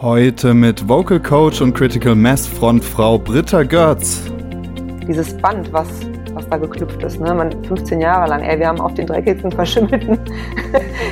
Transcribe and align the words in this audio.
Heute 0.00 0.54
mit 0.54 0.88
Vocal 0.88 1.18
Coach 1.18 1.60
und 1.60 1.74
Critical 1.74 2.14
Mass 2.14 2.46
Frontfrau 2.46 3.18
Britta 3.18 3.64
Görz. 3.64 4.30
Dieses 5.08 5.36
Band, 5.38 5.72
was, 5.72 5.88
was 6.34 6.48
da 6.48 6.56
geknüpft 6.56 7.02
ist, 7.02 7.18
ne? 7.18 7.34
Man 7.34 7.64
15 7.64 8.00
Jahre 8.00 8.28
lang, 8.28 8.42
ey, 8.42 8.60
wir 8.60 8.68
haben 8.68 8.80
auf 8.80 8.94
den 8.94 9.08
dreckigsten, 9.08 9.50
verschimmelten 9.56 10.16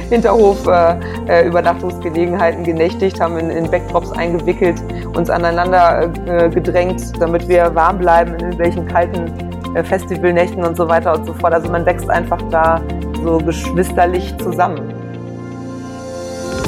Hinterhof 0.09 0.65
äh, 0.69 1.01
äh, 1.27 1.49
Übernachtungsgelegenheiten 1.49 2.63
genächtigt, 2.63 3.21
haben 3.21 3.37
in, 3.39 3.51
in 3.51 3.69
Backdrops 3.69 4.13
eingewickelt, 4.13 4.81
uns 5.17 5.31
aneinander 5.31 6.09
äh, 6.29 6.49
gedrängt, 6.49 7.03
damit 7.19 7.49
wir 7.49 7.75
warm 7.75 7.99
bleiben 7.99 8.35
in 8.35 8.41
irgendwelchen 8.41 8.87
kalten 8.87 9.75
äh, 9.75 9.83
Festivalnächten 9.83 10.65
und 10.65 10.77
so 10.77 10.89
weiter 10.89 11.19
und 11.19 11.27
so 11.27 11.35
fort. 11.35 11.53
Also 11.53 11.69
man 11.73 11.85
wächst 11.87 12.09
einfach 12.09 12.41
da 12.53 12.81
so 13.25 13.39
geschwisterlich 13.39 14.33
zusammen. 14.39 14.81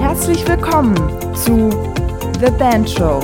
Herzlich 0.00 0.48
willkommen 0.48 0.96
zu 1.34 1.70
The 2.40 2.52
Band 2.52 2.88
Show, 2.88 3.18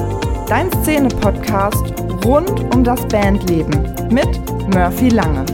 dein 0.49 0.69
Szene-Podcast 0.83 1.95
rund 2.25 2.75
um 2.75 2.83
das 2.83 3.07
Bandleben 3.07 3.95
mit 4.11 4.27
Murphy 4.75 5.09
Lange. 5.09 5.47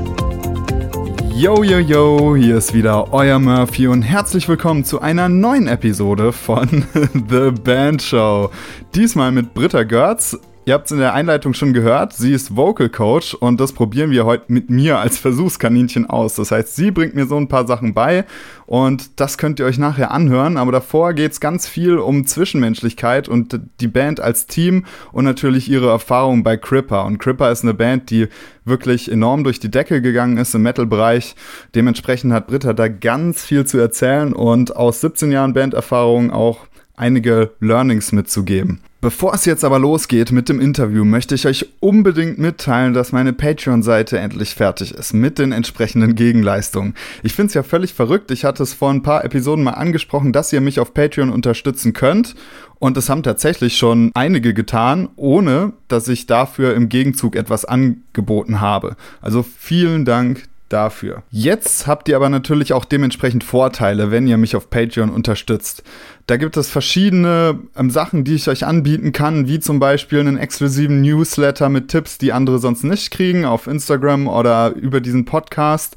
Yo, 1.35 1.63
yo, 1.63 1.79
yo, 1.79 2.37
hier 2.37 2.57
ist 2.57 2.73
wieder 2.73 3.13
euer 3.13 3.39
Murphy 3.39 3.87
und 3.87 4.01
herzlich 4.01 4.49
willkommen 4.49 4.87
zu 4.87 5.03
einer 5.03 5.29
neuen 5.29 5.67
Episode 5.67 6.33
von 6.33 6.69
The 7.29 7.51
Band 7.51 8.01
Show. 8.01 8.51
Diesmal 8.95 9.31
mit 9.31 9.53
Britta 9.53 9.83
Görz, 9.83 10.39
Ihr 10.71 10.75
habt 10.75 10.87
es 10.87 10.93
in 10.93 10.99
der 10.99 11.15
Einleitung 11.15 11.53
schon 11.53 11.73
gehört, 11.73 12.13
sie 12.13 12.33
ist 12.33 12.55
Vocal 12.55 12.89
Coach 12.89 13.35
und 13.35 13.59
das 13.61 13.73
probieren 13.73 14.13
wir 14.13 14.25
heute 14.25 14.45
mit 14.53 14.71
mir 14.71 15.01
als 15.01 15.19
Versuchskaninchen 15.19 16.09
aus. 16.09 16.37
Das 16.37 16.53
heißt, 16.53 16.77
sie 16.77 16.93
bringt 16.93 17.17
mir 17.17 17.27
so 17.27 17.37
ein 17.37 17.49
paar 17.49 17.67
Sachen 17.67 17.93
bei 17.93 18.25
und 18.67 19.19
das 19.19 19.37
könnt 19.37 19.59
ihr 19.59 19.67
euch 19.67 19.79
nachher 19.79 20.13
anhören. 20.13 20.57
Aber 20.57 20.71
davor 20.71 21.13
geht 21.13 21.33
es 21.33 21.41
ganz 21.41 21.67
viel 21.67 21.99
um 21.99 22.25
Zwischenmenschlichkeit 22.25 23.29
und 23.29 23.61
die 23.81 23.89
Band 23.89 24.21
als 24.21 24.47
Team 24.47 24.85
und 25.11 25.25
natürlich 25.25 25.69
ihre 25.69 25.89
Erfahrung 25.89 26.45
bei 26.45 26.57
Cripper. 26.57 27.05
Und 27.05 27.19
Cripper 27.19 27.51
ist 27.51 27.65
eine 27.65 27.75
Band, 27.75 28.09
die 28.11 28.29
wirklich 28.65 29.11
enorm 29.11 29.43
durch 29.43 29.59
die 29.59 29.73
Decke 29.73 30.01
gegangen 30.01 30.37
ist 30.37 30.55
im 30.55 30.63
Metal-Bereich. 30.63 31.35
Dementsprechend 31.75 32.33
hat 32.33 32.47
Britta 32.47 32.75
da 32.75 32.87
ganz 32.87 33.45
viel 33.45 33.67
zu 33.67 33.79
erzählen 33.79 34.33
und 34.33 34.77
aus 34.77 35.01
17 35.01 35.33
Jahren 35.33 35.53
Banderfahrung 35.53 36.31
auch 36.31 36.70
einige 37.01 37.51
Learnings 37.61 38.13
mitzugeben. 38.13 38.81
Bevor 39.03 39.33
es 39.33 39.47
jetzt 39.47 39.65
aber 39.65 39.79
losgeht 39.79 40.31
mit 40.31 40.51
dem 40.51 40.61
Interview, 40.61 41.07
möchte 41.07 41.35
ich 41.35 41.47
euch 41.47 41.71
unbedingt 41.81 42.39
mitteilen, 42.39 42.93
dass 42.93 43.13
meine 43.13 43.33
Patreon-Seite 43.33 44.19
endlich 44.19 44.55
fertig 44.55 44.93
ist 44.93 45.15
mit 45.15 45.39
den 45.39 45.53
entsprechenden 45.53 46.15
Gegenleistungen. 46.15 46.95
Ich 47.23 47.33
finde 47.33 47.47
es 47.47 47.55
ja 47.55 47.63
völlig 47.63 47.95
verrückt. 47.95 48.31
Ich 48.31 48.45
hatte 48.45 48.63
es 48.63 48.75
vor 48.75 48.91
ein 48.91 49.03
paar 49.03 49.25
Episoden 49.25 49.65
mal 49.65 49.71
angesprochen, 49.71 50.35
dass 50.35 50.53
ihr 50.53 50.61
mich 50.61 50.81
auf 50.81 50.93
Patreon 50.93 51.31
unterstützen 51.31 51.95
könnt. 51.95 52.35
Und 52.79 52.99
es 52.99 53.09
haben 53.09 53.23
tatsächlich 53.23 53.79
schon 53.79 54.11
einige 54.13 54.53
getan, 54.53 55.09
ohne 55.17 55.73
dass 55.89 56.07
ich 56.09 56.27
dafür 56.27 56.75
im 56.75 56.91
Gegenzug 56.91 57.37
etwas 57.37 57.65
angeboten 57.65 58.61
habe. 58.61 58.97
Also 59.23 59.43
vielen 59.43 60.05
Dank 60.05 60.50
dafür. 60.73 61.23
Jetzt 61.31 61.87
habt 61.87 62.09
ihr 62.09 62.17
aber 62.17 62.29
natürlich 62.29 62.73
auch 62.73 62.85
dementsprechend 62.85 63.45
Vorteile, 63.45 64.11
wenn 64.11 64.27
ihr 64.27 64.39
mich 64.39 64.57
auf 64.57 64.71
Patreon 64.71 65.11
unterstützt. 65.11 65.83
Da 66.27 66.37
gibt 66.37 66.57
es 66.57 66.71
verschiedene 66.71 67.59
ähm, 67.77 67.91
Sachen, 67.91 68.25
die 68.25 68.35
ich 68.35 68.49
euch 68.49 68.65
anbieten 68.65 69.13
kann, 69.13 69.49
wie 69.49 69.61
zum 69.61 69.81
Beispiel 69.81 70.21
einen 70.21 70.39
exklusiven 70.39 71.03
Newsletter 71.03 71.69
mit 71.69 71.89
Tipps, 71.89 72.19
die 72.19 72.33
andere 72.33 72.59
sonst 72.59 72.85
nicht 72.85 73.11
kriegen, 73.11 73.45
auf 73.45 73.67
Instagram 73.67 74.29
oder 74.29 74.73
über 74.75 75.01
diesen 75.01 75.25
Podcast. 75.25 75.97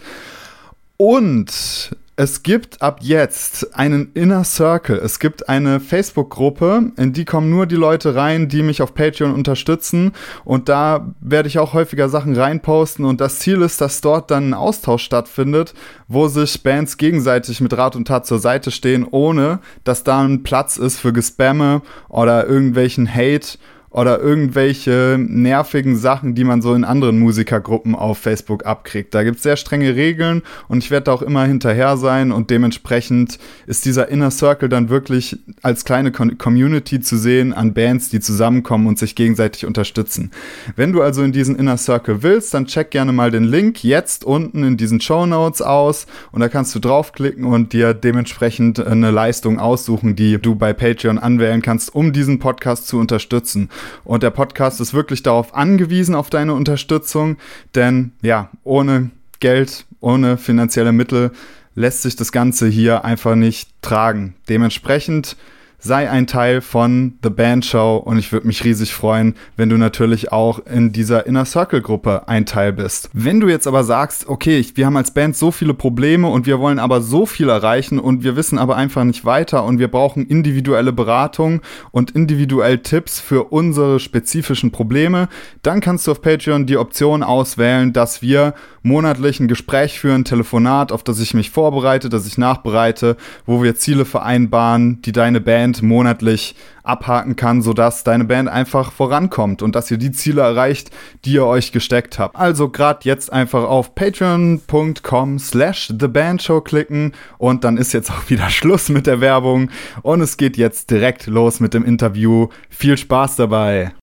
Und 0.97 1.95
es 2.15 2.43
gibt 2.43 2.81
ab 2.81 2.99
jetzt 3.01 3.75
einen 3.75 4.11
Inner 4.13 4.43
Circle. 4.43 4.97
Es 4.97 5.19
gibt 5.19 5.49
eine 5.49 5.79
Facebook-Gruppe, 5.79 6.91
in 6.95 7.11
die 7.11 7.25
kommen 7.25 7.49
nur 7.49 7.65
die 7.65 7.75
Leute 7.75 8.13
rein, 8.13 8.49
die 8.49 8.61
mich 8.61 8.83
auf 8.83 8.93
Patreon 8.93 9.33
unterstützen. 9.33 10.11
Und 10.45 10.69
da 10.69 11.11
werde 11.21 11.47
ich 11.47 11.57
auch 11.57 11.73
häufiger 11.73 12.09
Sachen 12.09 12.35
reinposten. 12.35 13.03
Und 13.05 13.19
das 13.19 13.39
Ziel 13.39 13.63
ist, 13.63 13.81
dass 13.81 14.01
dort 14.01 14.29
dann 14.29 14.49
ein 14.49 14.53
Austausch 14.53 15.03
stattfindet, 15.03 15.73
wo 16.07 16.27
sich 16.27 16.61
Bands 16.61 16.97
gegenseitig 16.97 17.61
mit 17.61 17.75
Rat 17.75 17.95
und 17.95 18.07
Tat 18.07 18.27
zur 18.27 18.39
Seite 18.39 18.69
stehen, 18.69 19.07
ohne 19.09 19.59
dass 19.83 20.03
da 20.03 20.21
ein 20.21 20.43
Platz 20.43 20.77
ist 20.77 20.99
für 20.99 21.13
Gespamme 21.13 21.81
oder 22.09 22.45
irgendwelchen 22.45 23.11
Hate 23.11 23.57
oder 23.93 24.19
irgendwelche 24.19 25.17
nervigen 25.19 25.95
Sachen, 25.95 26.33
die 26.33 26.43
man 26.43 26.63
so 26.63 26.73
in 26.73 26.83
anderen 26.83 27.19
Musikergruppen 27.19 27.93
auf 27.93 28.17
Facebook 28.17 28.65
abkriegt. 28.65 29.13
Da 29.13 29.23
gibt 29.23 29.37
es 29.37 29.43
sehr 29.43 29.55
strenge 29.55 29.95
Regeln 29.95 30.41
und 30.67 30.83
ich 30.83 30.89
werde 30.89 31.05
da 31.05 31.13
auch 31.13 31.21
immer 31.21 31.45
hinterher 31.45 31.95
sein 31.95 32.31
und 32.31 32.49
dementsprechend 32.49 33.37
ist 33.67 33.85
dieser 33.85 34.09
Inner 34.09 34.31
Circle 34.31 34.67
dann 34.67 34.89
wirklich 34.89 35.37
als 35.61 35.85
kleine 35.85 36.11
Community 36.11 37.01
zu 37.01 37.17
sehen 37.17 37.53
an 37.53 37.75
Bands, 37.75 38.09
die 38.09 38.19
zusammenkommen 38.19 38.87
und 38.87 38.97
sich 38.97 39.13
gegenseitig 39.13 39.67
unterstützen. 39.67 40.31
Wenn 40.75 40.91
du 40.91 41.03
also 41.03 41.21
in 41.21 41.31
diesen 41.31 41.55
Inner 41.55 41.77
Circle 41.77 42.23
willst, 42.23 42.51
dann 42.55 42.65
check 42.65 42.89
gerne 42.89 43.13
mal 43.13 43.29
den 43.29 43.43
Link 43.43 43.83
jetzt 43.83 44.25
unten 44.25 44.63
in 44.63 44.75
diesen 44.75 45.01
Show 45.01 45.27
Notes 45.27 45.61
aus 45.61 46.07
und 46.31 46.39
da 46.41 46.49
kannst 46.49 46.73
du 46.73 46.79
draufklicken 46.79 47.45
und 47.45 47.73
dir 47.73 47.93
dementsprechend 47.93 48.79
eine 48.79 49.11
Leistung 49.11 49.59
aussuchen, 49.59 50.15
die 50.15 50.41
du 50.41 50.55
bei 50.55 50.73
Patreon 50.73 51.19
anwählen 51.19 51.61
kannst, 51.61 51.93
um 51.93 52.11
diesen 52.11 52.39
Podcast 52.39 52.87
zu 52.87 52.97
unterstützen. 52.97 53.69
Und 54.03 54.23
der 54.23 54.29
Podcast 54.31 54.81
ist 54.81 54.93
wirklich 54.93 55.23
darauf 55.23 55.55
angewiesen, 55.55 56.15
auf 56.15 56.29
deine 56.29 56.53
Unterstützung, 56.53 57.37
denn 57.75 58.11
ja, 58.21 58.49
ohne 58.63 59.11
Geld, 59.39 59.85
ohne 59.99 60.37
finanzielle 60.37 60.91
Mittel 60.91 61.31
lässt 61.75 62.03
sich 62.03 62.15
das 62.15 62.31
Ganze 62.31 62.67
hier 62.67 63.03
einfach 63.03 63.35
nicht 63.35 63.69
tragen. 63.81 64.35
Dementsprechend 64.49 65.35
sei 65.83 66.09
ein 66.09 66.27
Teil 66.27 66.61
von 66.61 67.15
The 67.23 67.29
Band 67.29 67.65
Show 67.65 67.97
und 67.97 68.17
ich 68.17 68.31
würde 68.31 68.47
mich 68.47 68.63
riesig 68.63 68.93
freuen, 68.93 69.35
wenn 69.57 69.67
du 69.67 69.77
natürlich 69.77 70.31
auch 70.31 70.65
in 70.65 70.93
dieser 70.93 71.27
Inner 71.27 71.43
Circle 71.43 71.81
Gruppe 71.81 72.27
ein 72.27 72.45
Teil 72.45 72.71
bist. 72.71 73.09
Wenn 73.11 73.41
du 73.41 73.49
jetzt 73.49 73.67
aber 73.67 73.83
sagst, 73.83 74.29
okay, 74.29 74.65
wir 74.75 74.85
haben 74.85 74.95
als 74.95 75.11
Band 75.11 75.35
so 75.35 75.51
viele 75.51 75.73
Probleme 75.73 76.29
und 76.29 76.45
wir 76.45 76.59
wollen 76.59 76.79
aber 76.79 77.01
so 77.01 77.25
viel 77.25 77.49
erreichen 77.49 77.99
und 77.99 78.23
wir 78.23 78.37
wissen 78.37 78.57
aber 78.57 78.77
einfach 78.77 79.03
nicht 79.03 79.25
weiter 79.25 79.65
und 79.65 79.77
wir 79.77 79.89
brauchen 79.89 80.25
individuelle 80.25 80.93
Beratung 80.93 81.61
und 81.91 82.11
individuell 82.11 82.77
Tipps 82.77 83.19
für 83.19 83.51
unsere 83.51 83.99
spezifischen 83.99 84.71
Probleme, 84.71 85.27
dann 85.63 85.81
kannst 85.81 86.07
du 86.07 86.11
auf 86.11 86.21
Patreon 86.21 86.65
die 86.65 86.77
Option 86.77 87.23
auswählen, 87.23 87.91
dass 87.91 88.21
wir 88.21 88.53
monatlich 88.83 89.39
ein 89.39 89.47
Gespräch 89.47 89.99
führen, 89.99 90.25
Telefonat, 90.25 90.91
auf 90.91 91.03
das 91.03 91.19
ich 91.19 91.33
mich 91.33 91.49
vorbereite, 91.49 92.09
das 92.09 92.27
ich 92.27 92.37
nachbereite, 92.37 93.17
wo 93.45 93.63
wir 93.63 93.75
Ziele 93.75 94.05
vereinbaren, 94.05 95.01
die 95.01 95.13
deine 95.13 95.41
Band 95.41 95.72
Band 95.73 95.81
monatlich 95.81 96.55
abhaken 96.83 97.35
kann, 97.35 97.61
sodass 97.61 98.03
deine 98.03 98.25
Band 98.25 98.49
einfach 98.49 98.91
vorankommt 98.91 99.61
und 99.61 99.75
dass 99.75 99.89
ihr 99.89 99.97
die 99.97 100.11
Ziele 100.11 100.41
erreicht, 100.41 100.91
die 101.25 101.33
ihr 101.33 101.45
euch 101.45 101.71
gesteckt 101.71 102.19
habt. 102.19 102.35
Also 102.35 102.69
gerade 102.69 102.99
jetzt 103.03 103.31
einfach 103.31 103.63
auf 103.63 103.95
patreon.com 103.95 105.39
slash 105.39 105.93
thebandshow 105.97 106.61
klicken 106.61 107.13
und 107.37 107.63
dann 107.63 107.77
ist 107.77 107.93
jetzt 107.93 108.11
auch 108.11 108.29
wieder 108.29 108.49
Schluss 108.49 108.89
mit 108.89 109.07
der 109.07 109.21
Werbung 109.21 109.71
und 110.01 110.21
es 110.21 110.37
geht 110.37 110.57
jetzt 110.57 110.91
direkt 110.91 111.27
los 111.27 111.59
mit 111.59 111.73
dem 111.73 111.85
Interview. 111.85 112.49
Viel 112.69 112.97
Spaß 112.97 113.37
dabei! 113.37 113.93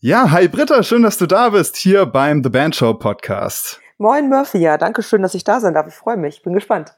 Ja, 0.00 0.30
hi 0.30 0.48
Britta, 0.48 0.82
schön, 0.82 1.02
dass 1.02 1.18
du 1.18 1.26
da 1.26 1.50
bist, 1.50 1.76
hier 1.76 2.06
beim 2.06 2.42
The 2.42 2.50
Band 2.50 2.76
Show 2.76 2.94
Podcast. 2.94 3.80
Moin 3.98 4.28
Murphy, 4.28 4.58
ja, 4.58 4.78
danke 4.78 5.02
schön, 5.02 5.22
dass 5.22 5.34
ich 5.34 5.44
da 5.44 5.58
sein 5.60 5.74
darf. 5.74 5.86
Ich 5.86 5.94
freue 5.94 6.16
mich, 6.16 6.42
bin 6.42 6.52
gespannt. 6.52 6.96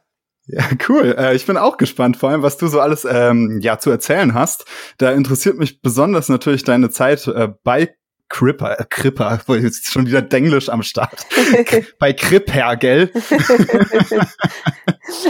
Ja, 0.48 0.64
cool. 0.88 1.14
Äh, 1.19 1.36
ich 1.36 1.44
bin 1.47 1.56
auch 1.59 1.76
gespannt, 1.76 2.16
vor 2.16 2.31
allem, 2.31 2.42
was 2.42 2.56
du 2.56 2.69
so 2.69 2.81
alles 2.81 3.06
ähm, 3.09 3.60
ja 3.60 3.78
zu 3.78 3.91
erzählen 3.91 4.32
hast. 4.32 4.64
Da 4.97 5.12
interessiert 5.12 5.59
mich 5.59 5.82
besonders 5.82 6.31
natürlich 6.31 6.64
deine 6.64 6.88
Zeit 6.91 7.26
äh, 7.26 7.48
bei 7.64 7.94
Cripper, 8.31 8.81
äh, 8.81 8.84
Cripper, 8.88 9.38
jetzt 9.56 9.91
schon 9.92 10.06
wieder 10.06 10.22
Denglisch 10.22 10.70
am 10.70 10.82
Start. 10.82 11.26
bei 11.98 12.14
Cripper, 12.14 12.76
gell? 12.76 13.10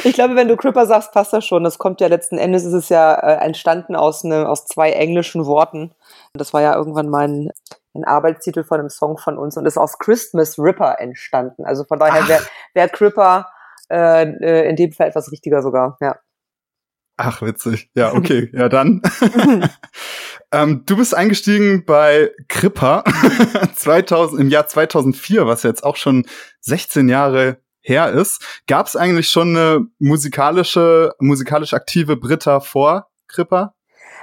ich 0.05 0.13
glaube, 0.15 0.37
wenn 0.37 0.49
du 0.49 0.57
Cripper 0.57 0.87
sagst, 0.87 1.13
passt 1.13 1.33
das 1.33 1.45
schon. 1.45 1.65
Das 1.65 1.79
kommt 1.79 2.01
ja 2.01 2.07
letzten 2.07 2.39
Endes, 2.39 2.65
ist 2.65 2.73
es 2.73 2.89
ja 2.89 3.15
äh, 3.15 3.45
entstanden 3.45 3.97
aus, 3.97 4.23
ne, 4.25 4.49
aus 4.49 4.67
zwei 4.67 4.93
englischen 4.93 5.47
Worten. 5.47 5.93
Das 6.33 6.53
war 6.53 6.63
ja 6.63 6.75
irgendwann 6.77 7.09
mein 7.09 7.51
ein 7.95 8.05
Arbeitstitel 8.05 8.65
von 8.65 8.79
einem 8.79 8.91
Song 8.91 9.19
von 9.19 9.39
uns 9.39 9.57
und 9.57 9.67
ist 9.67 9.79
aus 9.79 9.99
Christmas 9.99 10.59
Ripper 10.59 11.01
entstanden. 11.01 11.65
Also 11.65 11.85
von 11.85 11.99
daher 11.99 12.29
wäre 12.29 12.43
wär 12.75 12.89
Cripper 12.89 13.49
äh, 13.91 14.25
äh, 14.25 14.69
in 14.69 14.77
dem 14.77 14.93
Fall 14.93 15.09
etwas 15.09 15.31
richtiger 15.33 15.63
sogar, 15.63 15.97
ja. 16.01 16.19
Ach, 17.17 17.43
witzig. 17.43 17.91
Ja, 17.95 18.15
okay. 18.15 18.49
Ja, 18.55 18.69
dann. 18.69 19.03
ähm, 20.53 20.85
du 20.87 20.97
bist 20.97 21.15
eingestiegen 21.15 21.85
bei 21.85 22.31
Kripper 22.49 23.03
2000, 23.75 24.41
im 24.41 24.49
Jahr 24.49 24.69
2004, 24.69 25.47
was 25.47 25.65
jetzt 25.65 25.83
auch 25.83 25.97
schon 25.97 26.27
16 26.61 27.09
Jahre 27.09 27.59
her 27.81 28.13
ist. 28.13 28.63
Gab 28.69 28.87
es 28.87 28.95
eigentlich 28.95 29.29
schon 29.29 29.57
eine 29.57 29.87
musikalische, 29.99 31.13
musikalisch 31.19 31.75
aktive 31.75 32.17
Britta 32.17 32.61
vor 32.61 33.11
Kripper? 33.27 33.75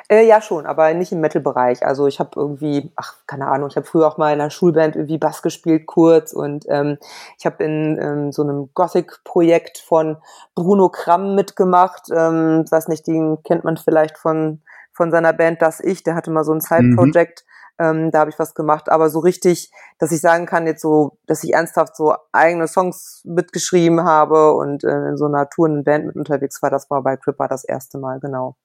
Äh, 0.08 0.28
ja, 0.28 0.40
schon, 0.42 0.66
aber 0.66 0.94
nicht 0.94 1.12
im 1.12 1.22
Metal-Bereich. 1.22 1.86
Also 1.86 2.06
ich 2.06 2.20
habe 2.20 2.32
irgendwie, 2.36 2.92
ach, 2.96 3.16
keine 3.26 3.48
Ahnung, 3.48 3.70
ich 3.70 3.76
habe 3.76 3.88
früher 3.88 4.08
auch 4.08 4.18
mal 4.18 4.34
in 4.34 4.40
einer 4.40 4.52
Schulband 4.52 4.96
irgendwie 4.96 5.18
Bass 5.18 5.42
gespielt, 5.42 5.88
kurz. 5.88 6.32
Und 6.32 6.66
ähm, 6.70 6.98
ich 7.40 7.46
habe 7.46 7.64
in 7.64 7.98
ähm, 8.00 8.32
so 8.32 8.44
einem 8.44 8.70
Gothic-Projekt 8.74 9.80
von 9.80 10.18
Bruno 10.54 10.90
Kramm 10.90 11.34
mitgemacht. 11.34 12.10
Ähm, 12.12 12.66
weiß 12.70 12.88
nicht, 12.88 13.08
den 13.08 13.42
kennt 13.44 13.64
man 13.64 13.78
vielleicht 13.78 14.18
von 14.18 14.62
von 14.96 15.12
seiner 15.12 15.34
Band 15.34 15.62
Das 15.62 15.80
Ich, 15.82 16.04
der 16.04 16.16
hatte 16.16 16.32
mal 16.32 16.46
so 16.46 16.54
ein 16.54 16.62
Side-Project, 16.62 17.46
mhm. 17.78 17.86
ähm, 17.86 18.12
da 18.12 18.20
habe 18.20 18.30
ich 18.30 18.40
was 18.40 18.56
gemacht, 18.56 18.90
aber 18.90 19.10
so 19.10 19.20
richtig, 19.20 19.72
dass 20.00 20.12
ich 20.12 20.22
sagen 20.22 20.46
kann, 20.46 20.66
jetzt 20.66 20.82
so, 20.82 21.18
dass 21.28 21.44
ich 21.44 21.54
ernsthaft 21.54 21.96
so 21.98 22.16
eigene 22.32 22.68
Songs 22.68 23.22
mitgeschrieben 23.26 24.06
habe 24.06 24.54
und 24.54 24.84
äh, 24.84 25.10
in 25.10 25.18
so 25.18 25.26
einer 25.26 25.50
touren 25.50 25.84
Band 25.84 26.06
mit 26.06 26.16
unterwegs 26.16 26.64
war, 26.64 26.70
das 26.70 26.90
war 26.90 27.04
bei 27.04 27.18
Cripper 27.18 27.48
das 27.48 27.66
erste 27.66 27.98
Mal, 27.98 28.20
genau. 28.22 28.56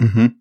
Mhm. 0.00 0.36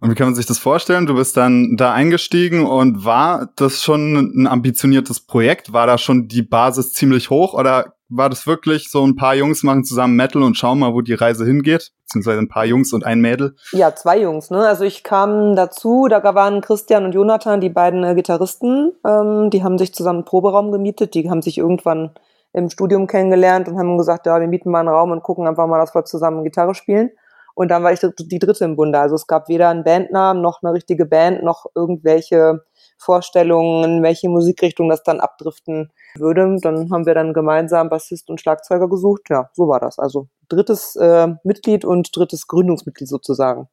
Und 0.00 0.10
wie 0.10 0.14
kann 0.14 0.26
man 0.26 0.34
sich 0.34 0.46
das 0.46 0.58
vorstellen? 0.58 1.06
Du 1.06 1.14
bist 1.14 1.36
dann 1.36 1.76
da 1.76 1.92
eingestiegen 1.92 2.66
und 2.66 3.04
war 3.04 3.48
das 3.56 3.82
schon 3.82 4.42
ein 4.42 4.46
ambitioniertes 4.46 5.20
Projekt? 5.20 5.72
War 5.72 5.86
da 5.86 5.98
schon 5.98 6.28
die 6.28 6.42
Basis 6.42 6.92
ziemlich 6.92 7.30
hoch 7.30 7.54
oder 7.54 7.94
war 8.08 8.28
das 8.28 8.46
wirklich 8.46 8.90
so 8.90 9.04
ein 9.04 9.16
paar 9.16 9.34
Jungs 9.34 9.62
machen 9.62 9.84
zusammen 9.84 10.16
Metal 10.16 10.42
und 10.42 10.56
schauen 10.56 10.78
mal, 10.78 10.92
wo 10.92 11.00
die 11.00 11.14
Reise 11.14 11.46
hingeht? 11.46 11.92
Beziehungsweise 12.02 12.38
ein 12.38 12.48
paar 12.48 12.66
Jungs 12.66 12.92
und 12.92 13.04
ein 13.04 13.20
Mädel? 13.20 13.56
Ja, 13.72 13.94
zwei 13.94 14.20
Jungs, 14.20 14.50
ne? 14.50 14.66
Also 14.66 14.84
ich 14.84 15.02
kam 15.02 15.56
dazu, 15.56 16.06
da 16.08 16.22
waren 16.34 16.60
Christian 16.60 17.06
und 17.06 17.12
Jonathan, 17.12 17.60
die 17.60 17.70
beiden 17.70 18.04
äh, 18.04 18.14
Gitarristen, 18.14 18.92
ähm, 19.06 19.50
die 19.50 19.64
haben 19.64 19.78
sich 19.78 19.94
zusammen 19.94 20.18
einen 20.18 20.24
Proberaum 20.26 20.70
gemietet, 20.70 21.14
die 21.14 21.30
haben 21.30 21.42
sich 21.42 21.58
irgendwann 21.58 22.10
im 22.52 22.68
Studium 22.68 23.06
kennengelernt 23.06 23.68
und 23.68 23.78
haben 23.78 23.98
gesagt, 23.98 24.26
ja, 24.26 24.38
wir 24.38 24.46
mieten 24.46 24.70
mal 24.70 24.80
einen 24.80 24.88
Raum 24.88 25.10
und 25.10 25.22
gucken 25.22 25.48
einfach 25.48 25.66
mal, 25.66 25.78
dass 25.78 25.94
wir 25.94 26.04
zusammen 26.04 26.44
Gitarre 26.44 26.74
spielen. 26.74 27.10
Und 27.54 27.70
dann 27.70 27.82
war 27.82 27.92
ich 27.92 28.00
die 28.00 28.38
dritte 28.38 28.64
im 28.64 28.76
Bunde. 28.76 28.98
Also 28.98 29.14
es 29.14 29.26
gab 29.26 29.48
weder 29.48 29.68
einen 29.68 29.84
Bandnamen 29.84 30.42
noch 30.42 30.60
eine 30.62 30.72
richtige 30.72 31.06
Band 31.06 31.42
noch 31.42 31.66
irgendwelche 31.74 32.64
Vorstellungen, 32.98 33.84
in 33.84 34.02
welche 34.02 34.28
Musikrichtung 34.28 34.88
das 34.88 35.02
dann 35.02 35.20
abdriften 35.20 35.92
würde. 36.16 36.56
Dann 36.60 36.90
haben 36.90 37.06
wir 37.06 37.14
dann 37.14 37.32
gemeinsam 37.32 37.88
Bassist 37.88 38.28
und 38.28 38.40
Schlagzeuger 38.40 38.88
gesucht. 38.88 39.22
Ja, 39.30 39.50
so 39.52 39.68
war 39.68 39.80
das. 39.80 39.98
Also 39.98 40.28
drittes 40.48 40.96
äh, 40.96 41.28
Mitglied 41.44 41.84
und 41.84 42.16
drittes 42.16 42.46
Gründungsmitglied 42.46 43.08
sozusagen. 43.08 43.68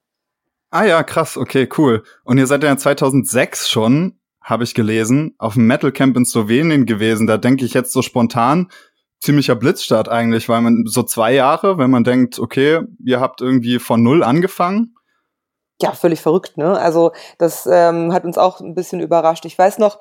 Ah 0.69 0.85
ja, 0.85 1.03
krass, 1.03 1.35
okay, 1.37 1.67
cool. 1.77 2.03
Und 2.23 2.37
ihr 2.37 2.47
seid 2.47 2.63
ja 2.63 2.75
2006 2.75 3.69
schon, 3.69 4.19
habe 4.41 4.63
ich 4.63 4.73
gelesen, 4.73 5.35
auf 5.37 5.55
dem 5.55 5.67
Metal 5.67 5.91
Camp 5.91 6.15
in 6.15 6.25
Slowenien 6.25 6.85
gewesen. 6.85 7.27
Da 7.27 7.37
denke 7.37 7.65
ich 7.65 7.73
jetzt 7.73 7.91
so 7.91 8.01
spontan, 8.01 8.69
ziemlicher 9.21 9.55
Blitzstart 9.55 10.09
eigentlich, 10.09 10.49
weil 10.49 10.61
man 10.61 10.83
so 10.85 11.03
zwei 11.03 11.33
Jahre, 11.33 11.77
wenn 11.77 11.91
man 11.91 12.03
denkt, 12.03 12.39
okay, 12.39 12.81
ihr 13.05 13.19
habt 13.19 13.41
irgendwie 13.41 13.79
von 13.79 14.03
null 14.03 14.23
angefangen. 14.23 14.95
Ja, 15.81 15.93
völlig 15.93 16.21
verrückt, 16.21 16.57
ne? 16.57 16.77
Also 16.77 17.11
das 17.37 17.67
ähm, 17.71 18.13
hat 18.13 18.23
uns 18.23 18.37
auch 18.37 18.59
ein 18.59 18.75
bisschen 18.75 18.99
überrascht. 18.99 19.45
Ich 19.45 19.57
weiß 19.57 19.79
noch, 19.79 19.99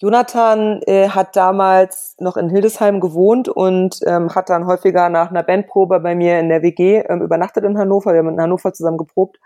Jonathan 0.00 0.80
äh, 0.86 1.08
hat 1.08 1.34
damals 1.34 2.14
noch 2.20 2.36
in 2.36 2.50
Hildesheim 2.50 3.00
gewohnt 3.00 3.48
und 3.48 3.98
ähm, 4.06 4.34
hat 4.34 4.48
dann 4.48 4.66
häufiger 4.66 5.08
nach 5.08 5.30
einer 5.30 5.42
Bandprobe 5.42 5.98
bei 6.00 6.14
mir 6.14 6.38
in 6.38 6.48
der 6.48 6.62
WG 6.62 7.02
ähm, 7.08 7.20
übernachtet 7.20 7.64
in 7.64 7.76
Hannover. 7.76 8.12
Wir 8.12 8.20
haben 8.20 8.28
in 8.28 8.40
Hannover 8.40 8.72
zusammen 8.72 8.96
geprobt. 8.96 9.38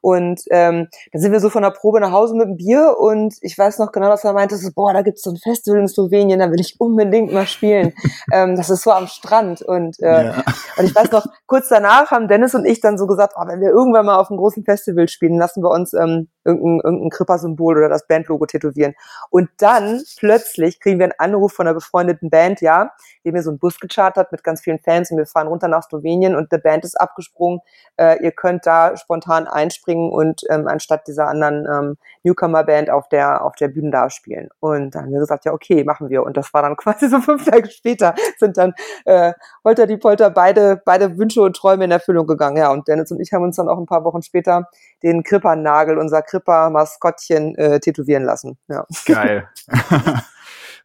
Und 0.00 0.40
ähm, 0.50 0.88
dann 1.12 1.22
sind 1.22 1.32
wir 1.32 1.40
so 1.40 1.50
von 1.50 1.62
der 1.62 1.70
Probe 1.70 2.00
nach 2.00 2.12
Hause 2.12 2.34
mit 2.34 2.46
einem 2.46 2.56
Bier 2.56 2.96
und 2.98 3.34
ich 3.40 3.56
weiß 3.56 3.78
noch 3.78 3.92
genau, 3.92 4.08
dass 4.08 4.24
er 4.24 4.32
meinte, 4.32 4.56
so, 4.56 4.70
boah, 4.74 4.92
da 4.92 5.02
gibt's 5.02 5.22
so 5.22 5.30
ein 5.30 5.36
Festival 5.36 5.80
in 5.80 5.88
Slowenien, 5.88 6.38
da 6.38 6.50
will 6.50 6.60
ich 6.60 6.76
unbedingt 6.78 7.32
mal 7.32 7.46
spielen. 7.46 7.92
ähm, 8.32 8.56
das 8.56 8.70
ist 8.70 8.82
so 8.82 8.92
am 8.92 9.06
Strand. 9.06 9.62
Und, 9.62 10.00
äh, 10.00 10.26
ja. 10.26 10.44
und 10.76 10.84
ich 10.84 10.94
weiß 10.94 11.10
noch, 11.12 11.26
kurz 11.46 11.68
danach 11.68 12.10
haben 12.10 12.28
Dennis 12.28 12.54
und 12.54 12.64
ich 12.64 12.80
dann 12.80 12.98
so 12.98 13.06
gesagt, 13.06 13.34
oh, 13.36 13.46
wenn 13.46 13.60
wir 13.60 13.70
irgendwann 13.70 14.06
mal 14.06 14.18
auf 14.18 14.30
einem 14.30 14.38
großen 14.38 14.64
Festival 14.64 15.08
spielen, 15.08 15.38
lassen 15.38 15.62
wir 15.62 15.70
uns 15.70 15.92
ähm, 15.94 16.28
irgendein, 16.48 16.80
irgendein 16.80 17.10
Kripper-Symbol 17.10 17.78
oder 17.78 17.88
das 17.88 18.06
Bandlogo 18.06 18.46
tätowieren. 18.46 18.94
Und 19.30 19.50
dann 19.58 20.02
plötzlich 20.18 20.80
kriegen 20.80 20.98
wir 20.98 21.04
einen 21.04 21.18
Anruf 21.18 21.52
von 21.52 21.66
einer 21.66 21.74
befreundeten 21.74 22.30
Band, 22.30 22.60
ja, 22.60 22.90
die 23.24 23.32
mir 23.32 23.42
so 23.42 23.50
einen 23.50 23.58
Bus 23.58 23.78
gechartert 23.78 24.32
mit 24.32 24.42
ganz 24.42 24.60
vielen 24.60 24.78
Fans 24.78 25.10
und 25.10 25.18
wir 25.18 25.26
fahren 25.26 25.48
runter 25.48 25.68
nach 25.68 25.82
Slowenien 25.82 26.34
und 26.34 26.50
der 26.50 26.58
Band 26.58 26.84
ist 26.84 26.98
abgesprungen. 27.00 27.60
Äh, 27.96 28.22
ihr 28.22 28.32
könnt 28.32 28.66
da 28.66 28.96
spontan 28.96 29.46
einspringen 29.46 30.10
und 30.10 30.42
ähm, 30.48 30.66
anstatt 30.66 31.06
dieser 31.06 31.28
anderen 31.28 31.66
ähm, 31.66 31.96
Newcomer-Band 32.24 32.90
auf 32.90 33.08
der, 33.08 33.44
auf 33.44 33.54
der 33.56 33.68
Bühne 33.68 33.90
da 33.90 34.10
spielen. 34.10 34.48
Und 34.60 34.94
dann 34.94 35.04
haben 35.04 35.12
wir 35.12 35.20
gesagt, 35.20 35.44
ja, 35.44 35.52
okay, 35.52 35.84
machen 35.84 36.08
wir. 36.08 36.22
Und 36.22 36.36
das 36.36 36.52
war 36.54 36.62
dann 36.62 36.76
quasi 36.76 37.08
so 37.08 37.20
fünf 37.20 37.44
Tage 37.44 37.70
später, 37.70 38.14
sind 38.38 38.56
dann 38.56 38.74
äh, 39.04 39.32
Holter 39.64 39.86
die 39.86 39.96
Polter 39.96 40.30
beide, 40.30 40.80
beide 40.84 41.18
Wünsche 41.18 41.42
und 41.42 41.56
Träume 41.56 41.84
in 41.84 41.90
Erfüllung 41.90 42.26
gegangen. 42.26 42.56
Ja, 42.56 42.70
und 42.70 42.88
Dennis 42.88 43.10
und 43.10 43.20
ich 43.20 43.32
haben 43.32 43.44
uns 43.44 43.56
dann 43.56 43.68
auch 43.68 43.78
ein 43.78 43.86
paar 43.86 44.04
Wochen 44.04 44.22
später 44.22 44.68
den 45.02 45.22
Krippernagel, 45.22 45.98
unser 45.98 46.22
Kripper-Maskottchen, 46.38 47.54
äh, 47.56 47.80
tätowieren 47.80 48.24
lassen. 48.24 48.58
Ja. 48.68 48.86
Geil. 49.06 49.48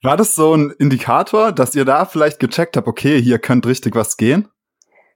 War 0.04 0.18
das 0.18 0.36
so 0.36 0.54
ein 0.54 0.72
Indikator, 0.80 1.52
dass 1.52 1.76
ihr 1.76 1.86
da 1.86 2.06
vielleicht 2.06 2.40
gecheckt 2.40 2.76
habt, 2.76 2.88
okay, 2.88 3.22
hier 3.22 3.40
könnte 3.40 3.70
richtig 3.70 3.96
was 3.96 4.18
gehen? 4.18 4.50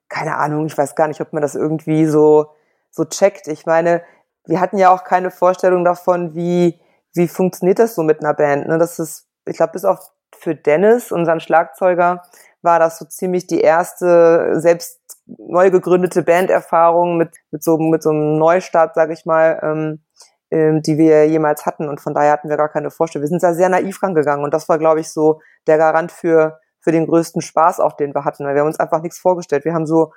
Keine 0.07 0.38
Ahnung, 0.38 0.68
ich 0.68 0.78
weiß 0.78 0.95
gar 0.95 1.10
nicht, 1.10 1.19
ob 1.19 1.34
man 1.34 1.42
das 1.42 1.56
irgendwie 1.56 2.06
so, 2.06 2.54
so 2.89 3.04
checkt. 3.04 3.48
Ich 3.48 3.66
meine, 3.66 4.01
wir 4.45 4.62
hatten 4.62 4.78
ja 4.78 4.89
auch 4.89 5.04
keine 5.04 5.30
Vorstellung 5.30 5.84
davon, 5.84 6.36
wie, 6.36 6.80
wie 7.13 7.28
funktioniert 7.28 7.80
das 7.80 7.95
so 7.95 8.04
mit 8.04 8.22
einer 8.22 8.33
Band. 8.33 8.68
Ne? 8.68 8.78
Das 8.78 9.00
ist, 9.00 9.28
ich 9.45 9.57
glaube, 9.57 9.74
bis 9.74 9.83
auf 9.83 10.00
für 10.33 10.56
Dennis, 10.56 11.12
unseren 11.12 11.42
Schlagzeuger, 11.42 12.24
war 12.62 12.80
das 12.80 13.00
so 13.00 13.06
ziemlich 13.06 13.48
die 13.48 13.62
erste 13.62 14.60
selbst 14.60 14.96
neu 15.38 15.71
gegründete 15.71 16.24
Banderfahrung 16.24 17.18
mit, 17.18 17.35
mit, 17.51 17.63
so, 17.63 17.77
mit 17.77 18.01
so 18.03 18.09
einem 18.09 18.38
Neustart, 18.38 18.95
sage 18.95 19.13
ich 19.13 19.25
mal, 19.25 19.59
ähm, 19.62 20.01
ähm, 20.51 20.81
die 20.81 20.97
wir 20.97 21.27
jemals 21.27 21.65
hatten. 21.65 21.89
Und 21.89 22.00
von 22.00 22.13
daher 22.13 22.31
hatten 22.31 22.50
wir 22.50 22.57
gar 22.57 22.69
keine 22.69 22.91
Vorstellung. 22.91 23.24
Wir 23.24 23.29
sind 23.29 23.44
da 23.44 23.53
sehr 23.53 23.69
naiv 23.69 24.01
rangegangen 24.01 24.44
und 24.44 24.53
das 24.53 24.69
war, 24.69 24.77
glaube 24.77 25.01
ich, 25.01 25.09
so 25.12 25.41
der 25.68 25.77
Garant 25.77 26.12
für, 26.12 26.59
für 26.79 26.91
den 26.91 27.06
größten 27.06 27.41
Spaß 27.41 27.79
auch, 27.79 27.94
den 27.94 28.15
wir 28.15 28.24
hatten. 28.24 28.45
Weil 28.45 28.56
wir 28.56 28.62
haben 28.62 28.68
uns 28.68 28.79
einfach 28.79 29.01
nichts 29.01 29.19
vorgestellt. 29.19 29.65
Wir 29.65 29.74
haben 29.74 29.85
so 29.85 30.13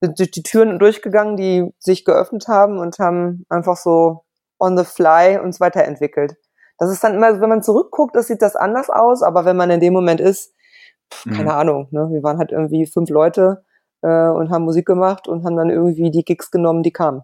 durch 0.00 0.30
die 0.30 0.42
Türen 0.42 0.78
durchgegangen, 0.78 1.36
die 1.36 1.72
sich 1.78 2.04
geöffnet 2.04 2.48
haben 2.48 2.78
und 2.78 2.98
haben 2.98 3.44
einfach 3.48 3.76
so 3.76 4.24
on 4.58 4.76
the 4.76 4.84
fly 4.84 5.38
uns 5.38 5.60
weiterentwickelt. 5.60 6.36
Das 6.78 6.90
ist 6.90 7.04
dann 7.04 7.14
immer, 7.14 7.40
wenn 7.40 7.48
man 7.48 7.62
zurückguckt, 7.62 8.16
das 8.16 8.26
sieht 8.26 8.40
das 8.40 8.56
anders 8.56 8.88
aus, 8.88 9.22
aber 9.22 9.44
wenn 9.44 9.56
man 9.56 9.70
in 9.70 9.80
dem 9.80 9.92
Moment 9.92 10.20
ist, 10.20 10.54
pff, 11.12 11.24
keine 11.24 11.42
mhm. 11.44 11.48
Ahnung, 11.48 11.88
ne? 11.90 12.08
wir 12.10 12.22
waren 12.22 12.38
halt 12.38 12.52
irgendwie 12.52 12.86
fünf 12.86 13.10
Leute 13.10 13.64
äh, 14.02 14.28
und 14.28 14.50
haben 14.50 14.64
Musik 14.64 14.86
gemacht 14.86 15.28
und 15.28 15.44
haben 15.44 15.56
dann 15.56 15.70
irgendwie 15.70 16.10
die 16.10 16.24
Gigs 16.24 16.50
genommen, 16.50 16.82
die 16.82 16.92
kamen. 16.92 17.22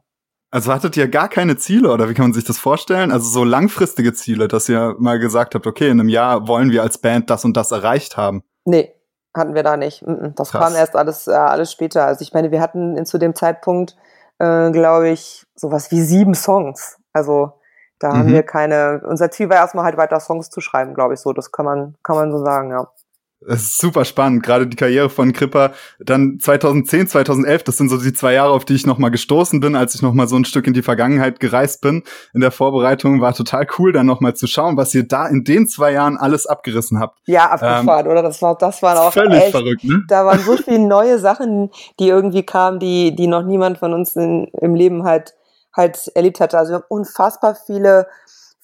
Also 0.51 0.73
hattet 0.73 0.97
ihr 0.97 1.09
gar 1.09 1.29
keine 1.29 1.57
Ziele 1.57 1.91
oder 1.91 2.09
wie 2.09 2.15
kann 2.15 2.27
man 2.27 2.33
sich 2.33 2.45
das 2.45 2.59
vorstellen? 2.59 3.11
Also 3.11 3.29
so 3.29 3.45
langfristige 3.45 4.13
Ziele, 4.13 4.49
dass 4.49 4.69
ihr 4.69 4.95
mal 4.99 5.19
gesagt 5.19 5.55
habt, 5.55 5.67
okay, 5.67 5.89
in 5.89 6.01
einem 6.01 6.09
Jahr 6.09 6.47
wollen 6.49 6.71
wir 6.71 6.83
als 6.83 6.99
Band 6.99 7.31
das 7.31 7.45
und 7.45 7.57
das 7.57 7.73
erreicht 7.73 8.17
haben. 8.17 8.43
Nee, 8.65 8.95
hatten 9.35 9.55
wir 9.55 9.63
da 9.63 9.77
nicht. 9.77 10.05
Das 10.37 10.51
Krass. 10.51 10.65
kam 10.65 10.75
erst 10.75 10.97
alles, 10.97 11.27
äh, 11.27 11.33
alles 11.33 11.73
später. 11.73 12.07
Also 12.07 12.23
ich 12.23 12.33
meine, 12.33 12.51
wir 12.53 12.61
hatten 12.61 13.05
zu 13.05 13.19
dem 13.19 13.35
Zeitpunkt, 13.35 13.97
äh, 14.39 14.71
glaube 14.71 15.11
ich, 15.11 15.45
sowas 15.57 15.91
wie 15.91 16.01
sieben 16.01 16.35
Songs. 16.35 16.97
Also 17.13 17.53
da 17.99 18.11
mhm. 18.11 18.19
haben 18.19 18.33
wir 18.33 18.43
keine, 18.43 19.03
unser 19.05 19.31
Ziel 19.31 19.49
war 19.49 19.57
erstmal 19.57 19.85
halt 19.85 19.97
weiter 19.97 20.21
Songs 20.21 20.51
zu 20.51 20.61
schreiben, 20.61 20.95
glaube 20.95 21.15
ich 21.15 21.21
so. 21.21 21.33
Das 21.33 21.51
kann 21.51 21.65
man, 21.65 21.97
kann 22.03 22.17
man 22.17 22.31
so 22.31 22.45
sagen, 22.45 22.71
ja. 22.71 22.89
Das 23.41 23.61
ist 23.61 23.79
super 23.79 24.05
spannend, 24.05 24.43
gerade 24.43 24.67
die 24.67 24.77
Karriere 24.77 25.11
von 25.11 25.33
Kripper. 25.33 25.73
Dann 26.01 26.39
2010, 26.41 27.07
2011, 27.07 27.65
das 27.65 27.77
sind 27.77 27.91
so 27.91 27.99
die 27.99 28.13
zwei 28.13 28.33
Jahre, 28.33 28.53
auf 28.53 28.65
die 28.65 28.75
ich 28.75 28.87
nochmal 28.87 29.11
gestoßen 29.11 29.61
bin, 29.61 29.77
als 29.77 29.95
ich 29.95 30.03
nochmal 30.03 30.27
so 30.27 30.37
ein 30.37 30.45
Stück 30.47 30.67
in 30.67 30.73
die 30.73 30.83
Vergangenheit 30.83 31.39
gereist 31.39 31.83
bin. 31.83 32.03
In 32.33 32.41
der 32.41 32.51
Vorbereitung 32.51 33.21
war 33.21 33.35
total 33.35 33.67
cool, 33.79 33.93
dann 33.93 34.07
nochmal 34.07 34.35
zu 34.35 34.47
schauen, 34.47 34.77
was 34.77 34.95
ihr 34.95 35.07
da 35.07 35.27
in 35.27 35.45
den 35.45 35.67
zwei 35.67 35.93
Jahren 35.93 36.17
alles 36.17 36.47
abgerissen 36.47 36.99
habt. 36.99 37.19
Ja, 37.27 37.51
abgefahren, 37.51 38.07
ähm, 38.07 38.13
oder? 38.13 38.23
Das 38.23 38.41
war, 38.41 38.57
das 38.57 38.83
waren 38.83 38.97
auch 38.99 39.13
völlig 39.13 39.43
echt, 39.43 39.51
verrückt, 39.51 39.85
ne? 39.85 40.03
Da 40.09 40.25
waren 40.25 40.41
so 40.41 40.57
viele 40.57 40.79
neue 40.79 41.19
Sachen, 41.19 41.71
die 42.01 42.09
irgendwie 42.09 42.43
kamen, 42.43 42.79
die, 42.79 43.15
die 43.15 43.27
noch 43.27 43.43
niemand 43.43 43.79
von 43.79 43.93
uns 43.93 44.17
in, 44.17 44.47
im 44.61 44.75
Leben 44.75 45.05
halt, 45.05 45.35
halt 45.75 46.11
erlebt 46.15 46.41
hatte. 46.41 46.59
Also 46.59 46.81
unfassbar 46.89 47.55
viele 47.67 48.07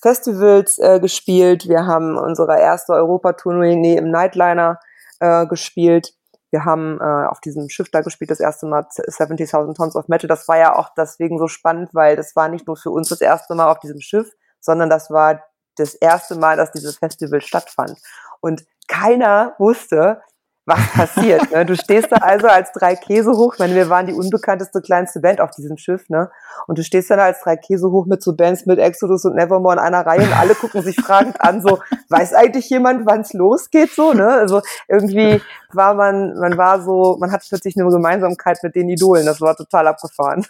Festivals 0.02 0.78
äh, 0.78 0.98
gespielt. 1.00 1.68
Wir 1.68 1.86
haben 1.86 2.18
unsere 2.18 2.58
erste 2.60 2.92
Europatournee 2.92 3.96
im 3.96 4.10
Nightliner 4.10 4.80
äh, 5.20 5.46
gespielt. 5.46 6.12
Wir 6.50 6.64
haben 6.64 7.00
äh, 7.00 7.26
auf 7.28 7.40
diesem 7.40 7.70
Schiff 7.70 7.88
da 7.90 8.02
gespielt, 8.02 8.30
das 8.30 8.40
erste 8.40 8.66
Mal 8.66 8.80
70.000 8.80 9.74
Tons 9.74 9.96
of 9.96 10.08
Metal. 10.08 10.28
Das 10.28 10.46
war 10.48 10.58
ja 10.58 10.76
auch 10.76 10.90
deswegen 10.96 11.38
so 11.38 11.46
spannend, 11.46 11.94
weil 11.94 12.16
das 12.16 12.36
war 12.36 12.48
nicht 12.48 12.66
nur 12.66 12.76
für 12.76 12.90
uns 12.90 13.08
das 13.08 13.20
erste 13.20 13.54
Mal 13.54 13.70
auf 13.70 13.78
diesem 13.78 14.00
Schiff, 14.00 14.28
sondern 14.60 14.90
das 14.90 15.10
war 15.10 15.42
das 15.76 15.94
erste 15.94 16.34
Mal, 16.34 16.56
dass 16.56 16.72
dieses 16.72 16.98
Festival 16.98 17.40
stattfand. 17.40 17.96
Und 18.40 18.64
keiner 18.88 19.54
wusste, 19.58 20.20
was 20.64 20.92
passiert. 20.92 21.50
Ne? 21.50 21.66
Du 21.66 21.76
stehst 21.76 22.12
da 22.12 22.16
also 22.16 22.46
als 22.46 22.72
drei 22.72 22.94
Käse 22.94 23.32
hoch, 23.32 23.54
ich 23.54 23.58
meine, 23.58 23.74
wir 23.74 23.88
waren 23.88 24.06
die 24.06 24.12
unbekannteste 24.12 24.80
kleinste 24.80 25.20
Band 25.20 25.40
auf 25.40 25.50
diesem 25.50 25.76
Schiff, 25.76 26.08
ne? 26.08 26.30
Und 26.66 26.78
du 26.78 26.84
stehst 26.84 27.10
dann 27.10 27.18
als 27.18 27.40
drei 27.40 27.56
Käse 27.56 27.90
hoch 27.90 28.06
mit 28.06 28.22
so 28.22 28.34
Bands 28.34 28.66
mit 28.66 28.78
Exodus 28.78 29.24
und 29.24 29.34
Nevermore 29.34 29.74
in 29.74 29.80
einer 29.80 30.06
Reihe 30.06 30.22
und 30.22 30.32
alle 30.38 30.54
gucken 30.54 30.82
sich 30.82 30.96
fragend 30.96 31.40
an, 31.40 31.62
so, 31.62 31.80
weiß 32.08 32.34
eigentlich 32.34 32.70
jemand, 32.70 33.06
wann 33.06 33.22
es 33.22 33.32
losgeht, 33.32 33.90
so, 33.90 34.12
ne? 34.12 34.28
Also 34.28 34.62
irgendwie 34.88 35.42
war 35.72 35.94
man, 35.94 36.34
man 36.38 36.56
war 36.56 36.80
so, 36.80 37.16
man 37.18 37.32
hat 37.32 37.42
plötzlich 37.48 37.76
eine 37.76 37.90
Gemeinsamkeit 37.90 38.58
mit 38.62 38.76
den 38.76 38.88
Idolen, 38.88 39.26
das 39.26 39.40
war 39.40 39.56
total 39.56 39.88
abgefahren. 39.88 40.46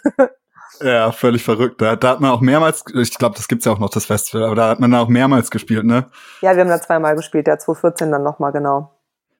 Ja, 0.81 1.11
völlig 1.11 1.43
verrückt. 1.43 1.81
Da, 1.81 1.95
da 1.95 2.09
hat 2.09 2.19
man 2.19 2.31
auch 2.31 2.41
mehrmals, 2.41 2.83
ich 2.95 3.17
glaube, 3.17 3.35
das 3.35 3.47
gibt's 3.47 3.65
ja 3.65 3.71
auch 3.71 3.79
noch, 3.79 3.89
das 3.89 4.05
Festival, 4.05 4.43
aber 4.43 4.55
da 4.55 4.69
hat 4.69 4.79
man 4.79 4.93
auch 4.95 5.07
mehrmals 5.07 5.51
gespielt, 5.51 5.85
ne? 5.85 6.07
Ja, 6.41 6.55
wir 6.55 6.61
haben 6.61 6.69
da 6.69 6.81
zweimal 6.81 7.15
gespielt, 7.15 7.47
ja, 7.47 7.57
2014 7.57 8.11
dann 8.11 8.23
nochmal, 8.23 8.51
genau. 8.51 8.91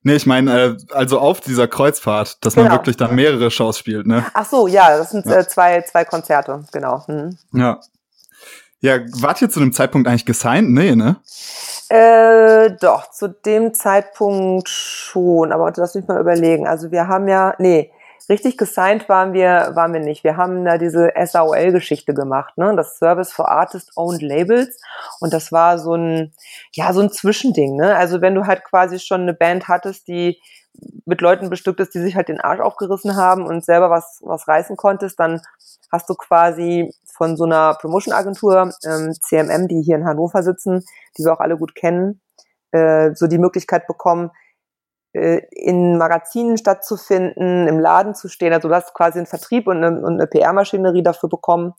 Nee, 0.04 0.16
ich 0.16 0.26
meine, 0.26 0.62
äh, 0.62 0.78
also 0.94 1.20
auf 1.20 1.40
dieser 1.40 1.68
Kreuzfahrt, 1.68 2.44
dass 2.46 2.56
genau. 2.56 2.68
man 2.68 2.78
wirklich 2.78 2.98
dann 2.98 3.16
mehrere 3.16 3.50
Shows 3.50 3.78
spielt, 3.78 4.06
ne? 4.06 4.26
Ach 4.34 4.46
so, 4.46 4.68
ja, 4.68 4.98
das 4.98 5.12
sind 5.12 5.26
ja. 5.26 5.40
äh, 5.40 5.48
zwei, 5.48 5.82
zwei 5.82 6.04
Konzerte, 6.06 6.64
genau. 6.72 7.04
Mhm. 7.08 7.38
Ja. 7.54 7.80
Ja, 8.82 9.00
wart 9.22 9.42
ihr 9.42 9.50
zu 9.50 9.62
dem 9.62 9.72
Zeitpunkt 9.72 10.10
eigentlich 10.10 10.26
gesigned? 10.26 10.72
Nee, 10.72 10.94
ne? 10.94 11.16
Äh, 11.88 12.72
doch, 12.82 13.12
zu 13.12 13.30
dem 13.30 13.74
Zeitpunkt 13.74 14.68
schon. 14.68 15.54
Aber 15.54 15.72
lass 15.74 15.96
mich 15.96 16.06
mal 16.06 16.20
überlegen. 16.20 16.68
Also 16.68 16.92
wir 16.92 17.08
haben 17.08 17.30
ja, 17.30 17.56
nee, 17.60 17.92
richtig 18.30 18.58
gesigned 18.58 19.10
waren 19.10 19.34
wir, 19.34 19.72
waren 19.76 19.94
wir 19.94 20.00
nicht. 20.00 20.24
Wir 20.24 20.38
haben 20.38 20.66
da 20.66 20.78
diese 20.78 21.12
SAOL-Geschichte 21.16 22.14
gemacht, 22.14 22.58
ne? 22.58 22.76
Das 22.76 22.98
Service 22.98 23.32
for 23.32 23.50
Artist 23.50 23.92
Owned 23.96 24.22
Labels. 24.22 24.80
Und 25.20 25.34
das 25.34 25.52
war 25.52 25.80
so 25.80 25.96
ein, 25.96 26.34
ja, 26.74 26.94
so 26.94 27.02
ein 27.02 27.12
Zwischending, 27.12 27.76
ne? 27.76 27.96
Also 27.96 28.22
wenn 28.22 28.36
du 28.36 28.46
halt 28.46 28.64
quasi 28.64 29.00
schon 29.00 29.22
eine 29.22 29.34
Band 29.34 29.68
hattest, 29.68 30.08
die 30.08 30.40
mit 31.06 31.22
Leuten 31.22 31.50
bestückt 31.50 31.80
ist, 31.80 31.94
die 31.94 32.00
sich 32.00 32.16
halt 32.16 32.30
den 32.30 32.42
Arsch 32.42 32.60
aufgerissen 32.60 33.16
haben 33.16 33.46
und 33.46 33.64
selber 33.64 33.90
was, 33.90 34.20
was 34.24 34.48
reißen 34.48 34.76
konntest, 34.76 35.20
dann 35.20 35.42
hast 35.92 36.10
du 36.10 36.16
quasi 36.16 36.92
von 37.06 37.38
so 37.38 37.44
einer 37.44 37.76
Promotion-Agentur, 37.76 38.74
ähm, 38.86 39.14
CMM, 39.22 39.68
die 39.68 39.82
hier 39.84 39.96
in 39.98 40.06
Hannover 40.06 40.42
sitzen, 40.42 40.84
die 41.18 41.24
wir 41.24 41.34
auch 41.34 41.40
alle 41.40 41.58
gut 41.58 41.76
kennen, 41.76 42.22
äh, 42.72 43.12
so 43.14 43.28
die 43.28 43.38
Möglichkeit 43.38 43.86
bekommen, 43.86 44.32
in 45.14 45.98
Magazinen 45.98 46.58
stattzufinden, 46.58 47.68
im 47.68 47.80
Laden 47.80 48.16
zu 48.16 48.28
stehen. 48.28 48.54
Also 48.54 48.68
du 48.68 48.74
hast 48.74 48.94
quasi 48.94 49.20
einen 49.20 49.28
Vertrieb 49.28 49.68
und 49.68 49.84
eine, 49.84 50.06
eine 50.06 50.28
PR-Maschinerie 50.28 51.04
dafür 51.04 51.30
bekommen 51.30 51.74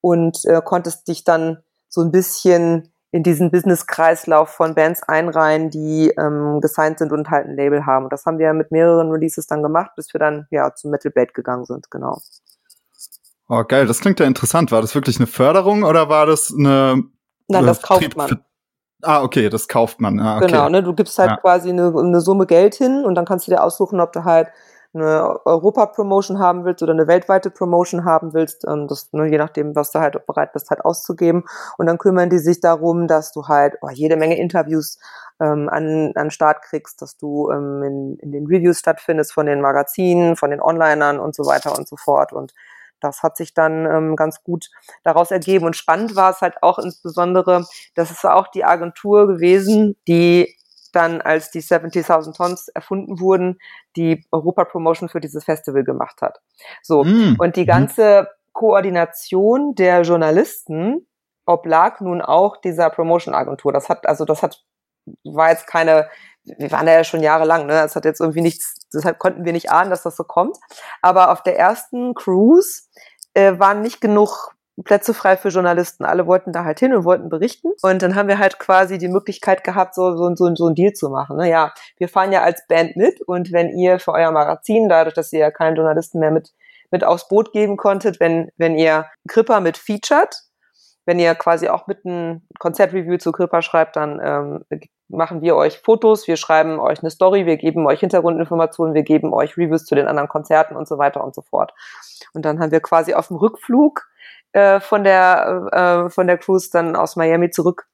und 0.00 0.44
äh, 0.44 0.62
konntest 0.64 1.08
dich 1.08 1.24
dann 1.24 1.58
so 1.88 2.02
ein 2.02 2.12
bisschen 2.12 2.92
in 3.10 3.22
diesen 3.22 3.50
Business-Kreislauf 3.50 4.50
von 4.50 4.74
Bands 4.74 5.02
einreihen, 5.02 5.70
die 5.70 6.12
ähm, 6.18 6.60
gesigned 6.60 6.98
sind 6.98 7.10
und 7.10 7.30
halt 7.30 7.46
ein 7.46 7.56
Label 7.56 7.86
haben. 7.86 8.04
Und 8.04 8.12
das 8.12 8.26
haben 8.26 8.38
wir 8.38 8.52
mit 8.52 8.70
mehreren 8.70 9.10
Releases 9.10 9.46
dann 9.46 9.62
gemacht, 9.62 9.92
bis 9.96 10.12
wir 10.12 10.20
dann 10.20 10.46
ja 10.50 10.74
zum 10.74 10.90
Metal 10.90 11.10
Blade 11.10 11.32
gegangen 11.32 11.64
sind, 11.64 11.90
genau. 11.90 12.18
Oh, 13.48 13.64
geil, 13.64 13.86
das 13.86 14.00
klingt 14.00 14.20
ja 14.20 14.26
interessant. 14.26 14.70
War 14.72 14.82
das 14.82 14.94
wirklich 14.94 15.16
eine 15.16 15.26
Förderung 15.26 15.84
oder 15.84 16.10
war 16.10 16.26
das 16.26 16.52
eine. 16.56 17.04
Nein, 17.48 17.64
das 17.64 17.80
kauft 17.80 18.14
man. 18.14 18.44
Ah, 19.02 19.22
okay, 19.22 19.48
das 19.48 19.68
kauft 19.68 20.00
man. 20.00 20.18
Ah, 20.18 20.38
okay. 20.38 20.46
Genau, 20.46 20.68
ne, 20.68 20.82
du 20.82 20.92
gibst 20.92 21.18
halt 21.18 21.30
ja. 21.30 21.36
quasi 21.36 21.70
eine, 21.70 21.94
eine 21.96 22.20
Summe 22.20 22.46
Geld 22.46 22.74
hin 22.74 23.04
und 23.04 23.14
dann 23.14 23.24
kannst 23.24 23.46
du 23.46 23.50
dir 23.50 23.62
aussuchen, 23.62 24.00
ob 24.00 24.12
du 24.12 24.24
halt 24.24 24.48
eine 24.94 25.44
Europa-Promotion 25.44 26.38
haben 26.38 26.64
willst 26.64 26.82
oder 26.82 26.92
eine 26.92 27.06
weltweite 27.06 27.50
Promotion 27.50 28.04
haben 28.04 28.32
willst, 28.32 28.64
ähm, 28.66 28.88
das, 28.88 29.12
ne, 29.12 29.26
je 29.26 29.38
nachdem, 29.38 29.76
was 29.76 29.92
du 29.92 30.00
halt 30.00 30.26
bereit 30.26 30.52
bist, 30.52 30.70
halt 30.70 30.84
auszugeben. 30.84 31.44
Und 31.76 31.86
dann 31.86 31.98
kümmern 31.98 32.30
die 32.30 32.38
sich 32.38 32.60
darum, 32.60 33.06
dass 33.06 33.32
du 33.32 33.46
halt 33.48 33.74
oh, 33.82 33.90
jede 33.90 34.16
Menge 34.16 34.38
Interviews 34.38 34.98
ähm, 35.40 35.68
an, 35.68 36.12
an 36.14 36.30
Start 36.30 36.62
kriegst, 36.62 37.02
dass 37.02 37.16
du 37.16 37.50
ähm, 37.50 37.82
in, 37.82 38.16
in 38.18 38.32
den 38.32 38.46
Reviews 38.46 38.78
stattfindest 38.78 39.32
von 39.32 39.46
den 39.46 39.60
Magazinen, 39.60 40.36
von 40.36 40.50
den 40.50 40.60
Onlinern 40.60 41.20
und 41.20 41.34
so 41.34 41.44
weiter 41.44 41.76
und 41.76 41.86
so 41.86 41.96
fort. 41.96 42.32
Und 42.32 42.54
das 43.00 43.22
hat 43.22 43.36
sich 43.36 43.54
dann 43.54 43.86
ähm, 43.86 44.16
ganz 44.16 44.42
gut 44.42 44.70
daraus 45.04 45.30
ergeben. 45.30 45.66
Und 45.66 45.76
spannend 45.76 46.16
war 46.16 46.30
es 46.30 46.40
halt 46.40 46.62
auch 46.62 46.78
insbesondere, 46.78 47.64
dass 47.94 48.10
es 48.10 48.24
auch 48.24 48.48
die 48.48 48.64
Agentur 48.64 49.26
gewesen, 49.26 49.96
die 50.06 50.54
dann, 50.92 51.20
als 51.20 51.50
die 51.50 51.62
70.000 51.62 52.36
Tons 52.36 52.68
erfunden 52.68 53.20
wurden, 53.20 53.58
die 53.96 54.24
Europa-Promotion 54.32 55.08
für 55.08 55.20
dieses 55.20 55.44
Festival 55.44 55.84
gemacht 55.84 56.22
hat. 56.22 56.40
So. 56.82 57.04
Mm. 57.04 57.36
Und 57.38 57.56
die 57.56 57.62
mhm. 57.62 57.66
ganze 57.66 58.28
Koordination 58.52 59.74
der 59.74 60.02
Journalisten 60.02 61.06
oblag 61.46 62.00
nun 62.00 62.20
auch 62.20 62.56
dieser 62.58 62.90
Promotion-Agentur. 62.90 63.72
Das 63.72 63.88
hat, 63.88 64.06
also 64.06 64.24
das 64.24 64.42
hat, 64.42 64.64
war 65.24 65.50
jetzt 65.50 65.66
keine, 65.66 66.08
wir 66.56 66.70
waren 66.70 66.86
ja 66.86 67.04
schon 67.04 67.22
jahrelang, 67.22 67.66
ne? 67.66 67.74
Das 67.74 67.96
hat 67.96 68.04
jetzt 68.04 68.20
irgendwie 68.20 68.42
nichts, 68.42 68.74
deshalb 68.92 69.18
konnten 69.18 69.44
wir 69.44 69.52
nicht 69.52 69.70
ahnen, 69.70 69.90
dass 69.90 70.02
das 70.02 70.16
so 70.16 70.24
kommt. 70.24 70.56
Aber 71.02 71.30
auf 71.30 71.42
der 71.42 71.58
ersten 71.58 72.14
Cruise 72.14 72.82
äh, 73.34 73.58
waren 73.58 73.80
nicht 73.82 74.00
genug 74.00 74.54
Plätze 74.84 75.12
frei 75.12 75.36
für 75.36 75.48
Journalisten. 75.48 76.04
Alle 76.04 76.26
wollten 76.26 76.52
da 76.52 76.64
halt 76.64 76.78
hin 76.78 76.94
und 76.94 77.04
wollten 77.04 77.28
berichten. 77.28 77.72
Und 77.82 78.02
dann 78.02 78.14
haben 78.14 78.28
wir 78.28 78.38
halt 78.38 78.58
quasi 78.58 78.98
die 78.98 79.08
Möglichkeit 79.08 79.64
gehabt, 79.64 79.94
so, 79.94 80.16
so, 80.16 80.34
so, 80.34 80.54
so 80.54 80.68
ein 80.68 80.74
Deal 80.74 80.92
zu 80.92 81.10
machen. 81.10 81.36
Naja, 81.36 81.72
wir 81.96 82.08
fahren 82.08 82.32
ja 82.32 82.42
als 82.42 82.66
Band 82.68 82.96
mit 82.96 83.20
und 83.22 83.52
wenn 83.52 83.70
ihr 83.70 83.98
für 83.98 84.12
euer 84.12 84.30
Magazin, 84.30 84.88
dadurch, 84.88 85.14
dass 85.14 85.32
ihr 85.32 85.40
ja 85.40 85.50
keinen 85.50 85.76
Journalisten 85.76 86.20
mehr 86.20 86.30
mit, 86.30 86.52
mit 86.90 87.04
aufs 87.04 87.28
Boot 87.28 87.52
geben 87.52 87.76
konntet, 87.76 88.20
wenn, 88.20 88.50
wenn 88.56 88.76
ihr 88.76 89.06
Kripper 89.26 89.60
mit 89.60 89.76
featured, 89.76 90.34
wenn 91.06 91.18
ihr 91.18 91.34
quasi 91.34 91.68
auch 91.68 91.86
mit 91.86 92.04
einem 92.04 92.42
Konzertreview 92.58 93.16
zu 93.18 93.32
Kripper 93.32 93.62
schreibt, 93.62 93.96
dann 93.96 94.20
ähm, 94.22 94.64
machen 95.08 95.40
wir 95.40 95.56
euch 95.56 95.78
Fotos, 95.78 96.26
wir 96.28 96.36
schreiben 96.36 96.78
euch 96.80 97.00
eine 97.00 97.10
Story, 97.10 97.46
wir 97.46 97.56
geben 97.56 97.86
euch 97.86 98.00
Hintergrundinformationen, 98.00 98.94
wir 98.94 99.02
geben 99.02 99.32
euch 99.32 99.56
Reviews 99.56 99.84
zu 99.84 99.94
den 99.94 100.06
anderen 100.06 100.28
Konzerten 100.28 100.76
und 100.76 100.86
so 100.86 100.98
weiter 100.98 101.24
und 101.24 101.34
so 101.34 101.42
fort. 101.42 101.72
Und 102.34 102.44
dann 102.44 102.60
haben 102.60 102.70
wir 102.70 102.80
quasi 102.80 103.14
auf 103.14 103.28
dem 103.28 103.36
Rückflug 103.36 104.06
äh, 104.52 104.80
von 104.80 105.04
der 105.04 106.06
äh, 106.06 106.10
von 106.10 106.26
der 106.26 106.38
Cruise 106.38 106.70
dann 106.72 106.96
aus 106.96 107.16
Miami 107.16 107.50
zurück 107.50 107.86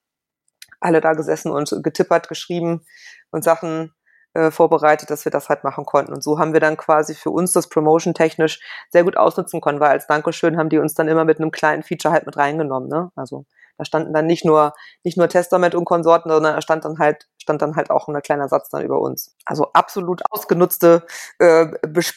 alle 0.81 1.01
da 1.01 1.15
gesessen 1.15 1.51
und 1.51 1.83
getippert, 1.83 2.29
geschrieben 2.29 2.85
und 3.31 3.43
Sachen 3.43 3.95
äh, 4.35 4.51
vorbereitet, 4.51 5.11
dass 5.11 5.25
wir 5.25 5.33
das 5.33 5.49
halt 5.49 5.65
machen 5.65 5.87
konnten. 5.87 6.13
Und 6.13 6.23
so 6.23 6.39
haben 6.39 6.53
wir 6.53 6.61
dann 6.61 6.77
quasi 6.77 7.15
für 7.15 7.31
uns 7.31 7.53
das 7.53 7.69
Promotion 7.69 8.15
technisch 8.15 8.61
sehr 8.91 9.05
gut 9.05 9.17
ausnutzen 9.17 9.61
können, 9.61 9.81
weil 9.81 9.91
als 9.91 10.07
Dankeschön 10.07 10.59
haben 10.59 10.69
die 10.69 10.79
uns 10.79 10.95
dann 10.95 11.09
immer 11.09 11.25
mit 11.25 11.39
einem 11.39 11.53
kleinen 11.53 11.83
Feature 11.83 12.13
halt 12.13 12.27
mit 12.27 12.37
reingenommen. 12.37 12.89
Ne? 12.89 13.11
Also 13.17 13.47
da 13.79 13.85
standen 13.85 14.13
dann 14.13 14.27
nicht 14.27 14.45
nur, 14.45 14.73
nicht 15.03 15.17
nur 15.17 15.29
Testament 15.29 15.75
und 15.75 15.85
Konsorten, 15.85 16.31
sondern 16.31 16.55
da 16.55 16.63
stand 16.63 16.85
dann 16.85 16.99
halt, 16.99 17.27
stand 17.45 17.61
dann 17.61 17.77
halt 17.77 17.91
auch 17.91 18.09
ein 18.09 18.23
kleiner 18.23 18.49
Satz 18.49 18.71
dann 18.71 18.83
über 18.83 19.01
uns. 19.01 19.35
Also 19.45 19.71
absolut 19.75 20.23
ausgenutzte 20.31 21.05
äh, 21.39 21.67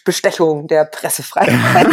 Bestechung 0.05 0.67
der 0.67 0.85
Pressefreiheit. 0.85 1.87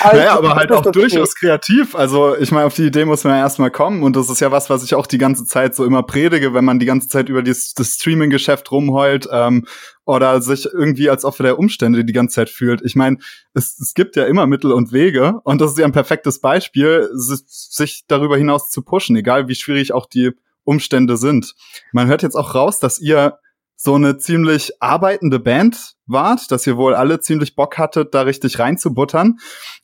aber 0.00 0.16
naja, 0.16 0.38
aber 0.38 0.54
halt 0.54 0.70
auch 0.70 0.82
durchaus 0.82 1.34
kreativ. 1.34 1.96
Also 1.96 2.36
ich 2.36 2.52
meine, 2.52 2.66
auf 2.66 2.74
die 2.74 2.86
Idee 2.86 3.04
muss 3.04 3.24
man 3.24 3.34
ja 3.34 3.40
erstmal 3.40 3.72
kommen 3.72 4.04
und 4.04 4.14
das 4.14 4.30
ist 4.30 4.40
ja 4.40 4.52
was, 4.52 4.70
was 4.70 4.84
ich 4.84 4.94
auch 4.94 5.08
die 5.08 5.18
ganze 5.18 5.44
Zeit 5.44 5.74
so 5.74 5.84
immer 5.84 6.04
predige, 6.04 6.54
wenn 6.54 6.64
man 6.64 6.78
die 6.78 6.86
ganze 6.86 7.08
Zeit 7.08 7.28
über 7.28 7.42
das, 7.42 7.74
das 7.74 7.88
Streaming-Geschäft 7.94 8.70
rumheult. 8.70 9.28
Ähm, 9.30 9.66
oder 10.06 10.42
sich 10.42 10.66
irgendwie 10.66 11.08
als 11.08 11.24
Opfer 11.24 11.44
der 11.44 11.58
Umstände 11.58 12.04
die 12.04 12.12
ganze 12.12 12.34
Zeit 12.34 12.50
fühlt. 12.50 12.82
Ich 12.82 12.94
meine, 12.94 13.16
es, 13.54 13.80
es 13.80 13.94
gibt 13.94 14.16
ja 14.16 14.26
immer 14.26 14.46
Mittel 14.46 14.70
und 14.70 14.92
Wege 14.92 15.40
und 15.44 15.62
das 15.62 15.70
ist 15.70 15.78
ja 15.78 15.86
ein 15.86 15.92
perfektes 15.92 16.40
Beispiel, 16.42 17.08
sich 17.14 18.04
darüber 18.06 18.36
hinaus 18.36 18.68
zu 18.70 18.82
pushen, 18.82 19.16
egal 19.16 19.48
wie 19.48 19.54
schwierig 19.54 19.94
auch 19.94 20.04
die 20.04 20.32
Umstände 20.64 21.16
sind. 21.16 21.54
Man 21.92 22.06
hört 22.06 22.22
jetzt 22.22 22.34
auch 22.34 22.54
raus, 22.54 22.78
dass 22.78 22.98
ihr 22.98 23.38
so 23.76 23.94
eine 23.94 24.16
ziemlich 24.18 24.72
arbeitende 24.80 25.40
Band 25.40 25.94
wart, 26.06 26.50
dass 26.50 26.66
ihr 26.66 26.76
wohl 26.76 26.94
alle 26.94 27.20
ziemlich 27.20 27.54
Bock 27.54 27.78
hattet, 27.78 28.14
da 28.14 28.22
richtig 28.22 28.58
reinzubuttern. 28.58 29.38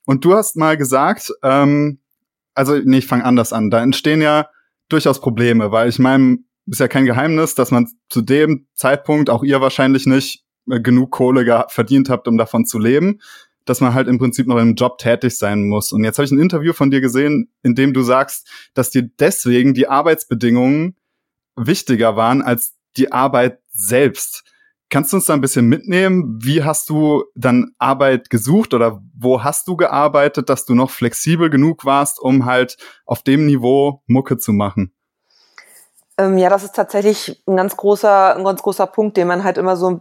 Und 0.06 0.24
du 0.24 0.34
hast 0.34 0.56
mal 0.56 0.76
gesagt, 0.76 1.32
ähm, 1.42 2.00
also 2.54 2.76
nee, 2.82 2.98
ich 2.98 3.06
fange 3.06 3.24
anders 3.24 3.52
an. 3.52 3.70
Da 3.70 3.82
entstehen 3.82 4.22
ja 4.22 4.48
durchaus 4.88 5.20
Probleme, 5.20 5.72
weil 5.72 5.88
ich 5.88 5.98
meine, 5.98 6.38
ist 6.66 6.80
ja 6.80 6.88
kein 6.88 7.06
Geheimnis, 7.06 7.54
dass 7.54 7.70
man 7.70 7.88
zu 8.08 8.22
dem 8.22 8.66
Zeitpunkt, 8.74 9.28
auch 9.28 9.42
ihr 9.42 9.60
wahrscheinlich 9.60 10.06
nicht, 10.06 10.44
äh, 10.70 10.80
genug 10.80 11.10
Kohle 11.10 11.66
verdient 11.68 12.08
habt, 12.10 12.28
um 12.28 12.38
davon 12.38 12.64
zu 12.64 12.78
leben, 12.78 13.20
dass 13.70 13.80
man 13.80 13.94
halt 13.94 14.08
im 14.08 14.18
Prinzip 14.18 14.48
noch 14.48 14.58
im 14.58 14.74
Job 14.74 14.98
tätig 14.98 15.38
sein 15.38 15.68
muss. 15.68 15.92
Und 15.92 16.02
jetzt 16.02 16.18
habe 16.18 16.24
ich 16.24 16.32
ein 16.32 16.40
Interview 16.40 16.72
von 16.72 16.90
dir 16.90 17.00
gesehen, 17.00 17.52
in 17.62 17.76
dem 17.76 17.94
du 17.94 18.02
sagst, 18.02 18.48
dass 18.74 18.90
dir 18.90 19.08
deswegen 19.20 19.74
die 19.74 19.86
Arbeitsbedingungen 19.86 20.96
wichtiger 21.54 22.16
waren 22.16 22.42
als 22.42 22.74
die 22.96 23.12
Arbeit 23.12 23.60
selbst. 23.72 24.42
Kannst 24.88 25.12
du 25.12 25.18
uns 25.18 25.26
da 25.26 25.34
ein 25.34 25.40
bisschen 25.40 25.68
mitnehmen? 25.68 26.40
Wie 26.42 26.64
hast 26.64 26.90
du 26.90 27.22
dann 27.36 27.70
Arbeit 27.78 28.28
gesucht 28.28 28.74
oder 28.74 29.00
wo 29.16 29.44
hast 29.44 29.68
du 29.68 29.76
gearbeitet, 29.76 30.48
dass 30.48 30.64
du 30.64 30.74
noch 30.74 30.90
flexibel 30.90 31.48
genug 31.48 31.84
warst, 31.84 32.18
um 32.18 32.46
halt 32.46 32.76
auf 33.06 33.22
dem 33.22 33.46
Niveau 33.46 34.02
Mucke 34.08 34.36
zu 34.36 34.52
machen? 34.52 34.92
Ähm, 36.18 36.38
ja, 36.38 36.50
das 36.50 36.64
ist 36.64 36.74
tatsächlich 36.74 37.40
ein 37.46 37.56
ganz 37.56 37.76
großer, 37.76 38.36
ein 38.36 38.42
ganz 38.42 38.62
großer 38.62 38.88
Punkt, 38.88 39.16
den 39.16 39.28
man 39.28 39.44
halt 39.44 39.58
immer 39.58 39.76
so, 39.76 40.00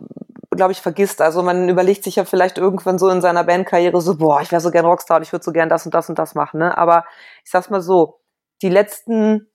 glaube 0.60 0.74
ich, 0.74 0.82
vergisst. 0.82 1.22
Also 1.22 1.42
man 1.42 1.70
überlegt 1.70 2.04
sich 2.04 2.18
ja 2.18 2.26
vielleicht 2.26 2.58
irgendwann 2.58 3.00
so 3.00 3.08
in 3.08 3.22
seiner 3.22 3.46
Bandkarriere 3.46 4.02
so, 4.02 4.18
boah, 4.18 4.42
ich 4.42 4.52
wäre 4.52 4.60
so 4.60 4.72
gern 4.72 4.86
Rockstar 4.86 5.16
und 5.16 5.24
ich 5.24 5.32
würde 5.32 5.46
so 5.46 5.54
gern 5.54 5.70
das 5.70 5.86
und 5.86 5.94
das 5.94 6.10
und 6.10 6.20
das 6.20 6.36
machen. 6.36 6.60
Ne? 6.60 6.78
Aber 6.78 7.06
ich 7.46 7.50
sag's 7.50 7.70
mal 7.70 7.80
so, 7.80 8.20
die 8.62 8.68
letzten 8.68 9.48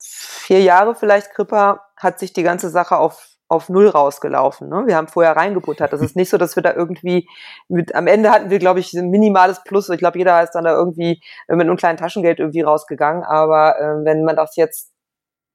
vier 0.00 0.62
Jahre 0.62 0.94
vielleicht 0.94 1.32
Kripper 1.34 1.82
hat 1.96 2.18
sich 2.18 2.32
die 2.32 2.42
ganze 2.42 2.70
Sache 2.70 2.96
auf 2.96 3.28
auf 3.50 3.68
null 3.68 3.88
rausgelaufen. 3.88 4.68
Ne? 4.68 4.84
Wir 4.86 4.96
haben 4.96 5.08
vorher 5.08 5.36
reingebuttert. 5.36 5.92
Das 5.92 6.02
ist 6.02 6.16
nicht 6.16 6.28
so, 6.28 6.36
dass 6.36 6.54
wir 6.54 6.62
da 6.62 6.74
irgendwie 6.74 7.26
mit, 7.68 7.94
am 7.94 8.06
Ende 8.06 8.30
hatten 8.30 8.50
wir, 8.50 8.58
glaube 8.58 8.80
ich, 8.80 8.92
ein 8.92 9.08
minimales 9.08 9.62
Plus. 9.64 9.88
Ich 9.88 9.98
glaube, 9.98 10.18
jeder 10.18 10.42
ist 10.42 10.52
dann 10.52 10.64
da 10.64 10.72
irgendwie 10.74 11.22
mit 11.48 11.62
einem 11.62 11.78
kleinen 11.78 11.96
Taschengeld 11.96 12.40
irgendwie 12.40 12.60
rausgegangen. 12.60 13.24
Aber 13.24 13.78
äh, 13.80 14.04
wenn 14.04 14.22
man 14.24 14.36
das 14.36 14.54
jetzt 14.56 14.92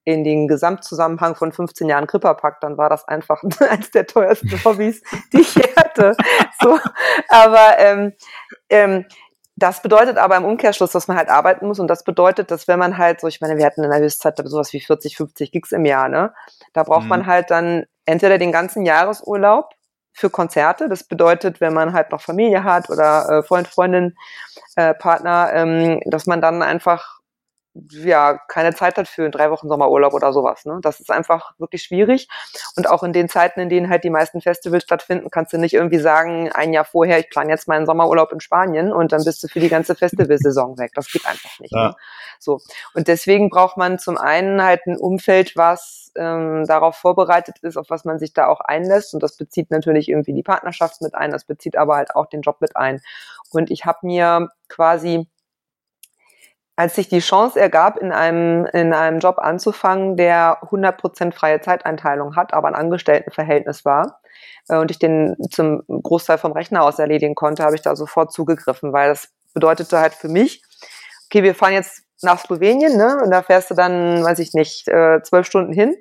in 0.06 0.24
den 0.24 0.48
Gesamtzusammenhang 0.48 1.36
von 1.36 1.52
15 1.52 1.88
Jahren 1.88 2.08
Kripper 2.08 2.34
packt, 2.34 2.64
dann 2.64 2.78
war 2.78 2.90
das 2.90 3.08
einfach 3.08 3.42
eines 3.70 3.92
der 3.92 4.06
teuersten 4.06 4.64
Hobbys, 4.64 5.02
die 5.34 5.42
ich 5.42 5.56
hatte. 5.78 6.16
So, 6.62 6.80
aber 7.30 7.80
ähm, 7.80 8.14
ähm, 8.70 9.06
das 9.56 9.82
bedeutet 9.82 10.18
aber 10.18 10.36
im 10.36 10.46
Umkehrschluss, 10.46 10.92
dass 10.92 11.08
man 11.08 11.16
halt 11.16 11.30
arbeiten 11.30 11.68
muss 11.68 11.80
und 11.80 11.88
das 11.88 12.04
bedeutet, 12.04 12.50
dass 12.50 12.68
wenn 12.68 12.80
man 12.80 12.98
halt 12.98 13.22
so, 13.22 13.28
ich 13.28 13.40
meine, 13.40 13.58
wir 13.58 13.66
hatten 13.66 13.84
in 13.84 13.92
der 13.92 14.00
Höchstzeit 14.00 14.42
sowas 14.44 14.74
wie 14.74 14.82
40, 14.82 15.16
50 15.16 15.52
Gigs 15.52 15.72
im 15.72 15.86
Jahr, 15.86 16.10
ne? 16.10 16.34
Da 16.74 16.84
braucht 16.84 17.04
mhm. 17.04 17.10
man 17.10 17.26
halt 17.28 17.52
dann 17.52 17.86
entweder 18.06 18.40
den 18.40 18.52
ganzen 18.52 18.84
Jahresurlaub 18.84 19.70
für 20.12 20.30
Konzerte. 20.30 20.90
Das 20.90 21.04
bedeutet, 21.04 21.62
wenn 21.62 21.74
man 21.74 21.94
halt 21.94 22.12
noch 22.12 22.22
Familie 22.22 22.64
hat 22.64 22.90
oder 22.90 23.30
äh, 23.30 23.44
Freund, 23.44 23.68
Freundin, 23.68 24.16
äh, 24.76 24.94
Partner, 24.96 25.52
ähm, 25.54 26.00
dass 26.06 26.26
man 26.26 26.42
dann 26.42 26.62
einfach 26.62 27.20
ja 27.76 28.40
keine 28.48 28.74
Zeit 28.76 28.98
hat 28.98 29.08
für 29.08 29.30
drei 29.30 29.50
Wochen 29.50 29.68
Sommerurlaub 29.68 30.14
oder 30.14 30.32
sowas. 30.32 30.66
Ne? 30.66 30.80
Das 30.82 31.00
ist 31.00 31.12
einfach 31.12 31.54
wirklich 31.58 31.84
schwierig. 31.84 32.28
Und 32.76 32.90
auch 32.90 33.04
in 33.04 33.14
den 33.14 33.30
Zeiten, 33.30 33.60
in 33.60 33.70
denen 33.70 33.90
halt 33.90 34.04
die 34.04 34.10
meisten 34.10 34.42
Festivals 34.42 34.84
stattfinden, 34.84 35.30
kannst 35.32 35.54
du 35.54 35.58
nicht 35.58 35.74
irgendwie 35.74 36.00
sagen, 36.00 36.52
ein 36.52 36.74
Jahr 36.74 36.86
vorher, 36.86 37.20
ich 37.20 37.30
plane 37.30 37.50
jetzt 37.50 37.68
meinen 37.68 37.86
Sommerurlaub 37.86 38.32
in 38.32 38.40
Spanien 38.40 38.92
und 38.92 39.12
dann 39.12 39.24
bist 39.24 39.44
du 39.44 39.48
für 39.48 39.60
die 39.60 39.70
ganze 39.70 39.96
Festivalsaison 39.96 40.78
weg. 40.78 40.92
Das 40.94 41.12
geht 41.12 41.26
einfach 41.26 41.60
nicht. 41.60 41.74
Ja. 41.74 41.90
Ne? 41.90 41.96
So. 42.40 42.60
Und 42.94 43.08
deswegen 43.08 43.50
braucht 43.50 43.78
man 43.78 43.98
zum 43.98 44.18
einen 44.18 44.64
halt 44.64 44.86
ein 44.86 44.98
Umfeld, 44.98 45.56
was 45.56 46.12
ähm, 46.16 46.66
darauf 46.68 46.96
vorbereitet 46.96 47.58
ist, 47.62 47.78
auf 47.78 47.90
was 47.90 48.06
man 48.06 48.20
sich 48.20 48.34
da 48.34 48.48
auch 48.48 48.62
einlässt. 48.62 49.14
Und 49.14 49.24
das 49.24 49.38
bezieht 49.38 49.72
natürlich 49.72 50.10
irgendwie 50.10 50.34
die 50.34 50.44
Partnerschaft 50.44 51.02
mit 51.02 51.16
ein, 51.16 51.32
das 51.32 51.46
bezieht 51.46 51.76
aber 51.78 51.96
halt 51.96 52.16
auch 52.16 52.28
den 52.28 52.42
Job 52.42 52.58
mit 52.60 52.76
ein. 52.76 53.02
Und 53.50 53.72
ich 53.72 53.86
habe 53.86 54.00
mir 54.04 54.50
quasi 54.68 55.28
als 56.76 56.96
sich 56.96 57.08
die 57.08 57.20
Chance 57.20 57.60
ergab, 57.60 57.98
in 57.98 58.12
einem, 58.12 58.66
in 58.66 58.94
einem 58.94 59.20
Job 59.20 59.38
anzufangen, 59.38 60.18
der 60.18 60.64
100% 60.64 61.34
freie 61.34 61.62
Zeiteinteilung 61.62 62.36
hat, 62.36 62.54
aber 62.54 62.68
ein 62.68 62.76
Angestelltenverhältnis 62.76 63.86
war, 63.86 64.20
äh, 64.70 64.78
und 64.78 64.92
ich 64.92 65.00
den 65.00 65.36
zum 65.52 65.84
Großteil 65.88 66.38
vom 66.38 66.54
Rechner 66.54 66.84
aus 66.84 67.00
erledigen 67.00 67.36
konnte, 67.36 67.64
habe 67.64 67.76
ich 67.76 67.82
da 67.82 67.96
sofort 67.96 68.32
zugegriffen, 68.32 68.94
weil 68.94 69.10
das 69.10 69.30
bedeutete 69.54 70.00
halt 70.00 70.14
für 70.14 70.30
mich, 70.30 70.64
okay, 71.26 71.44
wir 71.44 71.54
fahren 71.54 71.74
jetzt 71.74 72.04
nach 72.22 72.40
Slowenien, 72.40 72.98
ne, 72.98 73.20
und 73.24 73.32
da 73.32 73.44
fährst 73.44 73.70
du 73.70 73.76
dann, 73.76 74.24
weiß 74.24 74.40
ich 74.40 74.54
nicht, 74.54 74.88
äh, 74.88 75.22
zwölf 75.24 75.46
Stunden 75.46 75.74
hin, 75.74 75.96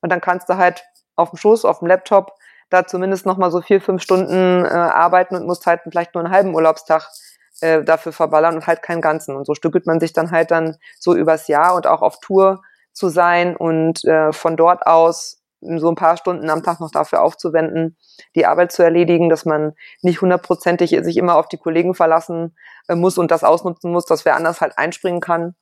und 0.00 0.10
dann 0.10 0.20
kannst 0.20 0.48
du 0.48 0.56
halt 0.56 0.84
auf 1.16 1.30
dem 1.30 1.36
Schoß, 1.36 1.64
auf 1.64 1.80
dem 1.80 1.88
Laptop, 1.88 2.32
da 2.70 2.86
zumindest 2.86 3.26
nochmal 3.26 3.50
so 3.50 3.60
vier, 3.60 3.80
fünf 3.80 4.02
Stunden 4.02 4.64
äh, 4.64 4.68
arbeiten 4.68 5.36
und 5.36 5.46
musst 5.46 5.66
halt 5.66 5.80
vielleicht 5.84 6.14
nur 6.14 6.24
einen 6.24 6.32
halben 6.32 6.54
Urlaubstag 6.54 7.08
äh, 7.60 7.82
dafür 7.82 8.12
verballern 8.12 8.56
und 8.56 8.66
halt 8.66 8.82
keinen 8.82 9.00
ganzen. 9.00 9.36
Und 9.36 9.46
so 9.46 9.54
stückelt 9.54 9.86
man 9.86 10.00
sich 10.00 10.12
dann 10.12 10.30
halt 10.30 10.50
dann 10.50 10.76
so 10.98 11.14
übers 11.14 11.48
Jahr 11.48 11.74
und 11.74 11.86
auch 11.86 12.02
auf 12.02 12.20
Tour 12.20 12.62
zu 12.92 13.08
sein 13.08 13.56
und 13.56 14.04
äh, 14.04 14.32
von 14.32 14.56
dort 14.56 14.86
aus 14.86 15.38
so 15.60 15.88
ein 15.88 15.96
paar 15.96 16.16
Stunden 16.16 16.50
am 16.50 16.62
Tag 16.62 16.80
noch 16.80 16.90
dafür 16.90 17.22
aufzuwenden, 17.22 17.96
die 18.36 18.46
Arbeit 18.46 18.70
zu 18.70 18.82
erledigen, 18.82 19.28
dass 19.28 19.44
man 19.44 19.74
nicht 20.02 20.20
hundertprozentig 20.20 20.90
sich 21.02 21.16
immer 21.16 21.36
auf 21.36 21.48
die 21.48 21.58
Kollegen 21.58 21.94
verlassen 21.94 22.56
äh, 22.88 22.94
muss 22.94 23.18
und 23.18 23.30
das 23.30 23.44
ausnutzen 23.44 23.90
muss, 23.90 24.04
dass 24.04 24.24
wer 24.24 24.36
anders 24.36 24.60
halt 24.60 24.78
einspringen 24.78 25.20
kann. 25.20 25.54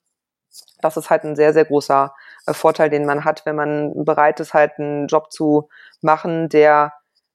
Das 0.80 0.96
ist 0.96 1.10
halt 1.10 1.24
ein 1.24 1.36
sehr, 1.36 1.52
sehr 1.52 1.64
großer 1.64 2.14
äh, 2.46 2.52
Vorteil, 2.52 2.90
den 2.90 3.06
man 3.06 3.24
hat, 3.24 3.46
wenn 3.46 3.56
man 3.56 4.04
bereit 4.04 4.40
ist, 4.40 4.54
halt 4.54 4.72
einen 4.78 5.06
Job 5.06 5.32
zu 5.32 5.68
machen, 6.02 6.48
der 6.48 6.92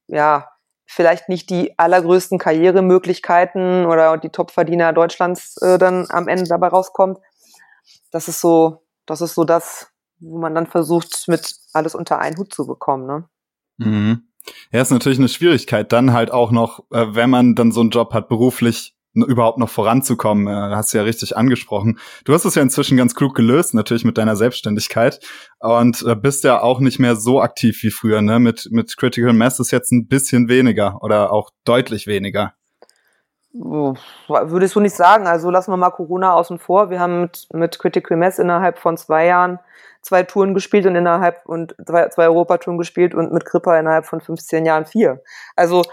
ja 0.07 0.49
vielleicht 0.91 1.29
nicht 1.29 1.49
die 1.49 1.77
allergrößten 1.79 2.37
Karrieremöglichkeiten 2.37 3.85
oder 3.85 4.17
die 4.17 4.29
Topverdiener 4.29 4.91
Deutschlands 4.91 5.55
äh, 5.61 5.77
dann 5.77 6.07
am 6.09 6.27
Ende 6.27 6.43
dabei 6.43 6.67
rauskommt. 6.67 7.17
Das 8.11 8.27
ist 8.27 8.41
so, 8.41 8.83
das 9.05 9.21
ist 9.21 9.35
so 9.35 9.45
das, 9.45 9.87
wo 10.19 10.37
man 10.37 10.53
dann 10.53 10.67
versucht, 10.67 11.27
mit 11.27 11.55
alles 11.73 11.95
unter 11.95 12.19
einen 12.19 12.37
Hut 12.37 12.53
zu 12.53 12.67
bekommen, 12.67 13.07
ne? 13.07 13.29
Mhm. 13.77 14.27
Ja, 14.71 14.81
ist 14.81 14.91
natürlich 14.91 15.19
eine 15.19 15.29
Schwierigkeit, 15.29 15.91
dann 15.91 16.13
halt 16.13 16.31
auch 16.31 16.51
noch, 16.51 16.79
äh, 16.91 17.15
wenn 17.15 17.29
man 17.29 17.55
dann 17.55 17.71
so 17.71 17.81
einen 17.81 17.91
Job 17.91 18.13
hat, 18.13 18.27
beruflich 18.27 18.95
überhaupt 19.13 19.57
noch 19.57 19.69
voranzukommen. 19.69 20.47
Äh, 20.47 20.75
hast 20.75 20.93
du 20.93 20.97
ja 20.97 21.03
richtig 21.03 21.35
angesprochen. 21.35 21.99
Du 22.25 22.33
hast 22.33 22.45
es 22.45 22.55
ja 22.55 22.61
inzwischen 22.61 22.97
ganz 22.97 23.15
klug 23.15 23.35
gelöst, 23.35 23.73
natürlich 23.73 24.05
mit 24.05 24.17
deiner 24.17 24.35
Selbstständigkeit 24.35 25.19
und 25.59 26.03
äh, 26.07 26.15
bist 26.15 26.43
ja 26.43 26.61
auch 26.61 26.79
nicht 26.79 26.99
mehr 26.99 27.15
so 27.15 27.41
aktiv 27.41 27.81
wie 27.83 27.91
früher. 27.91 28.21
Ne? 28.21 28.39
Mit, 28.39 28.67
mit 28.71 28.95
Critical 28.97 29.33
Mass 29.33 29.59
ist 29.59 29.71
jetzt 29.71 29.91
ein 29.91 30.07
bisschen 30.07 30.49
weniger 30.49 31.01
oder 31.01 31.31
auch 31.31 31.49
deutlich 31.65 32.07
weniger. 32.07 32.53
Würdest 33.53 34.75
du 34.75 34.79
nicht 34.79 34.95
sagen. 34.95 35.27
Also 35.27 35.49
lassen 35.49 35.71
wir 35.71 35.77
mal 35.77 35.89
Corona 35.89 36.33
außen 36.33 36.57
vor. 36.57 36.89
Wir 36.89 37.01
haben 37.01 37.21
mit, 37.21 37.47
mit 37.51 37.79
Critical 37.79 38.15
Mass 38.17 38.39
innerhalb 38.39 38.79
von 38.79 38.95
zwei 38.95 39.25
Jahren 39.25 39.59
zwei 40.01 40.23
Touren 40.23 40.53
gespielt 40.53 40.85
und 40.85 40.95
innerhalb 40.95 41.45
und 41.45 41.75
zwei, 41.85 42.07
zwei 42.09 42.25
Europatouren 42.27 42.77
gespielt 42.77 43.13
und 43.13 43.31
mit 43.31 43.45
Kripper 43.45 43.79
innerhalb 43.79 44.05
von 44.05 44.21
15 44.21 44.65
Jahren 44.65 44.85
vier. 44.85 45.21
Also 45.55 45.83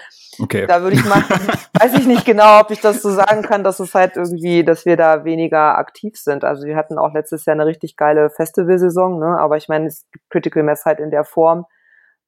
okay. 0.40 0.66
da 0.66 0.82
würde 0.82 0.96
ich 0.96 1.04
mal, 1.04 1.22
weiß 1.80 1.94
ich 1.94 2.06
nicht 2.06 2.24
genau, 2.24 2.60
ob 2.60 2.70
ich 2.70 2.80
das 2.80 3.02
so 3.02 3.10
sagen 3.10 3.42
kann, 3.42 3.64
dass 3.64 3.80
es 3.80 3.94
halt 3.94 4.16
irgendwie, 4.16 4.64
dass 4.64 4.84
wir 4.84 4.96
da 4.96 5.24
weniger 5.24 5.78
aktiv 5.78 6.16
sind. 6.16 6.44
Also 6.44 6.66
wir 6.66 6.76
hatten 6.76 6.98
auch 6.98 7.12
letztes 7.12 7.44
Jahr 7.44 7.54
eine 7.54 7.66
richtig 7.66 7.96
geile 7.96 8.30
Festivalsaison, 8.30 9.18
ne? 9.18 9.38
aber 9.38 9.56
ich 9.56 9.68
meine, 9.68 9.86
es 9.86 10.06
gibt 10.12 10.28
Critical 10.30 10.62
Mass 10.62 10.84
halt 10.84 11.00
in 11.00 11.10
der 11.10 11.24
Form, 11.24 11.66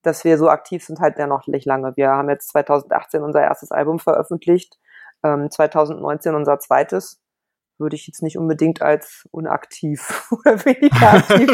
dass 0.02 0.24
wir 0.24 0.38
so 0.38 0.48
aktiv 0.48 0.84
sind 0.84 1.00
halt 1.00 1.18
ja 1.18 1.26
noch 1.26 1.46
nicht 1.46 1.66
lange. 1.66 1.92
Wir 1.96 2.10
haben 2.10 2.30
jetzt 2.30 2.48
2018 2.50 3.22
unser 3.22 3.42
erstes 3.42 3.70
Album 3.70 3.98
veröffentlicht, 3.98 4.78
ähm, 5.22 5.50
2019 5.50 6.34
unser 6.34 6.58
zweites 6.58 7.20
würde 7.80 7.96
ich 7.96 8.06
jetzt 8.06 8.22
nicht 8.22 8.38
unbedingt 8.38 8.82
als 8.82 9.26
unaktiv 9.32 10.28
oder 10.30 10.64
weniger 10.64 11.14
aktiv. 11.14 11.50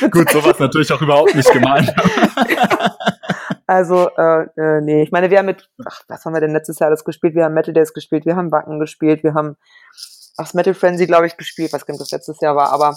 Gut, 0.10 0.30
sowas 0.30 0.58
natürlich 0.58 0.92
auch 0.92 1.02
überhaupt 1.02 1.34
nicht 1.34 1.50
gemeint. 1.52 1.92
Also, 3.74 4.08
äh, 4.16 4.44
äh, 4.56 4.80
nee, 4.82 5.02
ich 5.02 5.10
meine, 5.10 5.30
wir 5.30 5.38
haben 5.38 5.46
mit, 5.46 5.68
ach, 5.84 6.02
was 6.06 6.24
haben 6.24 6.32
wir 6.32 6.40
denn 6.40 6.52
letztes 6.52 6.78
Jahr 6.78 6.88
alles 6.90 7.04
gespielt? 7.04 7.34
Wir 7.34 7.44
haben 7.44 7.54
Metal 7.54 7.74
Days 7.74 7.92
gespielt, 7.92 8.24
wir 8.24 8.36
haben 8.36 8.52
Wacken 8.52 8.78
gespielt, 8.78 9.24
wir 9.24 9.34
haben 9.34 9.56
ach, 10.36 10.54
Metal 10.54 10.74
Frenzy, 10.74 11.06
glaube 11.08 11.26
ich, 11.26 11.36
gespielt, 11.36 11.72
was 11.72 11.84
das 11.84 12.10
letztes 12.12 12.40
Jahr 12.40 12.54
war, 12.54 12.72
aber 12.72 12.96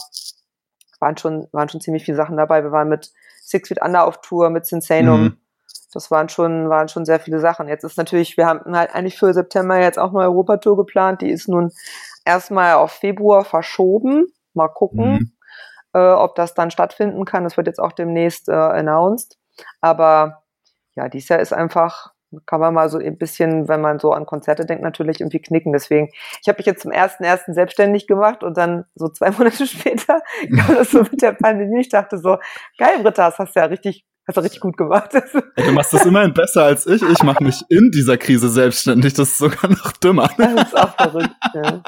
waren 1.00 1.18
schon, 1.18 1.48
waren 1.52 1.68
schon 1.68 1.82
ziemlich 1.82 2.06
viele 2.06 2.18
Sachen 2.18 2.38
dabei. 2.38 2.64
Wir 2.64 2.72
waren 2.72 2.90
mit 2.90 3.12
Six 3.42 3.70
Feet 3.70 3.82
Under 3.82 4.06
auf 4.06 4.22
Tour, 4.22 4.52
mit 4.52 4.68
Sinsanum. 4.68 5.22
Mhm. 5.22 5.38
Das 5.94 6.12
waren 6.12 6.30
schon, 6.30 6.70
waren 6.70 6.90
schon 6.90 7.06
sehr 7.06 7.20
viele 7.20 7.40
Sachen. 7.40 7.68
Jetzt 7.68 7.84
ist 7.84 7.98
natürlich, 7.98 8.38
wir 8.38 8.46
haben 8.46 8.78
halt 8.78 8.94
eigentlich 8.94 9.18
für 9.18 9.34
September 9.34 9.80
jetzt 9.80 9.98
auch 9.98 10.14
eine 10.14 10.26
Europatour 10.26 10.78
geplant. 10.78 11.22
Die 11.22 11.32
ist 11.32 11.48
nun 11.48 11.72
erstmal 12.24 12.76
auf 12.76 12.92
Februar 12.92 13.46
verschoben. 13.46 14.28
Mal 14.54 14.68
gucken, 14.68 15.12
mhm. 15.12 15.32
äh, 15.94 16.12
ob 16.12 16.36
das 16.36 16.54
dann 16.54 16.70
stattfinden 16.70 17.26
kann. 17.26 17.46
Das 17.46 17.58
wird 17.58 17.66
jetzt 17.66 17.80
auch 17.80 17.94
demnächst 17.94 18.48
äh, 18.48 18.54
announced. 18.54 19.40
Aber 19.82 20.44
ja, 20.98 21.08
dieses 21.10 21.30
Jahr 21.30 21.40
ist 21.40 21.54
einfach, 21.54 22.12
kann 22.46 22.60
man 22.60 22.74
mal 22.74 22.90
so 22.90 22.98
ein 22.98 23.18
bisschen, 23.18 23.70
wenn 23.70 23.82
man 23.82 24.00
so 24.00 24.12
an 24.12 24.26
Konzerte 24.26 24.66
denkt, 24.66 24.84
natürlich 24.84 25.22
irgendwie 25.22 25.40
knicken. 25.40 25.72
Deswegen, 25.72 26.10
ich 26.42 26.48
habe 26.48 26.58
mich 26.58 26.66
jetzt 26.66 26.82
zum 26.82 26.92
ersten 26.92 27.24
ersten 27.24 27.54
selbstständig 27.54 28.08
gemacht 28.08 28.44
und 28.44 28.58
dann 28.58 28.86
so 28.96 29.08
zwei 29.08 29.30
Monate 29.38 29.68
später 29.68 30.22
kam 30.58 30.76
das 30.76 30.92
so 30.92 31.04
mit 31.04 31.22
der 31.22 31.34
Pandemie. 31.34 31.82
Ich 31.82 31.90
dachte 31.90 32.18
so, 32.18 32.38
geil, 32.80 33.00
Britta, 33.04 33.28
das 33.28 33.38
hast 33.38 33.56
du 33.56 33.60
ja 33.60 33.68
richtig 33.68 34.06
Hast 34.28 34.36
du 34.36 34.42
richtig 34.42 34.60
gut 34.60 34.76
gemacht. 34.76 35.12
du 35.56 35.72
machst 35.72 35.94
das 35.94 36.06
immerhin 36.06 36.34
besser 36.34 36.64
als 36.64 36.86
ich. 36.86 37.02
Ich 37.02 37.24
mache 37.24 37.42
mich 37.42 37.64
in 37.70 37.92
dieser 37.92 38.18
Krise 38.18 38.50
selbstständig. 38.50 39.14
Das 39.14 39.30
ist 39.30 39.38
sogar 39.38 39.70
noch 39.72 39.94
dümmer. 39.94 40.30
Das 40.38 40.64
ist 40.64 40.78
auch 40.78 40.94
verrückt. 40.98 41.30
Ja. 41.54 41.82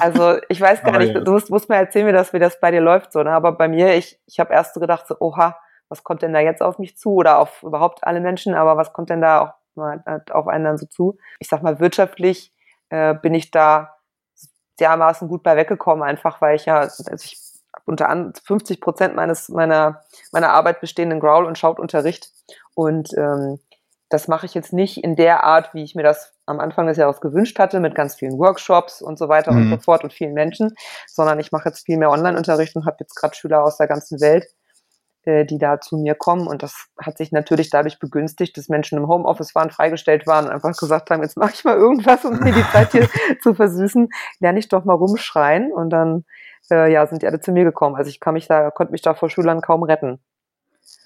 Also 0.00 0.40
ich 0.48 0.60
weiß 0.60 0.82
gar 0.82 0.96
oh, 0.96 0.98
nicht, 0.98 1.14
du 1.14 1.30
musst, 1.30 1.48
musst 1.48 1.68
mir 1.68 1.76
erzählen, 1.76 2.08
wie 2.08 2.12
das, 2.12 2.32
wie 2.32 2.40
das 2.40 2.58
bei 2.58 2.72
dir 2.72 2.80
läuft. 2.80 3.12
so. 3.12 3.22
Ne? 3.22 3.30
Aber 3.30 3.52
bei 3.52 3.68
mir, 3.68 3.94
ich, 3.94 4.18
ich 4.26 4.40
habe 4.40 4.52
erst 4.54 4.74
so 4.74 4.80
gedacht, 4.80 5.06
so, 5.06 5.14
oha, 5.20 5.56
was 5.88 6.04
kommt 6.04 6.22
denn 6.22 6.32
da 6.32 6.40
jetzt 6.40 6.62
auf 6.62 6.78
mich 6.78 6.96
zu? 6.96 7.14
Oder 7.14 7.38
auf 7.38 7.62
überhaupt 7.62 8.04
alle 8.04 8.20
Menschen, 8.20 8.54
aber 8.54 8.76
was 8.76 8.92
kommt 8.92 9.10
denn 9.10 9.20
da 9.20 9.40
auch 9.40 9.54
mal 9.74 10.02
auf 10.30 10.48
einen 10.48 10.64
dann 10.64 10.78
so 10.78 10.86
zu? 10.86 11.18
Ich 11.38 11.48
sag 11.48 11.62
mal, 11.62 11.80
wirtschaftlich 11.80 12.52
äh, 12.90 13.14
bin 13.14 13.34
ich 13.34 13.50
da 13.50 13.96
dermaßen 14.80 15.28
gut 15.28 15.42
bei 15.42 15.56
weggekommen, 15.56 16.02
einfach 16.02 16.40
weil 16.40 16.56
ich 16.56 16.66
ja, 16.66 16.78
also 16.78 17.04
ich 17.12 17.38
unter 17.84 18.08
anderem 18.08 18.34
50 18.34 18.80
Prozent 18.80 19.14
meines 19.14 19.48
meiner 19.48 20.02
meiner 20.32 20.50
Arbeit 20.50 20.80
bestehen 20.80 21.10
in 21.10 21.20
Growl 21.20 21.44
und 21.44 21.58
Schautunterricht 21.58 22.30
und 22.74 23.12
ähm, 23.16 23.60
das 24.08 24.28
mache 24.28 24.46
ich 24.46 24.54
jetzt 24.54 24.72
nicht 24.72 25.02
in 25.02 25.16
der 25.16 25.42
Art, 25.42 25.74
wie 25.74 25.82
ich 25.82 25.94
mir 25.94 26.02
das 26.04 26.32
am 26.46 26.60
Anfang 26.60 26.86
des 26.86 26.96
Jahres 26.96 27.20
gewünscht 27.20 27.58
hatte, 27.58 27.80
mit 27.80 27.94
ganz 27.94 28.14
vielen 28.14 28.38
Workshops 28.38 29.02
und 29.02 29.18
so 29.18 29.28
weiter 29.28 29.52
mhm. 29.52 29.72
und 29.72 29.78
so 29.78 29.84
fort 29.84 30.04
und 30.04 30.12
vielen 30.12 30.32
Menschen, 30.32 30.74
sondern 31.08 31.40
ich 31.40 31.50
mache 31.50 31.68
jetzt 31.68 31.84
viel 31.86 31.98
mehr 31.98 32.10
Online-Unterricht 32.10 32.76
und 32.76 32.86
habe 32.86 32.98
jetzt 33.00 33.16
gerade 33.16 33.34
Schüler 33.34 33.64
aus 33.64 33.78
der 33.78 33.88
ganzen 33.88 34.20
Welt, 34.20 34.44
äh, 34.44 34.48
die 35.26 35.58
da 35.58 35.80
zu 35.80 35.96
mir 35.96 36.14
kommen. 36.14 36.46
Und 36.46 36.62
das 36.62 36.86
hat 36.98 37.18
sich 37.18 37.32
natürlich 37.32 37.70
dadurch 37.70 37.98
begünstigt, 37.98 38.56
dass 38.56 38.68
Menschen 38.68 38.98
im 38.98 39.08
Homeoffice 39.08 39.54
waren, 39.54 39.70
freigestellt 39.70 40.26
waren 40.26 40.46
und 40.46 40.52
einfach 40.52 40.76
gesagt 40.76 41.10
haben, 41.10 41.22
jetzt 41.22 41.36
mache 41.36 41.52
ich 41.54 41.64
mal 41.64 41.76
irgendwas, 41.76 42.24
um 42.24 42.38
mir 42.38 42.52
die 42.52 42.64
Zeit 42.72 42.92
hier 42.92 43.08
zu 43.42 43.54
versüßen. 43.54 44.08
Lerne 44.38 44.58
ich 44.58 44.68
doch 44.68 44.84
mal 44.84 44.94
rumschreien 44.94 45.72
und 45.72 45.90
dann 45.90 46.24
äh, 46.70 46.92
ja, 46.92 47.06
sind 47.06 47.22
die 47.22 47.26
alle 47.26 47.40
zu 47.40 47.52
mir 47.52 47.64
gekommen. 47.64 47.96
Also 47.96 48.08
ich 48.08 48.20
kann 48.20 48.34
mich 48.34 48.46
da, 48.46 48.70
konnte 48.70 48.92
mich 48.92 49.02
da 49.02 49.14
vor 49.14 49.28
Schülern 49.28 49.60
kaum 49.60 49.82
retten. 49.82 50.20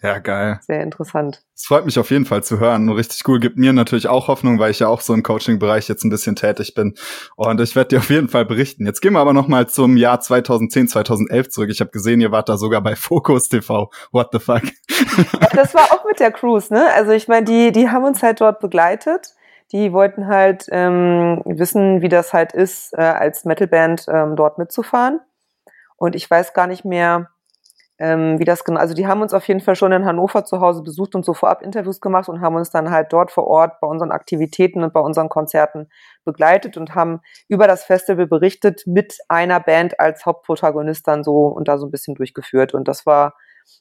Ja, 0.02 0.18
geil. 0.18 0.60
Sehr 0.62 0.82
interessant. 0.82 1.42
Es 1.54 1.66
freut 1.66 1.84
mich 1.84 1.98
auf 1.98 2.10
jeden 2.10 2.24
Fall 2.24 2.42
zu 2.42 2.58
hören. 2.58 2.88
Richtig 2.88 3.26
cool. 3.28 3.38
Gibt 3.38 3.58
mir 3.58 3.74
natürlich 3.74 4.08
auch 4.08 4.28
Hoffnung, 4.28 4.58
weil 4.58 4.70
ich 4.70 4.78
ja 4.78 4.88
auch 4.88 5.02
so 5.02 5.12
im 5.12 5.22
Coaching-Bereich 5.22 5.88
jetzt 5.88 6.04
ein 6.04 6.10
bisschen 6.10 6.36
tätig 6.36 6.74
bin. 6.74 6.94
Und 7.36 7.60
ich 7.60 7.76
werde 7.76 7.88
dir 7.88 7.98
auf 7.98 8.08
jeden 8.08 8.28
Fall 8.28 8.46
berichten. 8.46 8.86
Jetzt 8.86 9.02
gehen 9.02 9.12
wir 9.12 9.20
aber 9.20 9.34
noch 9.34 9.46
mal 9.46 9.68
zum 9.68 9.98
Jahr 9.98 10.20
2010, 10.20 10.88
2011 10.88 11.50
zurück. 11.50 11.70
Ich 11.70 11.80
habe 11.80 11.90
gesehen, 11.90 12.20
ihr 12.22 12.32
wart 12.32 12.48
da 12.48 12.56
sogar 12.56 12.80
bei 12.80 12.96
Focus 12.96 13.48
TV. 13.48 13.90
What 14.10 14.28
the 14.32 14.38
fuck? 14.38 14.62
Ja, 15.40 15.48
das 15.54 15.74
war 15.74 15.92
auch 15.92 16.04
mit 16.06 16.18
der 16.18 16.32
Cruise, 16.32 16.72
ne? 16.72 16.86
Also 16.94 17.12
ich 17.12 17.28
meine, 17.28 17.44
die, 17.44 17.72
die 17.72 17.90
haben 17.90 18.04
uns 18.04 18.22
halt 18.22 18.40
dort 18.40 18.60
begleitet. 18.60 19.34
Die 19.72 19.92
wollten 19.92 20.26
halt 20.26 20.66
ähm, 20.70 21.42
wissen, 21.44 22.00
wie 22.00 22.08
das 22.08 22.32
halt 22.32 22.52
ist, 22.52 22.92
äh, 22.94 23.02
als 23.02 23.44
Metalband 23.44 24.06
ähm, 24.08 24.34
dort 24.34 24.58
mitzufahren. 24.58 25.20
Und 25.96 26.16
ich 26.16 26.28
weiß 26.30 26.54
gar 26.54 26.66
nicht 26.66 26.84
mehr, 26.84 27.28
ähm, 28.00 28.38
wie 28.38 28.44
das 28.44 28.64
genau, 28.64 28.80
also 28.80 28.94
die 28.94 29.06
haben 29.06 29.20
uns 29.20 29.34
auf 29.34 29.46
jeden 29.46 29.60
Fall 29.60 29.76
schon 29.76 29.92
in 29.92 30.06
Hannover 30.06 30.44
zu 30.46 30.60
Hause 30.60 30.82
besucht 30.82 31.14
und 31.14 31.22
so 31.22 31.34
vorab 31.34 31.60
Interviews 31.60 32.00
gemacht 32.00 32.30
und 32.30 32.40
haben 32.40 32.56
uns 32.56 32.70
dann 32.70 32.90
halt 32.90 33.12
dort 33.12 33.30
vor 33.30 33.46
Ort 33.46 33.78
bei 33.80 33.86
unseren 33.86 34.10
Aktivitäten 34.10 34.82
und 34.82 34.94
bei 34.94 35.00
unseren 35.00 35.28
Konzerten 35.28 35.90
begleitet 36.24 36.78
und 36.78 36.94
haben 36.94 37.20
über 37.46 37.66
das 37.66 37.84
Festival 37.84 38.26
berichtet 38.26 38.84
mit 38.86 39.18
einer 39.28 39.60
Band 39.60 40.00
als 40.00 40.24
Hauptprotagonist 40.24 41.06
dann 41.06 41.22
so 41.22 41.48
und 41.48 41.68
da 41.68 41.76
so 41.76 41.86
ein 41.86 41.90
bisschen 41.90 42.14
durchgeführt 42.14 42.72
und 42.72 42.88
das 42.88 43.04
war, 43.04 43.34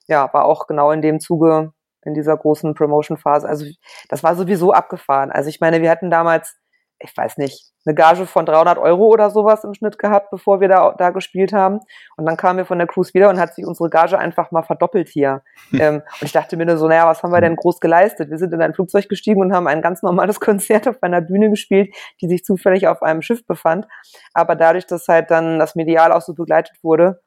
ja, 0.08 0.30
war 0.34 0.44
auch 0.44 0.68
genau 0.68 0.92
in 0.92 1.02
dem 1.02 1.22
Zuge 1.22 1.72
in 2.04 2.14
dieser 2.14 2.36
großen 2.36 2.74
Promotion-Phase. 2.74 3.48
Also 3.48 3.66
das 4.10 4.22
war 4.24 4.36
sowieso 4.36 4.74
abgefahren. 4.74 5.32
Also 5.32 5.50
ich 5.50 5.62
meine, 5.62 5.82
wir 5.82 5.90
hatten 5.90 6.10
damals 6.10 6.58
ich 7.00 7.16
weiß 7.16 7.38
nicht, 7.38 7.72
eine 7.86 7.96
Gage 7.96 8.26
von 8.26 8.46
300 8.46 8.78
Euro 8.78 9.08
oder 9.08 9.30
sowas 9.30 9.64
im 9.64 9.74
Schnitt 9.74 9.98
gehabt, 9.98 10.32
bevor 10.32 10.60
wir 10.60 10.68
da, 10.68 10.94
da 10.98 11.12
gespielt 11.12 11.54
haben. 11.54 11.80
Und 12.18 12.26
dann 12.26 12.36
kamen 12.36 12.58
wir 12.58 12.66
von 12.66 12.78
der 12.78 12.88
Cruise 12.88 13.14
wieder 13.14 13.30
und 13.30 13.40
hat 13.40 13.56
sich 13.56 13.66
unsere 13.66 13.90
Gage 13.90 14.18
einfach 14.18 14.52
mal 14.52 14.64
verdoppelt 14.64 15.08
hier. 15.08 15.42
ähm, 15.74 15.96
und 16.20 16.24
ich 16.24 16.32
dachte 16.32 16.58
mir 16.58 16.66
nur 16.66 16.78
so, 16.78 16.88
naja, 16.88 17.08
was 17.08 17.24
haben 17.24 17.32
wir 17.32 17.42
denn 17.42 17.56
groß 17.56 17.80
geleistet? 17.80 18.30
Wir 18.30 18.38
sind 18.38 18.54
in 18.54 18.62
ein 18.62 18.74
Flugzeug 18.74 19.08
gestiegen 19.08 19.42
und 19.42 19.54
haben 19.54 19.68
ein 19.68 19.82
ganz 19.82 20.04
normales 20.04 20.40
Konzert 20.40 20.88
auf 20.88 21.02
einer 21.02 21.22
Bühne 21.22 21.50
gespielt, 21.50 21.96
die 22.22 22.28
sich 22.28 22.44
zufällig 22.44 22.88
auf 22.88 23.02
einem 23.02 23.22
Schiff 23.22 23.46
befand. 23.46 23.88
Aber 24.34 24.56
dadurch, 24.56 24.86
dass 24.86 25.08
halt 25.08 25.32
dann 25.32 25.58
das 25.58 25.76
Medial 25.76 26.12
auch 26.12 26.22
so 26.22 26.34
begleitet 26.34 26.78
wurde, 26.84 27.22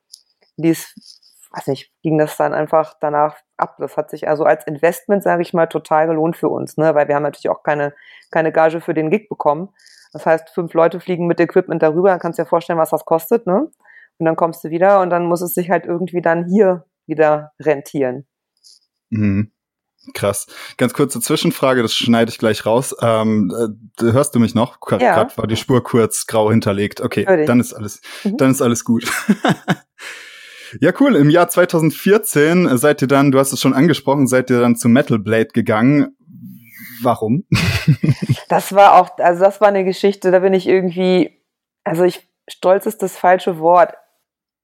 ließ 0.57 1.22
weiß 1.53 1.67
nicht, 1.69 1.93
ging 2.03 2.19
das 2.19 2.37
dann 2.37 2.55
einfach 2.55 2.95
danach 3.01 3.37
ab. 3.57 3.77
Das 3.79 3.97
hat 3.97 4.11
sich 4.11 4.29
also 4.29 4.45
als 4.45 4.67
Investment, 4.67 5.23
sage 5.23 5.43
ich 5.43 5.53
mal, 5.53 5.67
total 5.67 6.07
gelohnt 6.07 6.37
für 6.37 6.49
uns, 6.49 6.77
ne? 6.77 6.95
weil 6.95 7.09
wir 7.09 7.15
haben 7.15 7.23
natürlich 7.23 7.51
auch 7.51 7.63
keine, 7.63 7.95
keine 8.31 8.53
Gage 8.53 8.81
für 8.81 8.95
den 8.95 9.11
Gig 9.11 9.29
bekommen. 9.29 9.71
Das 10.13 10.27
heißt, 10.27 10.51
fünf 10.51 10.75
Leute 10.75 11.01
fliegen 11.01 11.27
mit 11.27 11.41
Equipment 11.41 11.83
darüber, 11.83 12.11
dann 12.11 12.19
kannst 12.19 12.39
du 12.39 12.43
dir 12.43 12.49
vorstellen, 12.49 12.79
was 12.79 12.91
das 12.91 13.05
kostet, 13.05 13.47
ne? 13.47 13.71
Und 14.19 14.27
dann 14.27 14.37
kommst 14.37 14.63
du 14.63 14.69
wieder 14.69 15.01
und 15.01 15.09
dann 15.09 15.25
muss 15.25 15.41
es 15.41 15.55
sich 15.55 15.71
halt 15.71 15.87
irgendwie 15.87 16.21
dann 16.21 16.45
hier 16.47 16.85
wieder 17.07 17.53
rentieren. 17.59 18.27
Mhm. 19.09 19.53
Krass. 20.15 20.47
Ganz 20.77 20.95
kurze 20.95 21.21
Zwischenfrage, 21.21 21.81
das 21.81 21.95
schneide 21.95 22.31
ich 22.31 22.39
gleich 22.39 22.67
raus. 22.67 22.95
Ähm, 23.01 23.53
äh, 24.01 24.13
hörst 24.13 24.35
du 24.35 24.41
mich 24.41 24.55
noch? 24.55 24.81
Gerade 24.81 25.05
ja. 25.05 25.37
war 25.37 25.47
die 25.47 25.57
Spur 25.57 25.83
kurz 25.83 26.27
grau 26.27 26.51
hinterlegt. 26.51 27.01
Okay, 27.01 27.25
dann 27.47 27.61
ist 27.61 27.73
alles, 27.73 28.01
mhm. 28.25 28.37
dann 28.37 28.51
ist 28.51 28.61
alles 28.61 28.85
gut. 28.85 29.05
Ja, 30.81 30.93
cool. 31.01 31.17
Im 31.17 31.31
Jahr 31.31 31.49
2014 31.49 32.77
seid 32.79 33.03
ihr 33.03 33.09
dann, 33.09 33.31
du 33.31 33.39
hast 33.39 33.53
es 33.53 33.61
schon 33.61 33.75
angesprochen, 33.75 34.27
seid 34.27 34.51
ihr 34.51 34.61
dann 34.61 34.77
zu 34.77 34.89
Metal 34.89 35.19
Blade 35.19 35.49
gegangen. 35.49 36.17
Warum? 37.03 37.45
das 38.49 38.73
war 38.73 38.95
auch, 38.95 39.19
also 39.19 39.45
das 39.45 39.61
war 39.61 39.69
eine 39.69 39.85
Geschichte, 39.85 40.31
da 40.31 40.39
bin 40.39 40.55
ich 40.55 40.69
irgendwie, 40.69 41.43
also 41.85 42.05
ich, 42.05 42.27
stolz 42.49 42.87
ist 42.87 43.03
das 43.03 43.17
falsche 43.17 43.59
Wort. 43.59 43.93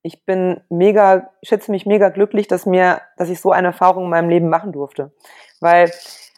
Ich 0.03 0.25
bin 0.25 0.61
mega, 0.71 1.31
schätze 1.43 1.73
mich 1.73 1.85
mega 1.85 2.09
glücklich, 2.09 2.47
dass 2.47 2.65
mir, 2.65 3.03
dass 3.17 3.29
ich 3.29 3.41
so 3.41 3.51
eine 3.51 3.67
Erfahrung 3.69 4.05
in 4.05 4.11
meinem 4.11 4.31
Leben 4.31 4.49
machen 4.49 4.73
durfte. 4.73 5.13
Weil, 5.61 5.91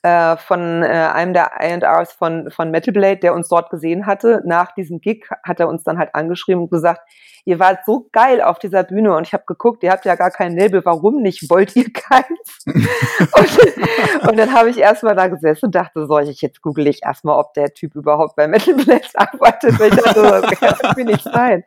äh, 0.02 0.36
von 0.36 0.82
äh, 0.82 0.86
einem 0.86 1.32
der 1.32 1.60
A&Rs 1.60 2.12
von, 2.12 2.50
von 2.50 2.70
Metal 2.70 2.92
Blade, 2.92 3.18
der 3.18 3.34
uns 3.34 3.48
dort 3.48 3.70
gesehen 3.70 4.06
hatte. 4.06 4.42
Nach 4.44 4.72
diesem 4.72 5.00
Gig 5.00 5.26
hat 5.44 5.60
er 5.60 5.68
uns 5.68 5.84
dann 5.84 5.98
halt 5.98 6.14
angeschrieben 6.14 6.62
und 6.62 6.70
gesagt, 6.70 7.02
ihr 7.44 7.58
wart 7.58 7.80
so 7.86 8.08
geil 8.12 8.40
auf 8.40 8.58
dieser 8.58 8.84
Bühne 8.84 9.14
und 9.16 9.26
ich 9.26 9.32
habe 9.32 9.44
geguckt, 9.46 9.82
ihr 9.82 9.90
habt 9.90 10.04
ja 10.04 10.14
gar 10.14 10.30
kein 10.30 10.56
Label, 10.56 10.84
warum 10.84 11.22
nicht? 11.22 11.48
Wollt 11.50 11.74
ihr 11.76 11.92
keins? 11.92 12.58
und, 12.66 14.28
und, 14.28 14.38
dann 14.38 14.52
habe 14.52 14.70
ich 14.70 14.78
erstmal 14.78 15.14
da 15.16 15.28
gesessen 15.28 15.66
und 15.66 15.74
dachte, 15.74 16.06
soll 16.06 16.28
ich 16.28 16.42
jetzt 16.42 16.62
google 16.62 16.86
ich 16.86 17.00
erstmal, 17.04 17.38
ob 17.38 17.54
der 17.54 17.72
Typ 17.72 17.94
überhaupt 17.94 18.36
bei 18.36 18.46
Metal 18.48 18.74
Blade 18.74 19.08
arbeitet, 19.14 19.78
weil 19.78 19.92
ich 19.92 20.00
dachte, 20.00 20.22
das 20.22 20.50
kann 20.60 20.74
irgendwie 20.82 21.04
nicht 21.04 21.24
sein. 21.24 21.64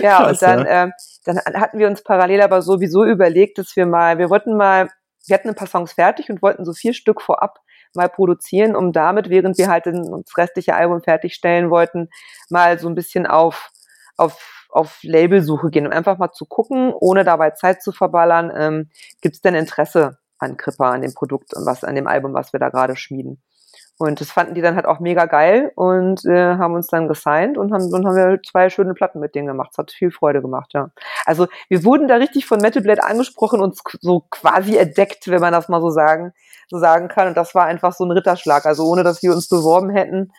Ja, 0.00 0.18
Krass, 0.18 0.30
und 0.30 0.42
dann, 0.42 0.58
ja. 0.66 0.84
äh, 0.84 0.90
dann 1.24 1.38
hatten 1.60 1.78
wir 1.78 1.86
uns 1.86 2.02
parallel 2.02 2.42
aber 2.42 2.62
sowieso 2.62 3.04
überlegt, 3.04 3.58
dass 3.58 3.76
wir 3.76 3.86
mal, 3.86 4.18
wir 4.18 4.30
wollten 4.30 4.56
mal, 4.56 4.88
wir 5.28 5.34
hatten 5.34 5.48
ein 5.48 5.54
paar 5.54 5.68
Songs 5.68 5.92
fertig 5.92 6.30
und 6.30 6.42
wollten 6.42 6.64
so 6.64 6.72
vier 6.72 6.94
Stück 6.94 7.22
vorab 7.22 7.60
mal 7.94 8.08
produzieren, 8.08 8.76
um 8.76 8.92
damit, 8.92 9.30
während 9.30 9.56
wir 9.58 9.68
halt 9.68 9.86
das 9.86 10.36
restliche 10.36 10.74
Album 10.74 11.02
fertigstellen 11.02 11.70
wollten, 11.70 12.08
mal 12.50 12.78
so 12.78 12.88
ein 12.88 12.94
bisschen 12.94 13.26
auf, 13.26 13.70
auf 14.16 14.58
auf 14.70 14.98
Labelsuche 15.02 15.70
gehen, 15.70 15.86
um 15.86 15.92
einfach 15.92 16.18
mal 16.18 16.32
zu 16.32 16.44
gucken, 16.46 16.92
ohne 16.92 17.24
dabei 17.24 17.50
Zeit 17.52 17.82
zu 17.82 17.92
verballern, 17.92 18.52
ähm, 18.54 18.90
gibt 19.20 19.36
es 19.36 19.40
denn 19.40 19.54
Interesse 19.54 20.18
an 20.38 20.56
Krippa, 20.56 20.90
an 20.90 21.02
dem 21.02 21.14
Produkt 21.14 21.54
und 21.54 21.66
was, 21.66 21.84
an 21.84 21.94
dem 21.94 22.06
Album, 22.06 22.34
was 22.34 22.52
wir 22.52 22.60
da 22.60 22.68
gerade 22.68 22.96
schmieden. 22.96 23.42
Und 23.98 24.20
das 24.20 24.30
fanden 24.30 24.54
die 24.54 24.62
dann 24.62 24.76
halt 24.76 24.86
auch 24.86 25.00
mega 25.00 25.26
geil 25.26 25.72
und 25.74 26.24
äh, 26.24 26.54
haben 26.56 26.74
uns 26.74 26.86
dann 26.86 27.08
gesigned 27.08 27.58
und 27.58 27.72
haben, 27.72 27.90
dann 27.90 28.06
haben 28.06 28.14
wir 28.14 28.40
zwei 28.48 28.70
schöne 28.70 28.94
Platten 28.94 29.18
mit 29.18 29.34
denen 29.34 29.48
gemacht. 29.48 29.70
Es 29.72 29.78
hat 29.78 29.90
viel 29.90 30.12
Freude 30.12 30.40
gemacht, 30.40 30.70
ja. 30.72 30.90
Also 31.26 31.48
wir 31.68 31.84
wurden 31.84 32.06
da 32.06 32.14
richtig 32.14 32.46
von 32.46 32.60
Metal 32.60 32.80
Blade 32.80 33.02
angesprochen 33.02 33.60
und 33.60 33.76
so 34.00 34.24
quasi 34.30 34.76
entdeckt, 34.76 35.26
wenn 35.28 35.40
man 35.40 35.52
das 35.52 35.68
mal 35.68 35.80
so 35.80 35.90
sagen, 35.90 36.32
so 36.68 36.78
sagen 36.78 37.08
kann. 37.08 37.26
Und 37.26 37.36
das 37.36 37.56
war 37.56 37.64
einfach 37.64 37.92
so 37.92 38.04
ein 38.04 38.12
Ritterschlag. 38.12 38.66
Also 38.66 38.84
ohne 38.84 39.02
dass 39.02 39.20
wir 39.22 39.32
uns 39.32 39.48
beworben 39.48 39.90
hätten, 39.90 40.30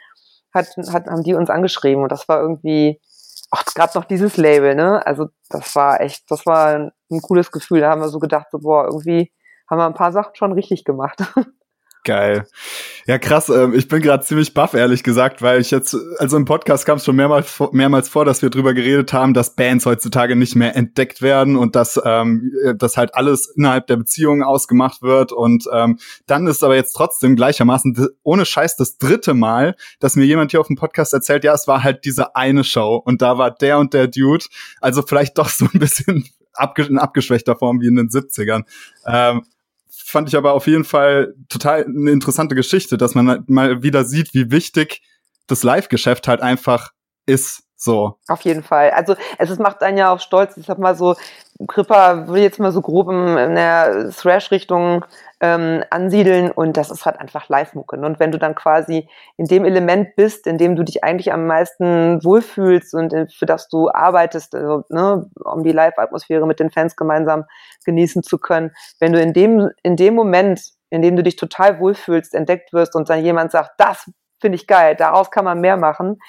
hat, 0.54 0.68
hat, 0.94 1.08
haben 1.08 1.24
die 1.24 1.34
uns 1.34 1.50
angeschrieben. 1.50 2.04
Und 2.04 2.14
das 2.14 2.30
war 2.30 2.40
irgendwie, 2.40 3.02
auch 3.52 3.66
gerade 3.66 3.98
noch 3.98 4.06
dieses 4.06 4.38
Label, 4.38 4.76
ne? 4.76 5.06
Also 5.06 5.30
das 5.50 5.76
war 5.76 6.02
echt, 6.02 6.30
das 6.32 6.46
war 6.46 6.68
ein, 6.68 6.92
ein 7.12 7.22
cooles 7.22 7.52
Gefühl. 7.52 7.82
Da 7.82 7.90
haben 7.90 8.02
wir 8.02 8.10
so 8.10 8.20
gedacht, 8.20 8.48
so, 8.52 8.60
boah, 8.60 8.86
irgendwie 8.86 9.32
haben 9.70 9.80
wir 9.80 9.86
ein 9.86 9.94
paar 9.94 10.12
Sachen 10.12 10.36
schon 10.36 10.54
richtig 10.54 10.86
gemacht. 10.86 11.20
Geil. 12.10 12.48
Ja, 13.06 13.20
krass. 13.20 13.50
Ähm, 13.50 13.76
ich 13.76 13.88
bin 13.88 14.02
gerade 14.02 14.26
ziemlich 14.26 14.56
baff, 14.56 14.74
ehrlich 14.74 15.04
gesagt, 15.04 15.44
weil 15.44 15.62
ich 15.62 15.70
jetzt, 15.70 15.96
also 16.18 16.38
im 16.38 16.46
Podcast 16.46 16.84
kam 16.88 16.98
es 16.98 17.06
schon 17.06 17.16
mehrmals, 17.16 17.62
mehrmals 17.72 18.10
vor, 18.10 18.26
dass 18.26 18.42
wir 18.42 18.50
drüber 18.50 18.74
geredet 18.74 19.14
haben, 19.14 19.36
dass 19.36 19.54
Bands 19.54 19.86
heutzutage 19.86 20.36
nicht 20.36 20.56
mehr 20.56 20.76
entdeckt 20.76 21.22
werden 21.22 21.56
und 21.56 21.76
dass 21.76 22.02
ähm, 22.04 22.52
das 22.76 22.98
halt 22.98 23.14
alles 23.14 23.54
innerhalb 23.56 23.86
der 23.86 23.98
Beziehung 23.98 24.42
ausgemacht 24.42 25.04
wird. 25.04 25.32
Und 25.32 25.66
ähm, 25.72 26.00
dann 26.26 26.48
ist 26.48 26.64
aber 26.64 26.76
jetzt 26.76 26.94
trotzdem 26.94 27.36
gleichermaßen 27.36 28.08
ohne 28.24 28.44
Scheiß 28.44 28.76
das 28.76 28.98
dritte 28.98 29.36
Mal, 29.36 29.76
dass 30.00 30.16
mir 30.16 30.26
jemand 30.26 30.50
hier 30.50 30.62
auf 30.62 30.68
dem 30.68 30.78
Podcast 30.78 31.14
erzählt, 31.14 31.44
ja, 31.44 31.54
es 31.54 31.68
war 31.68 31.84
halt 31.84 32.06
diese 32.06 32.36
eine 32.36 32.64
Show 32.64 32.96
und 33.06 33.22
da 33.22 33.38
war 33.38 33.52
der 33.52 33.78
und 33.78 33.94
der 33.94 34.08
Dude. 34.08 34.46
Also 34.82 35.04
vielleicht 35.04 35.38
doch 35.38 35.50
so 35.50 35.68
ein 35.72 35.80
bisschen 35.80 36.28
in 36.90 36.98
abgeschwächter 36.98 37.56
Form 37.56 37.82
wie 37.82 37.88
in 37.88 37.98
den 37.98 38.10
70ern. 38.10 38.64
Ähm, 39.06 39.44
fand 40.10 40.30
ich 40.30 40.36
aber 40.36 40.54
auf 40.54 40.68
jeden 40.68 40.84
Fall 40.84 41.34
total 41.50 41.86
eine 41.86 42.12
interessante 42.12 42.56
Geschichte, 42.56 42.98
dass 42.98 43.16
man 43.16 43.30
halt 43.30 43.50
mal 43.50 43.84
wieder 43.84 44.06
sieht, 44.06 44.34
wie 44.34 44.52
wichtig 44.52 45.02
das 45.48 45.64
Live-Geschäft 45.64 46.28
halt 46.28 46.42
einfach 46.42 46.92
ist. 47.26 47.64
So. 47.82 48.18
Auf 48.28 48.42
jeden 48.42 48.62
Fall. 48.62 48.92
Also 48.92 49.16
es 49.38 49.58
macht 49.58 49.82
einen 49.84 49.98
ja 49.98 50.12
auch 50.12 50.20
stolz. 50.20 50.58
Ich 50.58 50.66
sag 50.66 50.80
mal 50.80 50.96
so, 50.96 51.16
Kripper 51.66 52.28
würde 52.28 52.42
jetzt 52.42 52.60
mal 52.60 52.74
so 52.74 52.82
grob 52.82 53.10
in, 53.10 53.38
in 53.38 53.56
der 53.56 54.12
Thrash-Richtung 54.12 55.06
ähm, 55.40 55.86
ansiedeln 55.90 56.52
und 56.52 56.76
das 56.76 56.92
ist 56.92 57.06
halt 57.06 57.18
einfach 57.22 57.48
Live-Mucke. 57.48 57.96
Und 57.96 58.20
wenn 58.20 58.34
du 58.34 58.38
dann 58.38 58.54
quasi 58.54 59.08
in 59.38 59.46
dem 59.46 59.64
Element 59.64 60.18
bist, 60.18 60.46
in 60.46 60.58
dem 60.58 60.76
du 60.76 60.84
dich 60.84 61.06
eigentlich 61.06 61.32
am 61.32 61.48
meisten 61.48 62.22
wohlfühlst 62.22 62.94
und 62.96 63.14
für 63.34 63.46
das 63.46 63.70
du 63.70 63.90
arbeitest, 63.90 64.56
also, 64.56 64.84
ne, 64.90 65.30
um 65.46 65.64
die 65.64 65.72
Live-Atmosphäre 65.72 66.46
mit 66.46 66.60
den 66.60 66.72
Fans 66.72 66.98
gemeinsam 66.98 67.46
genießen 67.86 68.24
zu 68.24 68.40
können, 68.40 68.72
wenn 69.00 69.14
du 69.14 69.22
in 69.22 69.32
dem, 69.32 69.70
in 69.84 69.96
dem 69.96 70.16
Moment, 70.16 70.62
in 70.90 71.02
dem 71.02 71.16
du 71.16 71.24
dich 71.24 71.38
total 71.38 71.80
wohlfühlst, 71.80 72.36
entdeckt 72.36 72.74
wirst 72.74 72.94
und 72.96 73.10
dann 73.10 73.24
jemand 73.24 73.52
sagt, 73.54 73.72
das 73.78 74.12
finde 74.42 74.56
ich 74.56 74.68
geil, 74.68 74.96
daraus 74.96 75.32
kann 75.32 75.46
man 75.46 75.60
mehr 75.62 75.78
machen, 75.78 76.20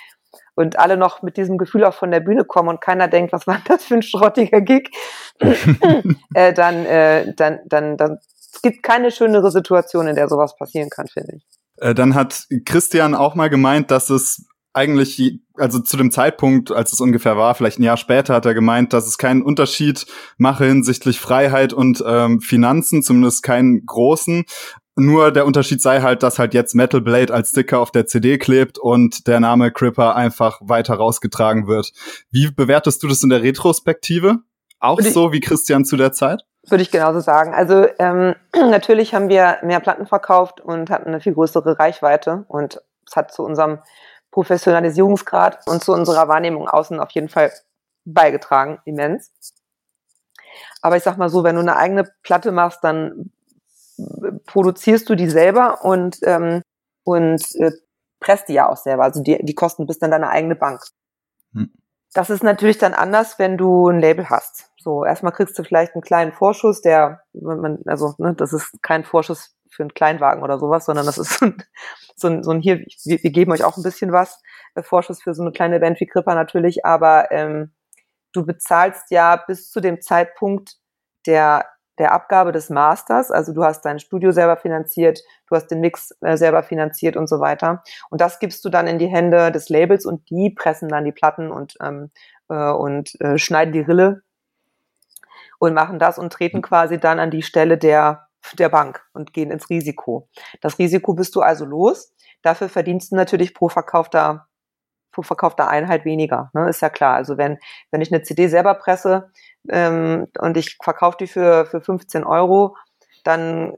und 0.61 0.79
alle 0.79 0.97
noch 0.97 1.23
mit 1.23 1.37
diesem 1.37 1.59
Gefühl 1.59 1.85
auch 1.85 1.95
von 1.95 2.11
der 2.11 2.21
Bühne 2.21 2.45
kommen 2.45 2.69
und 2.69 2.81
keiner 2.81 3.09
denkt, 3.09 3.33
was 3.33 3.47
war 3.47 3.61
das 3.69 3.85
für 3.85 3.95
ein 3.95 4.03
schrottiger 4.03 4.61
Gig, 4.61 4.91
äh, 6.35 6.53
dann, 6.53 6.87
äh, 6.87 7.35
dann, 7.35 7.61
dann, 7.67 7.97
dann 7.97 8.19
es 8.53 8.63
gibt 8.63 8.83
keine 8.83 9.11
schönere 9.11 9.51
Situation, 9.51 10.09
in 10.09 10.17
der 10.17 10.29
sowas 10.29 10.57
passieren 10.57 10.91
kann, 10.91 11.07
finde 11.07 11.37
ich. 11.37 11.47
Äh, 11.77 11.95
dann 11.95 12.15
hat 12.15 12.47
Christian 12.65 13.15
auch 13.15 13.35
mal 13.35 13.49
gemeint, 13.49 13.91
dass 13.91 14.11
es 14.11 14.47
eigentlich, 14.73 15.41
also 15.55 15.81
zu 15.81 15.97
dem 15.97 16.11
Zeitpunkt, 16.11 16.71
als 16.71 16.93
es 16.93 17.01
ungefähr 17.01 17.37
war, 17.37 17.55
vielleicht 17.55 17.81
ein 17.81 17.83
Jahr 17.83 17.97
später, 17.97 18.35
hat 18.35 18.47
er 18.47 18.55
gemeint, 18.55 18.93
dass 18.93 19.07
es 19.07 19.19
keinen 19.19 19.43
Unterschied 19.43 20.07
mache 20.37 20.65
hinsichtlich 20.65 21.19
Freiheit 21.19 21.73
und 21.73 22.03
ähm, 22.07 22.41
Finanzen, 22.41 23.03
zumindest 23.03 23.43
keinen 23.43 23.85
großen. 23.85 24.45
Nur 24.97 25.33
der 25.33 25.47
Unterschied 25.47 25.81
sei 25.81 26.01
halt, 26.01 26.23
dass 26.23 26.39
halt 26.39 26.53
jetzt 26.53 26.75
Metal 26.75 27.01
Blade 27.01 27.33
als 27.33 27.51
Sticker 27.51 27.79
auf 27.79 27.91
der 27.91 28.07
CD 28.07 28.39
klebt 28.39 28.79
und 28.79 29.27
der 29.27 29.41
Name 29.41 29.71
Cripper 29.71 30.17
einfach 30.17 30.61
weiter 30.63 30.95
rausgetragen 30.95 31.67
wird. 31.67 31.93
Wie 32.31 32.51
bewertest 32.51 33.03
du 33.03 33.09
das 33.09 33.23
in 33.23 33.31
der 33.31 33.43
Retrospektive? 33.43 34.39
Auch 34.81 35.01
so 35.01 35.33
wie 35.33 35.41
Christian 35.41 35.85
zu 35.85 35.97
der 35.97 36.13
Zeit? 36.13 36.43
Würde 36.69 36.83
ich 36.83 36.91
genauso 36.91 37.21
sagen. 37.21 37.55
Also 37.55 37.87
ähm, 37.99 38.35
natürlich 38.55 39.15
haben 39.15 39.29
wir 39.29 39.59
mehr 39.63 39.81
Platten 39.81 40.07
verkauft 40.07 40.61
und 40.61 40.91
hatten 40.91 41.09
eine 41.09 41.21
viel 41.21 41.35
größere 41.35 41.79
Reichweite 41.79 42.45
und 42.49 42.81
es 43.07 43.17
hat 43.17 43.33
zu 43.33 43.43
unserem 43.43 43.79
Professionalisierungsgrad 44.31 45.67
und 45.67 45.83
zu 45.83 45.93
unserer 45.93 46.29
Wahrnehmung 46.29 46.69
außen 46.69 47.01
auf 47.01 47.11
jeden 47.13 47.29
Fall 47.29 47.53
beigetragen, 48.05 48.79
immens. 48.85 49.33
Aber 50.83 50.97
ich 50.97 51.03
sag 51.03 51.17
mal 51.17 51.29
so, 51.29 51.45
wenn 51.45 51.57
du 51.57 51.61
eine 51.61 51.77
eigene 51.77 52.05
Platte 52.23 52.53
machst, 52.53 52.83
dann 52.83 53.33
produzierst 54.47 55.09
du 55.09 55.15
die 55.15 55.29
selber 55.29 55.85
und, 55.85 56.19
ähm, 56.23 56.63
und 57.05 57.43
äh, 57.57 57.73
presst 58.21 58.49
die 58.49 58.55
ja 58.55 58.69
auch 58.69 58.77
selber. 58.77 59.05
Also 59.05 59.23
die, 59.23 59.39
die 59.43 59.55
Kosten 59.55 59.87
bis 59.87 59.99
dann 59.99 60.11
deine 60.11 60.29
eigene 60.29 60.57
Bank. 60.57 60.83
Hm. 61.53 61.73
Das 62.13 62.29
ist 62.29 62.43
natürlich 62.43 62.79
dann 62.79 62.93
anders, 62.95 63.39
wenn 63.39 63.57
du 63.57 63.89
ein 63.89 64.01
Label 64.01 64.29
hast. 64.31 64.71
So, 64.79 65.05
erstmal 65.05 65.33
kriegst 65.33 65.59
du 65.59 65.63
vielleicht 65.63 65.95
einen 65.95 66.03
kleinen 66.03 66.33
Vorschuss, 66.33 66.81
der, 66.81 67.23
also, 67.87 68.15
ne, 68.19 68.35
das 68.35 68.53
ist 68.53 68.83
kein 68.83 69.05
Vorschuss 69.05 69.55
für 69.71 69.85
einen 69.85 69.95
Kleinwagen 69.95 70.43
oder 70.43 70.59
sowas, 70.59 70.87
sondern 70.87 71.07
das 71.07 71.19
ist 71.19 71.39
so 71.39 71.47
ein, 71.47 71.63
so 72.17 72.29
ein, 72.29 72.43
so 72.43 72.51
ein 72.51 72.61
hier, 72.61 72.79
wir, 73.05 73.23
wir 73.23 73.31
geben 73.31 73.53
euch 73.53 73.63
auch 73.63 73.77
ein 73.77 73.83
bisschen 73.83 74.11
was, 74.11 74.41
äh, 74.75 74.83
Vorschuss 74.83 75.23
für 75.23 75.35
so 75.35 75.43
eine 75.43 75.53
kleine 75.53 75.79
Band 75.81 76.01
wie 76.01 76.07
Kripper 76.07 76.35
natürlich, 76.35 76.85
aber 76.85 77.31
ähm, 77.31 77.73
du 78.33 78.45
bezahlst 78.45 79.11
ja 79.11 79.37
bis 79.37 79.71
zu 79.71 79.81
dem 79.81 80.01
Zeitpunkt 80.01 80.77
der 81.27 81.67
der 82.01 82.13
Abgabe 82.13 82.51
des 82.51 82.71
Masters, 82.71 83.31
also 83.31 83.53
du 83.53 83.63
hast 83.63 83.83
dein 83.83 84.01
Studio 84.01 84.33
selber 84.33 84.57
finanziert, 84.57 85.21
du 85.47 85.55
hast 85.55 85.69
den 85.69 85.81
Mix 85.81 86.17
äh, 86.23 86.37
selber 86.37 86.63
finanziert 86.63 87.17
und 87.17 87.29
so 87.29 87.41
weiter. 87.41 87.83
Und 88.09 88.23
das 88.23 88.39
gibst 88.39 88.65
du 88.65 88.71
dann 88.71 88.87
in 88.87 88.99
die 88.99 89.07
Hände 89.07 89.53
des 89.53 89.69
Labels 89.69 90.07
und 90.07 90.29
die 90.31 90.51
pressen 90.51 90.89
dann 90.89 91.05
die 91.05 91.13
Platten 91.13 91.53
und, 91.53 91.75
ähm, 91.83 92.11
äh, 92.49 92.71
und 92.71 93.21
äh, 93.21 93.37
schneiden 93.37 93.73
die 93.73 93.81
Rille 93.81 94.23
und 95.59 95.75
machen 95.75 95.99
das 95.99 96.19
und 96.19 96.33
treten 96.33 96.63
quasi 96.63 96.99
dann 96.99 97.21
an 97.21 97.31
die 97.31 97.43
Stelle 97.43 97.77
der 97.77 98.27
der 98.55 98.71
Bank 98.71 99.05
und 99.13 99.35
gehen 99.35 99.51
ins 99.51 99.69
Risiko. 99.69 100.27
Das 100.63 100.79
Risiko 100.79 101.13
bist 101.13 101.37
du 101.37 101.43
also 101.43 101.67
los. 101.67 102.15
Dafür 102.41 102.71
verdienst 102.71 103.13
du 103.13 103.17
natürlich 103.17 103.53
pro 103.53 103.69
verkaufter, 103.69 104.47
pro 105.13 105.23
verkaufter 105.23 105.69
Einheit 105.69 106.05
weniger. 106.05 106.51
Ne? 106.55 106.69
Ist 106.69 106.83
ja 106.83 106.91
klar. 106.91 107.15
Also 107.15 107.37
wenn, 107.37 107.59
wenn 107.91 108.01
ich 108.01 108.13
eine 108.13 108.23
CD 108.23 108.49
selber 108.49 108.75
presse 108.75 109.31
ähm, 109.69 110.27
und 110.39 110.57
ich 110.57 110.79
verkaufe 110.83 111.17
die 111.21 111.27
für, 111.27 111.67
für 111.67 111.81
15 111.81 112.25
Euro, 112.25 112.77
dann 113.25 113.75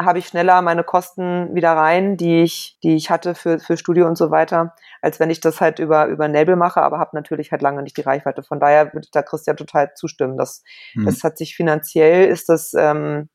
habe 0.00 0.20
ich 0.20 0.28
schneller 0.28 0.62
meine 0.62 0.84
Kosten 0.84 1.54
wieder 1.54 1.72
rein, 1.72 2.16
die 2.16 2.42
ich, 2.42 2.78
die 2.84 2.94
ich 2.94 3.10
hatte 3.10 3.34
für, 3.34 3.58
für 3.58 3.76
Studio 3.76 4.06
und 4.06 4.16
so 4.16 4.30
weiter, 4.30 4.74
als 5.02 5.18
wenn 5.18 5.28
ich 5.28 5.40
das 5.40 5.60
halt 5.60 5.80
über, 5.80 6.06
über 6.06 6.28
Nebel 6.28 6.54
mache, 6.54 6.80
aber 6.82 7.00
habe 7.00 7.10
natürlich 7.14 7.50
halt 7.50 7.62
lange 7.62 7.82
nicht 7.82 7.96
die 7.96 8.02
Reichweite. 8.02 8.44
Von 8.44 8.60
daher 8.60 8.92
würde 8.94 9.06
ich 9.06 9.10
da 9.10 9.22
Christian 9.22 9.56
total 9.56 9.92
zustimmen. 9.94 10.36
Das, 10.36 10.62
hm. 10.92 11.04
das 11.06 11.24
hat 11.24 11.36
sich 11.36 11.56
finanziell 11.56 12.28
ist 12.28 12.48
das, 12.48 12.74
ähm, 12.74 13.28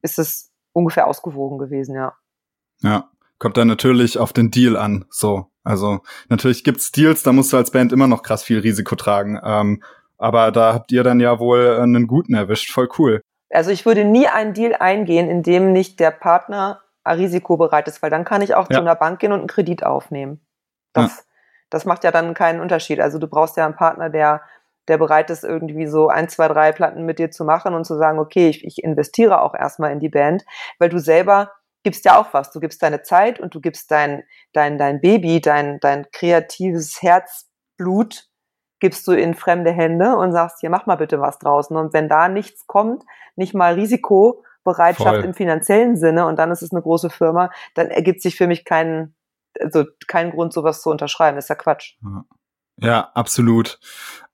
ist 0.00 0.20
es 0.20 0.52
ungefähr 0.72 1.08
ausgewogen 1.08 1.58
gewesen, 1.58 1.96
ja. 1.96 2.14
Ja, 2.82 3.10
kommt 3.38 3.56
dann 3.56 3.68
natürlich 3.68 4.18
auf 4.18 4.32
den 4.32 4.50
Deal 4.52 4.76
an. 4.76 5.06
So, 5.10 5.50
also 5.66 6.00
natürlich 6.28 6.64
gibt's 6.64 6.92
Deals, 6.92 7.22
da 7.22 7.32
musst 7.32 7.52
du 7.52 7.56
als 7.56 7.70
Band 7.70 7.92
immer 7.92 8.06
noch 8.06 8.22
krass 8.22 8.44
viel 8.44 8.60
Risiko 8.60 8.94
tragen. 8.94 9.40
Ähm, 9.42 9.82
aber 10.16 10.52
da 10.52 10.72
habt 10.72 10.92
ihr 10.92 11.02
dann 11.02 11.20
ja 11.20 11.38
wohl 11.38 11.78
einen 11.80 12.06
guten 12.06 12.34
erwischt. 12.34 12.72
Voll 12.72 12.88
cool. 12.98 13.20
Also 13.50 13.70
ich 13.70 13.84
würde 13.84 14.04
nie 14.04 14.28
einen 14.28 14.54
Deal 14.54 14.74
eingehen, 14.74 15.28
in 15.28 15.42
dem 15.42 15.72
nicht 15.72 16.00
der 16.00 16.10
Partner 16.10 16.80
risikobereit 17.06 17.86
ist, 17.88 18.02
weil 18.02 18.10
dann 18.10 18.24
kann 18.24 18.42
ich 18.42 18.54
auch 18.54 18.68
ja. 18.70 18.76
zu 18.76 18.80
einer 18.80 18.94
Bank 18.94 19.20
gehen 19.20 19.32
und 19.32 19.40
einen 19.40 19.48
Kredit 19.48 19.84
aufnehmen. 19.84 20.40
Das, 20.92 21.16
ja. 21.16 21.22
das 21.70 21.84
macht 21.84 22.04
ja 22.04 22.10
dann 22.10 22.34
keinen 22.34 22.60
Unterschied. 22.60 23.00
Also 23.00 23.18
du 23.18 23.28
brauchst 23.28 23.56
ja 23.56 23.64
einen 23.64 23.76
Partner, 23.76 24.08
der 24.08 24.42
der 24.88 24.98
bereit 24.98 25.30
ist, 25.30 25.42
irgendwie 25.42 25.88
so 25.88 26.08
ein, 26.08 26.28
zwei, 26.28 26.46
drei 26.46 26.70
Platten 26.70 27.04
mit 27.04 27.18
dir 27.18 27.32
zu 27.32 27.44
machen 27.44 27.74
und 27.74 27.84
zu 27.84 27.96
sagen, 27.96 28.20
okay, 28.20 28.48
ich, 28.48 28.64
ich 28.64 28.84
investiere 28.84 29.42
auch 29.42 29.52
erstmal 29.52 29.90
in 29.90 29.98
die 29.98 30.08
Band, 30.08 30.44
weil 30.78 30.88
du 30.88 30.98
selber 30.98 31.50
gibst 31.82 32.04
ja 32.04 32.18
auch 32.18 32.32
was. 32.32 32.50
Du 32.50 32.60
gibst 32.60 32.82
deine 32.82 33.02
Zeit 33.02 33.40
und 33.40 33.54
du 33.54 33.60
gibst 33.60 33.90
dein, 33.90 34.24
dein, 34.52 34.78
dein 34.78 35.00
Baby, 35.00 35.40
dein, 35.40 35.78
dein 35.80 36.06
kreatives 36.10 37.00
Herzblut, 37.02 38.28
gibst 38.80 39.06
du 39.06 39.12
in 39.12 39.34
fremde 39.34 39.72
Hände 39.72 40.16
und 40.16 40.32
sagst, 40.32 40.60
hier, 40.60 40.70
mach 40.70 40.86
mal 40.86 40.96
bitte 40.96 41.20
was 41.20 41.38
draußen. 41.38 41.76
Und 41.76 41.92
wenn 41.92 42.08
da 42.08 42.28
nichts 42.28 42.66
kommt, 42.66 43.04
nicht 43.34 43.54
mal 43.54 43.74
Risikobereitschaft 43.74 45.16
Voll. 45.16 45.24
im 45.24 45.34
finanziellen 45.34 45.96
Sinne 45.96 46.26
und 46.26 46.38
dann 46.38 46.50
ist 46.50 46.62
es 46.62 46.72
eine 46.72 46.82
große 46.82 47.10
Firma, 47.10 47.50
dann 47.74 47.88
ergibt 47.88 48.20
sich 48.20 48.36
für 48.36 48.46
mich 48.46 48.64
keinen, 48.64 49.14
also 49.60 49.84
keinen 50.06 50.32
Grund, 50.32 50.52
sowas 50.52 50.82
zu 50.82 50.90
unterschreiben. 50.90 51.36
Das 51.36 51.46
ist 51.46 51.48
ja 51.48 51.54
Quatsch. 51.54 51.94
Ja, 52.78 53.10
absolut. 53.14 53.78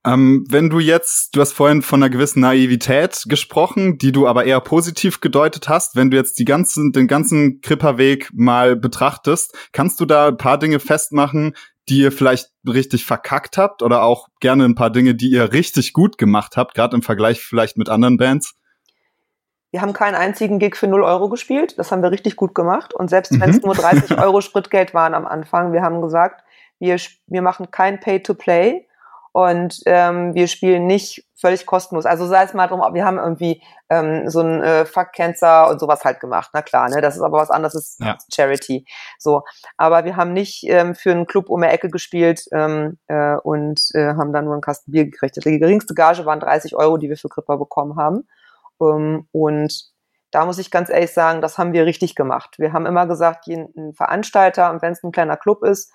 Ähm, 0.04 0.44
wenn 0.48 0.68
du 0.68 0.80
jetzt, 0.80 1.36
du 1.36 1.40
hast 1.40 1.52
vorhin 1.52 1.80
von 1.80 2.02
einer 2.02 2.10
gewissen 2.10 2.40
Naivität 2.40 3.24
gesprochen, 3.28 3.98
die 3.98 4.10
du 4.10 4.26
aber 4.26 4.44
eher 4.44 4.60
positiv 4.60 5.20
gedeutet 5.20 5.68
hast. 5.68 5.94
Wenn 5.94 6.10
du 6.10 6.16
jetzt 6.16 6.40
die 6.40 6.44
ganzen, 6.44 6.90
den 6.90 7.06
ganzen 7.06 7.60
Kripperweg 7.60 8.30
mal 8.32 8.74
betrachtest, 8.74 9.54
kannst 9.72 10.00
du 10.00 10.04
da 10.04 10.28
ein 10.28 10.36
paar 10.36 10.58
Dinge 10.58 10.80
festmachen, 10.80 11.54
die 11.88 12.00
ihr 12.00 12.12
vielleicht 12.12 12.50
richtig 12.66 13.04
verkackt 13.04 13.58
habt 13.58 13.82
oder 13.82 14.02
auch 14.02 14.28
gerne 14.40 14.64
ein 14.64 14.74
paar 14.74 14.90
Dinge, 14.90 15.14
die 15.14 15.30
ihr 15.30 15.52
richtig 15.52 15.92
gut 15.92 16.18
gemacht 16.18 16.56
habt, 16.56 16.74
gerade 16.74 16.96
im 16.96 17.02
Vergleich 17.02 17.40
vielleicht 17.40 17.76
mit 17.76 17.88
anderen 17.88 18.16
Bands? 18.16 18.54
Wir 19.70 19.82
haben 19.82 19.92
keinen 19.92 20.16
einzigen 20.16 20.58
Gig 20.58 20.76
für 20.76 20.86
0 20.86 21.02
Euro 21.02 21.28
gespielt. 21.28 21.78
Das 21.78 21.92
haben 21.92 22.02
wir 22.02 22.10
richtig 22.10 22.36
gut 22.36 22.54
gemacht. 22.54 22.92
Und 22.92 23.08
selbst 23.08 23.32
wenn 23.40 23.50
es 23.50 23.56
mhm. 23.56 23.66
nur 23.66 23.74
30 23.76 24.18
Euro 24.18 24.40
Spritgeld 24.40 24.94
waren 24.94 25.14
am 25.14 25.26
Anfang, 25.26 25.72
wir 25.72 25.82
haben 25.82 26.02
gesagt, 26.02 26.44
wir, 26.78 26.96
wir 27.26 27.42
machen 27.42 27.70
kein 27.70 28.00
Pay-to-Play 28.00 28.86
und 29.33 29.81
ähm, 29.87 30.35
wir 30.35 30.47
spielen 30.47 30.87
nicht 30.87 31.27
völlig 31.35 31.64
kostenlos. 31.64 32.05
Also 32.05 32.27
sei 32.27 32.45
es 32.45 32.53
mal 32.53 32.66
drum, 32.66 32.83
wir 32.92 33.05
haben 33.05 33.18
irgendwie 33.18 33.62
ähm, 33.88 34.29
so 34.29 34.40
ein 34.40 34.62
äh, 34.62 34.85
Fuck 34.85 35.12
Cancer 35.12 35.68
und 35.71 35.81
sowas 35.81 36.05
halt 36.05 36.21
gemacht. 36.21 36.51
Na 36.53 36.61
klar, 36.61 36.90
ne, 36.90 37.01
das 37.01 37.16
ist 37.16 37.23
aber 37.23 37.38
was 37.38 37.51
anderes, 37.51 37.75
ist 37.75 38.01
ja. 38.01 38.18
Charity. 38.33 38.87
So, 39.18 39.42
aber 39.79 40.05
wir 40.05 40.16
haben 40.16 40.35
nicht 40.35 40.64
ähm, 40.68 40.95
für 40.95 41.11
einen 41.11 41.27
Club 41.27 41.49
um 41.49 41.62
die 41.62 41.68
Ecke 41.68 41.88
gespielt 41.88 42.45
ähm, 42.53 42.99
äh, 43.09 43.37
und 43.37 43.81
äh, 43.95 44.14
haben 44.14 44.35
dann 44.35 44.45
nur 44.45 44.53
einen 44.53 44.62
Kasten 44.62 44.92
Bier 44.92 45.07
gekriegt. 45.07 45.37
Die 45.37 45.59
geringste 45.59 45.95
Gage 45.95 46.27
waren 46.27 46.40
30 46.40 46.77
Euro, 46.77 46.99
die 46.99 47.09
wir 47.09 47.16
für 47.16 47.29
Kripper 47.29 47.57
bekommen 47.57 47.97
haben. 47.97 48.29
Ähm, 48.81 49.29
und 49.33 49.92
da 50.31 50.45
muss 50.47 50.59
ich 50.59 50.71
ganz 50.71 50.90
ehrlich 50.90 51.12
sagen, 51.12 51.40
das 51.40 51.57
haben 51.57 51.73
wir 51.73 51.87
richtig 51.87 52.14
gemacht. 52.14 52.55
Wir 52.59 52.73
haben 52.73 52.87
immer 52.87 53.07
gesagt, 53.07 53.47
ein 53.49 53.92
Veranstalter, 53.95 54.71
und 54.71 54.83
wenn 54.83 54.92
es 54.92 55.03
ein 55.03 55.12
kleiner 55.12 55.37
Club 55.37 55.62
ist, 55.62 55.92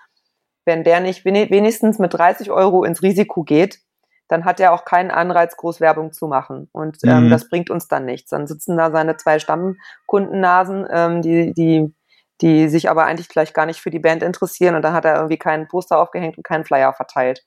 wenn 0.68 0.84
der 0.84 1.00
nicht 1.00 1.26
wenigstens 1.26 1.98
mit 1.98 2.14
30 2.14 2.52
Euro 2.52 2.84
ins 2.84 3.02
Risiko 3.02 3.44
geht, 3.44 3.80
dann 4.28 4.44
hat 4.46 4.60
er 4.60 4.74
auch 4.74 4.84
keinen 4.84 5.10
Anreiz, 5.10 5.56
groß 5.56 5.80
Werbung 5.80 6.12
zu 6.12 6.28
machen. 6.28 6.70
Und 6.74 6.98
ähm, 7.06 7.26
mhm. 7.26 7.30
das 7.30 7.50
bringt 7.50 7.70
uns 7.70 7.88
dann 7.88 8.06
nichts. 8.06 8.30
Dann 8.30 8.46
sitzen 8.46 8.78
da 8.78 8.92
seine 8.92 9.16
zwei 9.16 9.40
Stammkundennasen, 9.40 10.86
ähm, 10.92 11.22
die, 11.22 11.54
die, 11.54 11.96
die 12.42 12.68
sich 12.68 12.90
aber 12.90 13.06
eigentlich 13.06 13.30
gleich 13.30 13.54
gar 13.54 13.66
nicht 13.66 13.80
für 13.80 13.90
die 13.90 14.00
Band 14.00 14.24
interessieren 14.24 14.76
und 14.76 14.82
dann 14.82 14.94
hat 14.94 15.06
er 15.06 15.16
irgendwie 15.16 15.38
keinen 15.38 15.68
Poster 15.68 15.98
aufgehängt 15.98 16.38
und 16.38 16.44
keinen 16.44 16.66
Flyer 16.66 16.94
verteilt. 16.94 17.46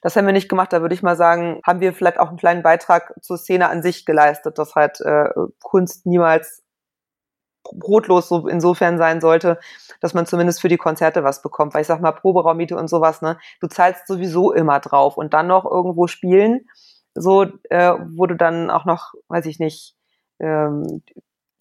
Das 0.00 0.16
haben 0.16 0.26
wir 0.26 0.32
nicht 0.32 0.48
gemacht. 0.48 0.72
Da 0.72 0.80
würde 0.80 0.94
ich 0.94 1.02
mal 1.02 1.16
sagen, 1.16 1.60
haben 1.66 1.80
wir 1.80 1.92
vielleicht 1.92 2.18
auch 2.18 2.28
einen 2.28 2.38
kleinen 2.38 2.62
Beitrag 2.62 3.14
zur 3.20 3.36
Szene 3.36 3.68
an 3.68 3.82
sich 3.82 4.06
geleistet, 4.06 4.58
dass 4.58 4.74
halt 4.74 5.00
äh, 5.02 5.28
Kunst 5.62 6.06
niemals 6.06 6.63
brotlos 7.72 8.28
so 8.28 8.46
insofern 8.48 8.98
sein 8.98 9.20
sollte, 9.20 9.58
dass 10.00 10.14
man 10.14 10.26
zumindest 10.26 10.60
für 10.60 10.68
die 10.68 10.76
Konzerte 10.76 11.24
was 11.24 11.42
bekommt. 11.42 11.74
Weil 11.74 11.82
ich 11.82 11.86
sag 11.86 12.00
mal, 12.00 12.12
Proberaummiete 12.12 12.76
und 12.76 12.88
sowas, 12.88 13.22
ne? 13.22 13.38
Du 13.60 13.66
zahlst 13.66 14.06
sowieso 14.06 14.52
immer 14.52 14.80
drauf 14.80 15.16
und 15.16 15.34
dann 15.34 15.46
noch 15.46 15.64
irgendwo 15.64 16.06
spielen, 16.06 16.66
so, 17.14 17.44
äh, 17.70 17.94
wo 18.14 18.26
du 18.26 18.36
dann 18.36 18.70
auch 18.70 18.84
noch, 18.84 19.14
weiß 19.28 19.46
ich 19.46 19.58
nicht, 19.58 19.94
ähm, 20.40 21.02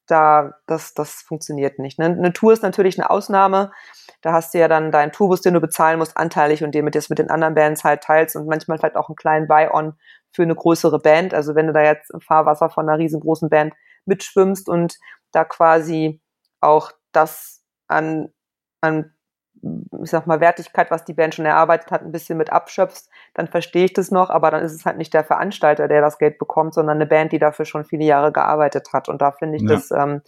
da, 0.07 0.53
das, 0.67 0.93
das 0.93 1.21
funktioniert 1.21 1.79
nicht. 1.79 1.97
Ne? 1.99 2.05
Eine 2.05 2.33
Tour 2.33 2.53
ist 2.53 2.63
natürlich 2.63 2.99
eine 2.99 3.09
Ausnahme. 3.09 3.71
Da 4.21 4.33
hast 4.33 4.53
du 4.53 4.59
ja 4.59 4.67
dann 4.67 4.91
deinen 4.91 5.11
Tourbus, 5.11 5.41
den 5.41 5.53
du 5.53 5.61
bezahlen 5.61 5.99
musst, 5.99 6.17
anteilig 6.17 6.63
und 6.63 6.75
den 6.75 6.85
mit, 6.85 6.95
mit 7.09 7.19
den 7.19 7.29
anderen 7.29 7.55
Bands 7.55 7.83
halt 7.83 8.03
teilst 8.03 8.35
und 8.35 8.47
manchmal 8.47 8.77
vielleicht 8.77 8.95
auch 8.95 9.09
einen 9.09 9.15
kleinen 9.15 9.47
Buy-on 9.47 9.93
für 10.31 10.43
eine 10.43 10.55
größere 10.55 10.99
Band. 10.99 11.33
Also 11.33 11.55
wenn 11.55 11.67
du 11.67 11.73
da 11.73 11.81
jetzt 11.81 12.11
im 12.11 12.21
Fahrwasser 12.21 12.69
von 12.69 12.87
einer 12.89 12.97
riesengroßen 12.97 13.49
Band 13.49 13.73
mitschwimmst 14.05 14.67
und 14.67 14.97
da 15.33 15.43
quasi 15.43 16.21
auch 16.61 16.91
das 17.11 17.63
an, 17.87 18.29
an 18.81 19.13
ich 20.03 20.09
sag 20.09 20.27
mal, 20.27 20.41
Wertigkeit, 20.41 20.91
was 20.91 21.05
die 21.05 21.13
Band 21.13 21.35
schon 21.35 21.45
erarbeitet 21.45 21.91
hat, 21.91 22.01
ein 22.01 22.11
bisschen 22.11 22.37
mit 22.37 22.51
abschöpfst, 22.51 23.09
dann 23.33 23.47
verstehe 23.47 23.85
ich 23.85 23.93
das 23.93 24.11
noch, 24.11 24.29
aber 24.29 24.51
dann 24.51 24.63
ist 24.63 24.73
es 24.73 24.85
halt 24.85 24.97
nicht 24.97 25.13
der 25.13 25.23
Veranstalter, 25.23 25.87
der 25.87 26.01
das 26.01 26.17
Geld 26.17 26.37
bekommt, 26.37 26.73
sondern 26.73 26.97
eine 26.97 27.05
Band, 27.05 27.31
die 27.31 27.39
dafür 27.39 27.65
schon 27.65 27.85
viele 27.85 28.03
Jahre 28.03 28.33
gearbeitet 28.33 28.89
hat. 28.91 29.07
Und 29.07 29.21
da 29.21 29.31
finde 29.31 29.57
ich 29.57 29.63
ja. 29.63 29.69
das, 29.69 29.91
ähm, 29.91 30.21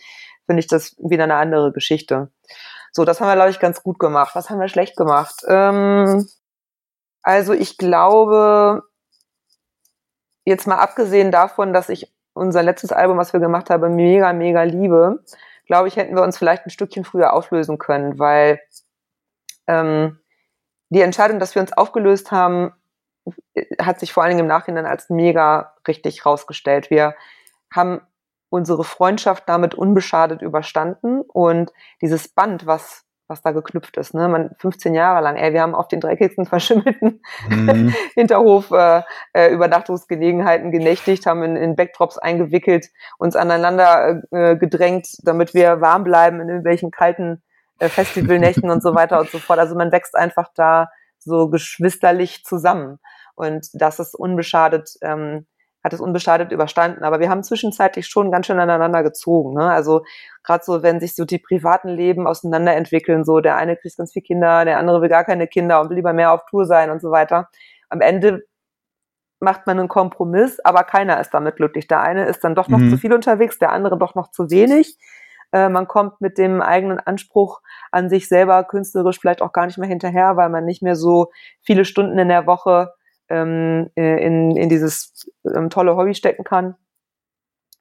finde 0.46 0.62
ich 0.62 0.68
das 0.68 0.96
wieder 1.00 1.26
eine 1.26 1.36
andere 1.36 1.74
Geschichte. 1.74 2.32
So, 2.94 3.04
das 3.04 3.20
haben 3.20 3.28
wir, 3.28 3.36
glaube 3.36 3.50
ich, 3.50 3.60
ganz 3.60 3.84
gut 3.84 4.00
gemacht. 4.00 4.36
Was 4.36 4.50
haben 4.50 4.60
wir 4.60 4.70
schlecht 4.70 4.96
gemacht? 4.96 5.42
Ähm, 5.48 6.26
also 7.22 7.52
ich 7.52 7.78
glaube, 7.78 8.84
jetzt 10.46 10.66
mal 10.66 10.78
abgesehen 10.78 11.32
davon, 11.32 11.74
dass 11.74 11.90
ich 11.90 12.15
unser 12.36 12.62
letztes 12.62 12.92
Album, 12.92 13.18
was 13.18 13.34
wir 13.34 13.40
gemacht 13.40 13.70
haben, 13.70 13.96
mega, 13.96 14.34
mega 14.34 14.64
liebe, 14.64 15.24
glaube 15.66 15.88
ich, 15.88 15.96
hätten 15.96 16.16
wir 16.16 16.22
uns 16.22 16.38
vielleicht 16.38 16.66
ein 16.66 16.70
Stückchen 16.70 17.06
früher 17.06 17.34
auflösen 17.34 17.80
können, 17.80 18.20
weil 18.20 18.60
ähm, 19.68 20.20
die 20.90 21.02
Entscheidung, 21.02 21.40
dass 21.40 21.56
wir 21.56 21.62
uns 21.62 21.74
aufgelöst 21.74 22.32
haben, 22.32 22.74
hat 23.80 24.00
sich 24.00 24.14
vor 24.14 24.24
allen 24.24 24.32
Dingen 24.32 24.42
im 24.42 24.48
Nachhinein 24.48 24.86
als 24.86 25.10
mega 25.10 25.74
richtig 25.88 26.26
rausgestellt. 26.26 26.92
Wir 26.92 27.16
haben 27.74 28.02
unsere 28.50 28.84
Freundschaft 28.84 29.50
damit 29.50 29.74
unbeschadet 29.74 30.42
überstanden 30.42 31.22
und 31.22 31.74
dieses 32.02 32.28
Band, 32.28 32.68
was 32.68 33.05
was 33.28 33.42
da 33.42 33.52
geknüpft 33.52 33.98
ist. 33.98 34.14
Ne? 34.14 34.28
Man 34.28 34.52
15 34.60 34.94
Jahre 34.94 35.22
lang, 35.24 35.36
ey, 35.36 35.54
wir 35.54 35.62
haben 35.62 35.76
auf 35.76 35.88
den 35.88 36.00
dreckigsten, 36.00 36.46
verschimmelten 36.46 37.22
mhm. 37.50 37.94
Hinterhof 38.14 38.72
äh, 38.72 39.02
äh, 39.34 39.52
Übernachtungsgelegenheiten 39.52 40.72
genächtigt, 40.72 41.26
haben 41.26 41.44
in, 41.44 41.56
in 41.56 41.76
Backdrops 41.76 42.18
eingewickelt, 42.18 42.88
uns 43.18 43.36
aneinander 43.36 44.22
äh, 44.32 44.56
gedrängt, 44.56 45.08
damit 45.24 45.54
wir 45.54 45.82
warm 45.82 46.04
bleiben 46.04 46.40
in 46.40 46.50
irgendwelchen 46.50 46.92
kalten 46.92 47.42
äh, 47.80 47.90
Festivalnächten 47.90 48.70
und 48.70 48.84
so 48.84 48.96
weiter 48.96 49.20
und 49.20 49.30
so 49.30 49.40
fort. 49.40 49.60
Also 49.60 49.76
man 49.76 49.92
wächst 49.92 50.16
einfach 50.16 50.50
da 50.56 50.90
so 51.20 51.50
geschwisterlich 51.50 52.44
zusammen. 52.44 53.00
Und 53.36 53.68
das 53.74 54.00
ist 54.00 54.16
unbeschadet 54.16 54.92
ähm, 55.02 55.46
hat 55.86 55.94
es 55.94 56.02
unbeschadet 56.02 56.52
überstanden. 56.52 57.04
Aber 57.04 57.20
wir 57.20 57.30
haben 57.30 57.44
zwischenzeitlich 57.44 58.08
schon 58.08 58.32
ganz 58.32 58.48
schön 58.48 58.60
aneinander 58.60 59.04
gezogen. 59.04 59.54
Ne? 59.54 59.70
Also 59.70 60.04
gerade 60.44 60.64
so, 60.64 60.82
wenn 60.82 61.00
sich 61.00 61.16
so 61.16 61.26
die 61.26 61.38
privaten 61.38 61.90
Leben 61.90 62.26
auseinanderentwickeln, 62.26 63.24
so 63.24 63.40
der 63.40 63.56
eine 63.56 63.78
kriegt 63.78 63.96
ganz 63.96 64.12
viele 64.12 64.24
Kinder, 64.24 64.66
der 64.66 64.80
andere 64.80 65.04
will 65.04 65.10
gar 65.10 65.24
keine 65.24 65.48
Kinder 65.48 65.80
und 65.80 65.90
will 65.90 65.98
lieber 65.98 66.12
mehr 66.12 66.34
auf 66.34 66.44
Tour 66.50 66.66
sein 66.66 66.90
und 66.90 67.02
so 67.02 67.12
weiter. 67.12 67.50
Am 67.90 68.02
Ende 68.02 68.42
macht 69.40 69.68
man 69.68 69.78
einen 69.78 69.88
Kompromiss, 69.88 70.60
aber 70.62 70.84
keiner 70.86 71.20
ist 71.22 71.36
damit 71.36 71.58
glücklich. 71.58 71.86
Der 71.86 72.02
eine 72.02 72.26
ist 72.26 72.44
dann 72.44 72.56
doch 72.56 72.68
noch 72.68 72.80
mhm. 72.80 72.90
zu 72.90 72.98
viel 72.98 73.14
unterwegs, 73.14 73.60
der 73.60 73.72
andere 73.72 74.00
doch 74.00 74.16
noch 74.16 74.32
zu 74.32 74.50
wenig. 74.50 74.98
Äh, 75.52 75.70
man 75.70 75.88
kommt 75.88 76.20
mit 76.20 76.40
dem 76.40 76.64
eigenen 76.64 76.98
Anspruch 76.98 77.62
an 77.92 78.10
sich 78.10 78.28
selber 78.28 78.64
künstlerisch 78.64 79.20
vielleicht 79.20 79.44
auch 79.44 79.52
gar 79.52 79.68
nicht 79.68 79.78
mehr 79.78 79.88
hinterher, 79.88 80.36
weil 80.36 80.50
man 80.50 80.66
nicht 80.66 80.82
mehr 80.82 80.96
so 80.96 81.32
viele 81.62 81.86
Stunden 81.86 82.18
in 82.18 82.30
der 82.30 82.48
Woche 82.48 82.92
ähm, 83.30 83.90
äh, 83.96 84.24
in, 84.26 84.56
in 84.56 84.70
dieses 84.70 85.30
ähm, 85.46 85.70
tolle 85.70 85.96
Hobby 85.96 86.16
stecken 86.16 86.44
kann. 86.44 86.76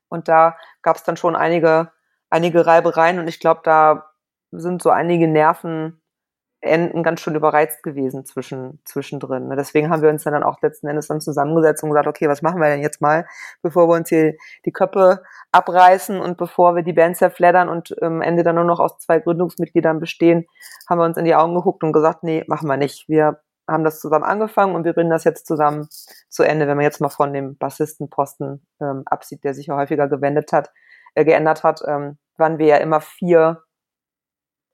Und 0.08 0.28
da 0.28 0.56
gab 0.82 0.96
es 0.96 1.02
dann 1.02 1.16
schon 1.16 1.36
einige, 1.36 1.90
einige 2.30 2.66
Reibereien 2.66 3.18
und 3.18 3.28
ich 3.28 3.40
glaube, 3.40 3.60
da 3.64 4.10
sind 4.52 4.82
so 4.82 4.90
einige 4.90 5.26
Nervenenden 5.26 7.02
ganz 7.02 7.20
schön 7.20 7.34
überreizt 7.34 7.82
gewesen 7.82 8.24
zwischen, 8.24 8.80
zwischendrin. 8.84 9.48
Ne? 9.48 9.56
Deswegen 9.56 9.90
haben 9.90 10.02
wir 10.02 10.10
uns 10.10 10.22
dann 10.22 10.44
auch 10.44 10.62
letzten 10.62 10.86
Endes 10.86 11.08
dann 11.08 11.20
zusammengesetzt 11.20 11.82
und 11.82 11.90
gesagt, 11.90 12.06
okay, 12.06 12.28
was 12.28 12.42
machen 12.42 12.60
wir 12.60 12.68
denn 12.68 12.80
jetzt 12.80 13.00
mal, 13.00 13.26
bevor 13.62 13.88
wir 13.88 13.96
uns 13.96 14.08
hier 14.08 14.34
die 14.64 14.72
Köpfe 14.72 15.22
abreißen 15.52 16.20
und 16.20 16.36
bevor 16.36 16.76
wir 16.76 16.82
die 16.82 16.92
Band 16.92 17.16
zerfleddern 17.16 17.68
und 17.68 18.00
am 18.02 18.16
ähm, 18.16 18.22
Ende 18.22 18.44
dann 18.44 18.54
nur 18.54 18.64
noch 18.64 18.80
aus 18.80 18.98
zwei 18.98 19.18
Gründungsmitgliedern 19.18 19.98
bestehen, 19.98 20.46
haben 20.88 20.98
wir 20.98 21.04
uns 21.04 21.16
in 21.16 21.24
die 21.24 21.34
Augen 21.34 21.54
geguckt 21.54 21.82
und 21.82 21.92
gesagt, 21.92 22.22
nee, 22.22 22.44
machen 22.46 22.68
wir 22.68 22.76
nicht. 22.76 23.08
Wir 23.08 23.40
haben 23.68 23.84
das 23.84 24.00
zusammen 24.00 24.24
angefangen 24.24 24.74
und 24.74 24.84
wir 24.84 24.92
bringen 24.92 25.10
das 25.10 25.24
jetzt 25.24 25.46
zusammen 25.46 25.88
zu 26.28 26.42
Ende, 26.42 26.66
wenn 26.66 26.76
man 26.76 26.84
jetzt 26.84 27.00
mal 27.00 27.08
von 27.08 27.32
dem 27.32 27.56
Bassistenposten 27.56 28.66
ähm, 28.80 29.02
absieht, 29.06 29.44
der 29.44 29.54
sich 29.54 29.66
ja 29.66 29.76
häufiger 29.76 30.08
gewendet 30.08 30.52
hat, 30.52 30.70
äh, 31.14 31.24
geändert 31.24 31.62
hat, 31.62 31.80
ähm, 31.86 32.18
waren 32.36 32.58
wir 32.58 32.66
ja 32.66 32.76
immer 32.76 33.00
vier 33.00 33.62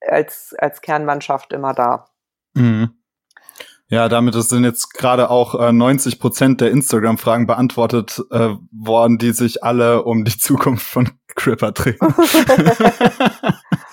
als, 0.00 0.54
als 0.58 0.80
Kernmannschaft 0.80 1.52
immer 1.52 1.74
da. 1.74 2.06
Mhm. 2.54 2.96
Ja, 3.88 4.08
damit 4.08 4.34
sind 4.34 4.62
jetzt 4.62 4.94
gerade 4.94 5.30
auch 5.30 5.56
äh, 5.56 5.72
90 5.72 6.20
Prozent 6.20 6.60
der 6.60 6.70
Instagram-Fragen 6.70 7.46
beantwortet 7.46 8.22
äh, 8.30 8.54
worden, 8.70 9.18
die 9.18 9.32
sich 9.32 9.64
alle 9.64 10.04
um 10.04 10.24
die 10.24 10.38
Zukunft 10.38 10.86
von 10.86 11.10
Cripper 11.34 11.72
drehen. 11.72 11.98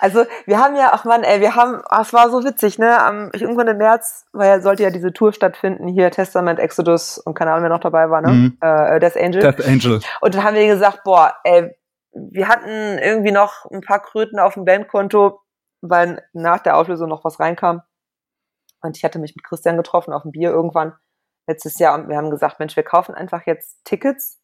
Also 0.00 0.24
wir 0.46 0.58
haben 0.58 0.76
ja, 0.76 0.90
ach 0.92 1.04
man, 1.04 1.22
ey, 1.22 1.40
wir 1.40 1.54
haben, 1.54 1.82
ach, 1.88 2.06
es 2.06 2.12
war 2.12 2.30
so 2.30 2.42
witzig, 2.42 2.78
ne? 2.78 2.98
Am, 3.00 3.30
irgendwann 3.32 3.68
im 3.68 3.76
März, 3.76 4.26
weil 4.32 4.48
ja, 4.48 4.60
sollte 4.60 4.82
ja 4.82 4.90
diese 4.90 5.12
Tour 5.12 5.32
stattfinden, 5.32 5.86
hier 5.88 6.10
Testament, 6.10 6.58
Exodus 6.58 7.18
und 7.18 7.34
keine 7.34 7.52
Ahnung, 7.52 7.64
wer 7.64 7.70
noch 7.70 7.80
dabei 7.80 8.10
war, 8.10 8.22
ne? 8.22 8.32
Mhm. 8.32 8.58
Äh, 8.60 8.98
Death 8.98 9.16
Angel. 9.16 9.42
Death 9.42 9.66
Angel. 9.66 10.00
Und 10.20 10.34
dann 10.34 10.42
haben 10.42 10.56
wir 10.56 10.66
gesagt, 10.66 11.04
boah, 11.04 11.34
ey, 11.44 11.76
wir 12.12 12.48
hatten 12.48 12.98
irgendwie 12.98 13.32
noch 13.32 13.66
ein 13.70 13.82
paar 13.82 14.00
Kröten 14.00 14.40
auf 14.40 14.54
dem 14.54 14.64
Bandkonto, 14.64 15.40
weil 15.82 16.24
nach 16.32 16.58
der 16.60 16.76
Auflösung 16.76 17.08
noch 17.08 17.24
was 17.24 17.38
reinkam. 17.38 17.82
Und 18.82 18.96
ich 18.96 19.04
hatte 19.04 19.18
mich 19.18 19.36
mit 19.36 19.44
Christian 19.44 19.76
getroffen 19.76 20.12
auf 20.12 20.22
dem 20.22 20.32
Bier 20.32 20.50
irgendwann 20.50 20.94
letztes 21.46 21.78
Jahr 21.78 21.94
und 21.94 22.08
wir 22.08 22.16
haben 22.16 22.30
gesagt, 22.30 22.58
Mensch, 22.58 22.76
wir 22.76 22.82
kaufen 22.82 23.14
einfach 23.14 23.46
jetzt 23.46 23.84
Tickets 23.84 24.40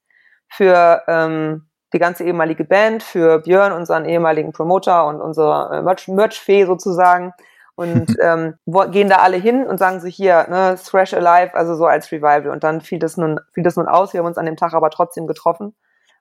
für 0.48 1.02
ähm, 1.06 1.68
die 1.96 2.00
ganze 2.00 2.24
ehemalige 2.24 2.64
Band, 2.64 3.02
für 3.02 3.40
Björn, 3.40 3.72
unseren 3.72 4.04
ehemaligen 4.04 4.52
Promoter 4.52 5.06
und 5.06 5.20
unsere 5.20 5.78
äh, 5.78 6.10
Merch-Fee 6.12 6.66
sozusagen. 6.66 7.32
Und 7.74 8.14
ähm, 8.22 8.54
gehen 8.90 9.08
da 9.08 9.16
alle 9.16 9.36
hin 9.36 9.66
und 9.66 9.78
sagen 9.78 10.00
so 10.00 10.06
hier, 10.06 10.46
ne, 10.48 10.76
Thrash 10.82 11.14
Alive, 11.14 11.54
also 11.54 11.74
so 11.74 11.86
als 11.86 12.12
Revival. 12.12 12.48
Und 12.48 12.64
dann 12.64 12.80
fiel 12.80 12.98
das 12.98 13.16
nun, 13.16 13.40
fiel 13.52 13.64
das 13.64 13.76
nun 13.76 13.88
aus. 13.88 14.12
Wir 14.12 14.20
haben 14.20 14.26
uns 14.26 14.38
an 14.38 14.46
dem 14.46 14.56
Tag 14.56 14.74
aber 14.74 14.90
trotzdem 14.90 15.26
getroffen 15.26 15.74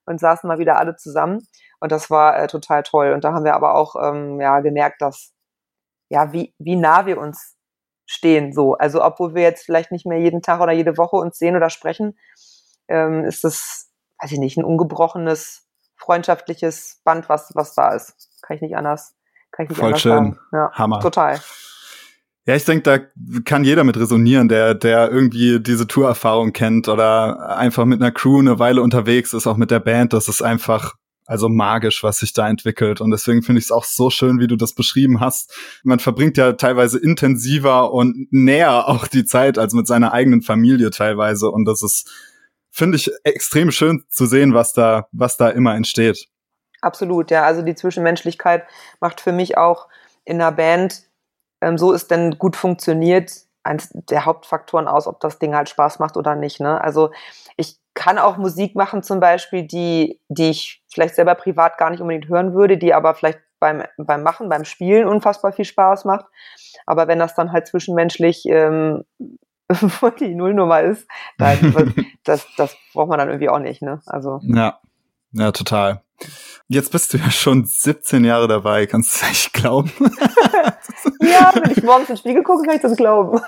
und 0.06 0.20
saßen 0.20 0.48
mal 0.48 0.60
wieder 0.60 0.78
alle 0.78 0.96
zusammen. 0.96 1.46
Und 1.80 1.92
das 1.92 2.10
war 2.10 2.40
äh, 2.40 2.48
total 2.48 2.84
toll. 2.84 3.12
Und 3.12 3.24
da 3.24 3.34
haben 3.34 3.46
wir 3.46 3.56
aber 3.56 3.76
auch 3.76 3.96
ähm, 4.02 4.40
ja, 4.40 4.60
gemerkt, 4.62 5.02
dass, 5.02 5.34
ja, 6.10 6.32
wie, 6.32 6.54
wie 6.58 6.76
nah 6.76 7.06
wir 7.06 7.18
uns 7.18 7.56
stehen, 8.06 8.54
so. 8.54 8.76
Also, 8.76 9.04
obwohl 9.04 9.34
wir 9.36 9.42
jetzt 9.42 9.66
vielleicht 9.66 9.92
nicht 9.92 10.06
mehr 10.06 10.20
jeden 10.20 10.42
Tag 10.42 10.62
oder 10.62 10.72
jede 10.72 10.98
Woche 10.98 11.16
uns 11.16 11.38
sehen 11.38 11.56
oder 11.56 11.70
sprechen, 11.70 12.18
ähm, 12.88 13.24
ist 13.26 13.44
das, 13.44 13.92
weiß 14.22 14.32
ich 14.32 14.40
nicht, 14.40 14.58
ein 14.58 14.64
ungebrochenes, 14.64 15.65
freundschaftliches 15.98 17.02
Band, 17.04 17.30
was, 17.30 17.52
was 17.56 17.74
da 17.74 17.94
ist. 17.94 18.16
Kann 18.42 18.56
ich 18.56 18.62
nicht 18.62 18.76
anders, 18.76 19.16
kann 19.52 19.66
ich 19.66 19.70
nicht 19.70 19.80
Voll 19.80 19.88
anders 19.88 20.02
schön. 20.02 20.12
sagen. 20.12 20.40
Ja, 20.52 20.72
Hammer. 20.74 21.00
Total. 21.00 21.40
Ja, 22.48 22.56
ich 22.56 22.66
denke, 22.66 22.84
da 22.84 23.40
kann 23.44 23.64
jeder 23.64 23.84
mit 23.84 23.98
resonieren, 23.98 24.48
der, 24.48 24.76
der 24.76 25.10
irgendwie 25.10 25.60
diese 25.60 25.88
Tourerfahrung 25.88 26.54
kennt 26.54 26.88
oder 26.88 27.58
einfach 27.58 27.86
mit 27.86 28.02
einer 28.02 28.12
Crew 28.12 28.40
eine 28.40 28.60
Weile 28.60 28.84
unterwegs 28.84 29.34
ist, 29.34 29.48
auch 29.48 29.58
mit 29.58 29.72
der 29.72 29.80
Band. 29.80 30.14
Das 30.14 30.28
ist 30.28 30.44
einfach 30.44 30.94
also 31.26 31.50
magisch, 31.50 32.04
was 32.04 32.20
sich 32.20 32.34
da 32.34 32.48
entwickelt. 32.48 33.02
Und 33.02 33.10
deswegen 33.10 33.42
finde 33.42 33.60
ich 33.60 33.66
es 33.66 33.72
auch 33.72 33.84
so 33.84 34.12
schön, 34.12 34.40
wie 34.40 34.46
du 34.46 34.56
das 34.56 34.74
beschrieben 34.74 35.20
hast. 35.20 35.54
Man 35.84 36.00
verbringt 36.00 36.38
ja 36.38 36.54
teilweise 36.54 37.00
intensiver 37.00 37.92
und 37.92 38.28
näher 38.32 38.88
auch 38.88 39.08
die 39.08 39.26
Zeit 39.26 39.58
als 39.58 39.74
mit 39.74 39.88
seiner 39.88 40.14
eigenen 40.14 40.44
Familie 40.44 40.92
teilweise. 40.92 41.50
Und 41.50 41.66
das 41.66 41.82
ist 41.82 42.12
finde 42.76 42.98
ich 42.98 43.10
extrem 43.24 43.72
schön 43.72 44.04
zu 44.10 44.26
sehen, 44.26 44.54
was 44.54 44.74
da, 44.74 45.08
was 45.14 45.38
da 45.38 45.50
immer 45.50 45.76
entsteht. 45.76 46.28
Absolut, 46.82 47.32
ja. 47.32 47.44
Also 47.44 47.62
die 47.62 47.74
Zwischenmenschlichkeit 47.74 48.66
macht 49.00 49.22
für 49.22 49.32
mich 49.32 49.58
auch 49.58 49.88
in 50.26 50.42
einer 50.42 50.52
Band, 50.52 51.04
ähm, 51.62 51.78
so 51.78 51.94
es 51.94 52.08
denn 52.08 52.38
gut 52.38 52.58
funktioniert, 52.58 53.32
eins 53.64 53.90
der 53.94 54.26
Hauptfaktoren 54.26 54.88
aus, 54.88 55.08
ob 55.08 55.22
das 55.22 55.40
Ding 55.40 55.56
halt 55.56 55.70
Spaß 55.70 56.00
macht 56.00 56.18
oder 56.18 56.36
nicht. 56.36 56.60
Ne? 56.60 56.80
Also 56.80 57.12
ich 57.56 57.80
kann 57.94 58.18
auch 58.20 58.36
Musik 58.36 58.76
machen 58.76 59.04
zum 59.04 59.22
Beispiel, 59.22 59.64
die, 59.64 60.20
die 60.28 60.50
ich 60.50 60.84
vielleicht 60.94 61.16
selber 61.16 61.36
privat 61.36 61.78
gar 61.78 61.90
nicht 61.90 62.02
unbedingt 62.02 62.28
hören 62.28 62.54
würde, 62.54 62.78
die 62.78 62.94
aber 62.94 63.16
vielleicht 63.16 63.40
beim, 63.60 63.84
beim 63.98 64.22
Machen, 64.22 64.50
beim 64.50 64.66
Spielen 64.66 65.08
unfassbar 65.08 65.54
viel 65.54 65.66
Spaß 65.66 66.04
macht. 66.04 66.26
Aber 66.86 67.08
wenn 67.08 67.20
das 67.20 67.36
dann 67.36 67.54
halt 67.54 67.68
zwischenmenschlich 67.68 68.44
ähm, 68.48 69.06
wo 70.00 70.10
die 70.10 70.36
Nullnummer 70.36 70.82
ist, 70.82 71.08
das, 72.24 72.48
das 72.58 72.76
braucht 72.94 73.10
man 73.10 73.20
dann 73.20 73.30
irgendwie 73.30 73.50
auch 73.50 73.60
nicht, 73.60 73.82
ne? 73.82 74.02
Also. 74.06 74.40
Ja, 74.44 74.80
ja, 75.32 75.52
total. 75.52 76.02
Jetzt 76.68 76.92
bist 76.92 77.14
du 77.14 77.18
ja 77.18 77.30
schon 77.30 77.66
17 77.66 78.26
Jahre 78.26 78.48
dabei, 78.48 78.86
kannst 78.86 79.22
du 79.22 79.26
echt 79.28 79.54
glauben? 79.54 79.92
ja, 81.22 81.52
wenn 81.54 81.72
ich 81.72 81.84
morgens 81.84 82.10
ins 82.10 82.20
Spiegel 82.20 82.42
gucke, 82.42 82.66
kann 82.66 82.76
ich 82.76 82.82
das 82.82 82.96
glauben. 82.96 83.40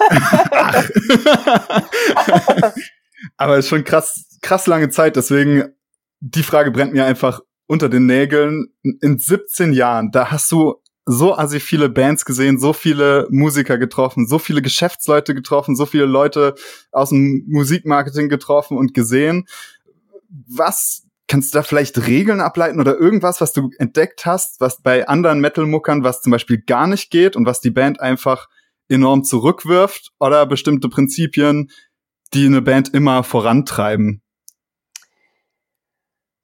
Aber 3.37 3.57
es 3.57 3.65
ist 3.65 3.69
schon 3.69 3.83
krass, 3.83 4.37
krass 4.41 4.67
lange 4.67 4.89
Zeit, 4.89 5.15
deswegen 5.15 5.73
die 6.19 6.43
Frage 6.43 6.71
brennt 6.71 6.93
mir 6.93 7.05
einfach 7.05 7.39
unter 7.67 7.89
den 7.89 8.05
Nägeln. 8.05 8.67
In 9.01 9.17
17 9.17 9.73
Jahren, 9.73 10.11
da 10.11 10.31
hast 10.31 10.51
du 10.51 10.75
so 11.09 11.37
assi 11.37 11.61
viele 11.61 11.87
Bands 11.87 12.25
gesehen, 12.25 12.59
so 12.59 12.73
viele 12.73 13.27
Musiker 13.31 13.77
getroffen, 13.77 14.27
so 14.27 14.39
viele 14.39 14.61
Geschäftsleute 14.61 15.33
getroffen, 15.33 15.77
so 15.77 15.85
viele 15.85 16.05
Leute 16.05 16.53
aus 16.91 17.09
dem 17.09 17.45
Musikmarketing 17.47 18.27
getroffen 18.27 18.77
und 18.77 18.93
gesehen. 18.93 19.47
Was 20.29 21.07
kannst 21.29 21.53
du 21.53 21.59
da 21.59 21.63
vielleicht 21.63 22.07
Regeln 22.07 22.41
ableiten 22.41 22.81
oder 22.81 22.99
irgendwas, 22.99 23.39
was 23.39 23.53
du 23.53 23.69
entdeckt 23.77 24.25
hast, 24.25 24.59
was 24.59 24.81
bei 24.81 25.07
anderen 25.07 25.39
Metal-Muckern, 25.39 26.03
was 26.03 26.21
zum 26.21 26.31
Beispiel 26.31 26.61
gar 26.61 26.87
nicht 26.87 27.09
geht 27.09 27.37
und 27.37 27.45
was 27.45 27.61
die 27.61 27.71
Band 27.71 28.01
einfach 28.01 28.49
enorm 28.89 29.23
zurückwirft 29.23 30.11
oder 30.19 30.45
bestimmte 30.45 30.89
Prinzipien, 30.89 31.71
die 32.33 32.45
eine 32.45 32.61
Band 32.61 32.93
immer 32.93 33.23
vorantreiben? 33.23 34.21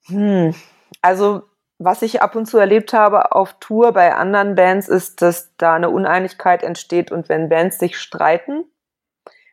Hm. 0.06 0.56
Also 1.02 1.44
was 1.84 2.02
ich 2.02 2.22
ab 2.22 2.36
und 2.36 2.46
zu 2.46 2.58
erlebt 2.58 2.94
habe 2.94 3.32
auf 3.32 3.54
Tour 3.60 3.92
bei 3.92 4.14
anderen 4.16 4.56
Bands, 4.56 4.88
ist, 4.88 5.22
dass 5.22 5.56
da 5.58 5.76
eine 5.76 5.90
Uneinigkeit 5.90 6.64
entsteht 6.64 7.12
und 7.12 7.30
wenn 7.30 7.50
Bands 7.50 7.80
sich 7.80 7.98
streiten, 7.98 8.66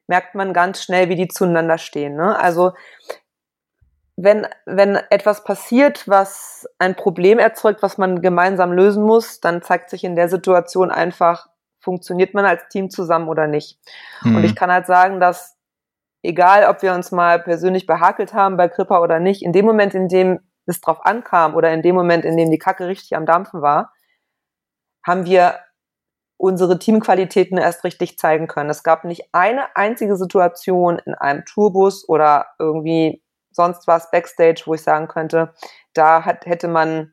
merkt 0.07 0.35
man 0.35 0.53
ganz 0.53 0.83
schnell, 0.83 1.09
wie 1.09 1.17
die 1.17 1.29
zueinander 1.29 1.79
stehen. 1.79 2.17
Ne? 2.17 2.39
Also 2.39 2.73
wenn, 4.17 4.47
wenn 4.67 4.97
etwas 5.09 5.45
passiert, 5.45 6.07
was 6.07 6.69
ein 6.79 6.95
Problem 6.95 7.39
erzeugt, 7.39 7.83
was 7.83 7.97
man 7.97 8.21
gemeinsam 8.21 8.73
lösen 8.73 9.03
muss, 9.03 9.41
dann 9.41 9.63
zeigt 9.63 9.89
sich 9.89 10.05
in 10.05 10.17
der 10.17 10.29
Situation 10.29 10.91
einfach, 10.91 11.49
funktioniert 11.79 12.35
man 12.35 12.45
als 12.45 12.69
Team 12.69 12.91
zusammen 12.91 13.29
oder 13.29 13.47
nicht. 13.47 13.79
Mhm. 14.23 14.37
Und 14.37 14.45
ich 14.45 14.55
kann 14.55 14.71
halt 14.71 14.87
sagen, 14.87 15.21
dass 15.21 15.57
egal, 16.23 16.69
ob 16.69 16.83
wir 16.83 16.93
uns 16.93 17.13
mal 17.13 17.41
persönlich 17.41 17.87
behakelt 17.87 18.35
haben 18.35 18.57
bei 18.57 18.69
Kripper 18.69 19.01
oder 19.01 19.21
nicht, 19.21 19.43
in 19.43 19.53
dem 19.53 19.65
Moment, 19.65 19.95
in 19.95 20.09
dem 20.09 20.41
es 20.67 20.81
drauf 20.81 21.05
ankam 21.05 21.55
oder 21.55 21.73
in 21.73 21.83
dem 21.83 21.95
Moment, 21.95 22.25
in 22.25 22.37
dem 22.37 22.51
die 22.51 22.59
Kacke 22.59 22.87
richtig 22.87 23.17
am 23.17 23.27
Dampfen 23.27 23.63
war, 23.63 23.93
haben 25.05 25.25
wir 25.25 25.61
unsere 26.37 26.79
Teamqualitäten 26.79 27.59
erst 27.59 27.85
richtig 27.85 28.19
zeigen 28.19 28.47
können. 28.47 28.71
Es 28.71 28.83
gab 28.83 29.05
nicht 29.05 29.29
eine 29.33 29.77
einzige 29.77 30.17
Situation 30.17 30.99
in 31.05 31.15
einem 31.15 31.45
Tourbus 31.45 32.09
oder 32.09 32.47
irgendwie 32.59 33.23
sonst 33.51 33.87
was 33.87 34.11
Backstage, 34.11 34.63
wo 34.65 34.75
ich 34.75 34.83
sagen 34.83 35.09
könnte, 35.09 35.53
da 35.93 36.25
hat, 36.25 36.47
hätte 36.47 36.69
man, 36.69 37.13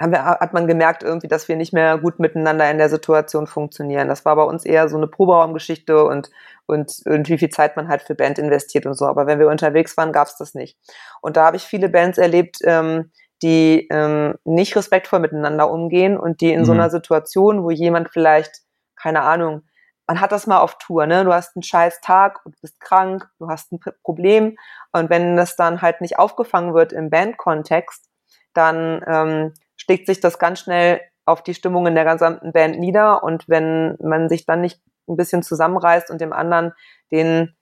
haben 0.00 0.12
wir, 0.12 0.24
hat 0.24 0.54
man 0.54 0.66
gemerkt 0.66 1.02
irgendwie, 1.02 1.28
dass 1.28 1.46
wir 1.46 1.56
nicht 1.56 1.74
mehr 1.74 1.98
gut 1.98 2.18
miteinander 2.18 2.70
in 2.70 2.78
der 2.78 2.88
Situation 2.88 3.46
funktionieren. 3.46 4.08
Das 4.08 4.24
war 4.24 4.34
bei 4.34 4.44
uns 4.44 4.64
eher 4.64 4.88
so 4.88 4.96
eine 4.96 5.06
Proberaumgeschichte 5.06 6.04
und, 6.04 6.30
und, 6.66 7.02
und 7.04 7.28
wie 7.28 7.36
viel 7.36 7.50
Zeit 7.50 7.76
man 7.76 7.88
halt 7.88 8.02
für 8.02 8.14
Band 8.14 8.38
investiert 8.38 8.86
und 8.86 8.94
so. 8.94 9.04
Aber 9.04 9.26
wenn 9.26 9.38
wir 9.38 9.48
unterwegs 9.48 9.96
waren, 9.98 10.12
gab 10.12 10.28
es 10.28 10.36
das 10.38 10.54
nicht. 10.54 10.78
Und 11.20 11.36
da 11.36 11.44
habe 11.44 11.58
ich 11.58 11.64
viele 11.64 11.90
Bands 11.90 12.16
erlebt, 12.16 12.58
ähm, 12.64 13.10
die 13.42 13.88
ähm, 13.90 14.36
nicht 14.44 14.74
respektvoll 14.74 15.20
miteinander 15.20 15.70
umgehen 15.70 16.18
und 16.18 16.40
die 16.40 16.52
in 16.52 16.60
mhm. 16.60 16.64
so 16.64 16.72
einer 16.72 16.88
Situation, 16.88 17.62
wo 17.62 17.70
jemand 17.70 18.10
vielleicht, 18.10 18.62
keine 18.96 19.22
Ahnung, 19.22 19.62
man 20.06 20.20
hat 20.20 20.32
das 20.32 20.46
mal 20.46 20.58
auf 20.58 20.76
Tour, 20.78 21.06
ne? 21.06 21.24
Du 21.24 21.32
hast 21.32 21.54
einen 21.54 21.62
scheiß 21.62 22.00
Tag 22.00 22.40
und 22.44 22.60
bist 22.60 22.80
krank, 22.80 23.28
du 23.38 23.48
hast 23.48 23.70
ein 23.70 23.78
Problem 24.02 24.56
und 24.92 25.08
wenn 25.08 25.36
das 25.36 25.56
dann 25.56 25.82
halt 25.82 26.00
nicht 26.00 26.18
aufgefangen 26.18 26.74
wird 26.74 26.92
im 26.92 27.10
Bandkontext, 27.10 28.08
dann 28.52 29.04
ähm, 29.06 29.54
schlägt 29.80 30.06
sich 30.06 30.20
das 30.20 30.38
ganz 30.38 30.60
schnell 30.60 31.00
auf 31.24 31.42
die 31.42 31.54
Stimmung 31.54 31.86
in 31.86 31.94
der 31.94 32.04
gesamten 32.04 32.52
Band 32.52 32.78
nieder 32.78 33.22
und 33.22 33.48
wenn 33.48 33.96
man 34.00 34.28
sich 34.28 34.44
dann 34.44 34.60
nicht 34.60 34.80
ein 35.08 35.16
bisschen 35.16 35.42
zusammenreißt 35.42 36.10
und 36.10 36.20
dem 36.20 36.32
anderen 36.32 36.72
den 37.10 37.56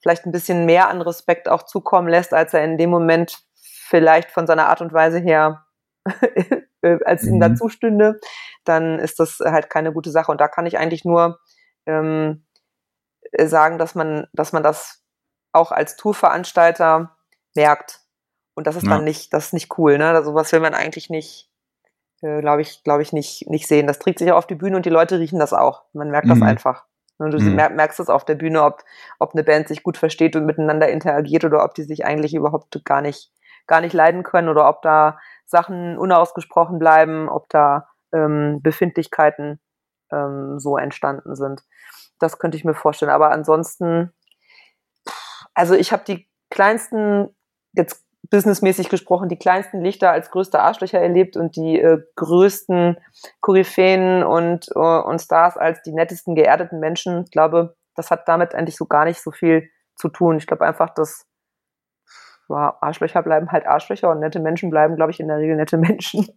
vielleicht 0.00 0.26
ein 0.26 0.32
bisschen 0.32 0.66
mehr 0.66 0.88
an 0.88 1.02
Respekt 1.02 1.48
auch 1.48 1.62
zukommen 1.62 2.08
lässt, 2.08 2.32
als 2.32 2.54
er 2.54 2.62
in 2.62 2.78
dem 2.78 2.90
Moment 2.90 3.38
vielleicht 3.54 4.30
von 4.30 4.46
seiner 4.46 4.68
Art 4.68 4.80
und 4.80 4.92
Weise 4.92 5.18
her 5.18 5.64
als 7.04 7.24
ihm 7.24 7.36
mhm. 7.36 7.40
dazu 7.40 7.68
stünde, 7.68 8.20
dann 8.64 8.98
ist 8.98 9.18
das 9.18 9.38
halt 9.40 9.70
keine 9.70 9.92
gute 9.92 10.10
Sache. 10.10 10.30
Und 10.30 10.40
da 10.40 10.48
kann 10.48 10.66
ich 10.66 10.78
eigentlich 10.78 11.04
nur 11.04 11.40
ähm, 11.86 12.44
sagen, 13.38 13.78
dass 13.78 13.94
man, 13.94 14.26
dass 14.32 14.52
man 14.52 14.62
das 14.62 15.02
auch 15.52 15.72
als 15.72 15.96
Tourveranstalter 15.96 17.16
merkt. 17.54 18.00
Und 18.54 18.66
das 18.66 18.76
ist 18.76 18.84
ja. 18.84 18.90
dann 18.90 19.04
nicht, 19.04 19.32
das 19.32 19.46
ist 19.46 19.52
nicht 19.54 19.78
cool, 19.78 19.98
ne? 19.98 20.10
Also 20.10 20.34
was 20.34 20.52
will 20.52 20.60
man 20.60 20.74
eigentlich 20.74 21.10
nicht, 21.10 21.50
äh, 22.22 22.40
glaube 22.40 22.62
ich, 22.62 22.82
glaube 22.84 23.02
ich, 23.02 23.12
nicht, 23.12 23.48
nicht 23.48 23.66
sehen. 23.66 23.86
Das 23.86 23.98
trägt 23.98 24.18
sich 24.18 24.30
auch 24.32 24.38
auf 24.38 24.46
die 24.46 24.54
Bühne 24.54 24.76
und 24.76 24.86
die 24.86 24.90
Leute 24.90 25.18
riechen 25.18 25.38
das 25.38 25.52
auch. 25.52 25.82
Man 25.92 26.10
merkt 26.10 26.26
mhm. 26.26 26.40
das 26.40 26.42
einfach. 26.42 26.84
Und 27.18 27.32
du 27.32 27.38
mhm. 27.38 27.54
merkst 27.54 28.00
es 28.00 28.08
auf 28.08 28.24
der 28.24 28.34
Bühne, 28.34 28.62
ob, 28.64 28.82
ob 29.20 29.34
eine 29.34 29.44
Band 29.44 29.68
sich 29.68 29.82
gut 29.82 29.96
versteht 29.96 30.34
und 30.34 30.46
miteinander 30.46 30.88
interagiert 30.88 31.44
oder 31.44 31.64
ob 31.64 31.74
die 31.74 31.84
sich 31.84 32.04
eigentlich 32.04 32.34
überhaupt 32.34 32.84
gar 32.84 33.00
nicht 33.00 33.30
gar 33.66 33.80
nicht 33.80 33.92
leiden 33.92 34.22
können 34.22 34.48
oder 34.48 34.68
ob 34.68 34.82
da 34.82 35.18
Sachen 35.46 35.98
unausgesprochen 35.98 36.78
bleiben, 36.78 37.28
ob 37.28 37.48
da 37.48 37.88
ähm, 38.12 38.60
Befindlichkeiten 38.62 39.60
ähm, 40.12 40.58
so 40.58 40.76
entstanden 40.76 41.34
sind. 41.34 41.62
Das 42.18 42.38
könnte 42.38 42.56
ich 42.56 42.64
mir 42.64 42.74
vorstellen. 42.74 43.10
Aber 43.10 43.30
ansonsten, 43.30 44.12
also 45.54 45.74
ich 45.74 45.92
habe 45.92 46.04
die 46.06 46.28
kleinsten, 46.50 47.34
jetzt 47.72 48.03
businessmäßig 48.30 48.88
gesprochen, 48.88 49.28
die 49.28 49.38
kleinsten 49.38 49.80
Lichter 49.80 50.10
als 50.10 50.30
größte 50.30 50.60
Arschlöcher 50.60 51.00
erlebt 51.00 51.36
und 51.36 51.56
die 51.56 51.80
äh, 51.80 51.98
größten 52.16 52.96
Koryphäen 53.40 54.22
und, 54.22 54.68
äh, 54.74 54.78
und 54.78 55.20
Stars 55.20 55.56
als 55.56 55.82
die 55.82 55.92
nettesten, 55.92 56.34
geerdeten 56.34 56.80
Menschen. 56.80 57.24
Ich 57.24 57.30
glaube, 57.30 57.76
das 57.94 58.10
hat 58.10 58.26
damit 58.28 58.54
eigentlich 58.54 58.76
so 58.76 58.86
gar 58.86 59.04
nicht 59.04 59.22
so 59.22 59.30
viel 59.30 59.68
zu 59.96 60.08
tun. 60.08 60.36
Ich 60.38 60.46
glaube 60.46 60.64
einfach, 60.64 60.90
dass 60.90 61.26
ja, 62.48 62.76
Arschlöcher 62.80 63.22
bleiben 63.22 63.50
halt 63.50 63.66
Arschlöcher 63.66 64.10
und 64.10 64.20
nette 64.20 64.40
Menschen 64.40 64.70
bleiben, 64.70 64.96
glaube 64.96 65.12
ich, 65.12 65.20
in 65.20 65.28
der 65.28 65.38
Regel 65.38 65.56
nette 65.56 65.78
Menschen. 65.78 66.28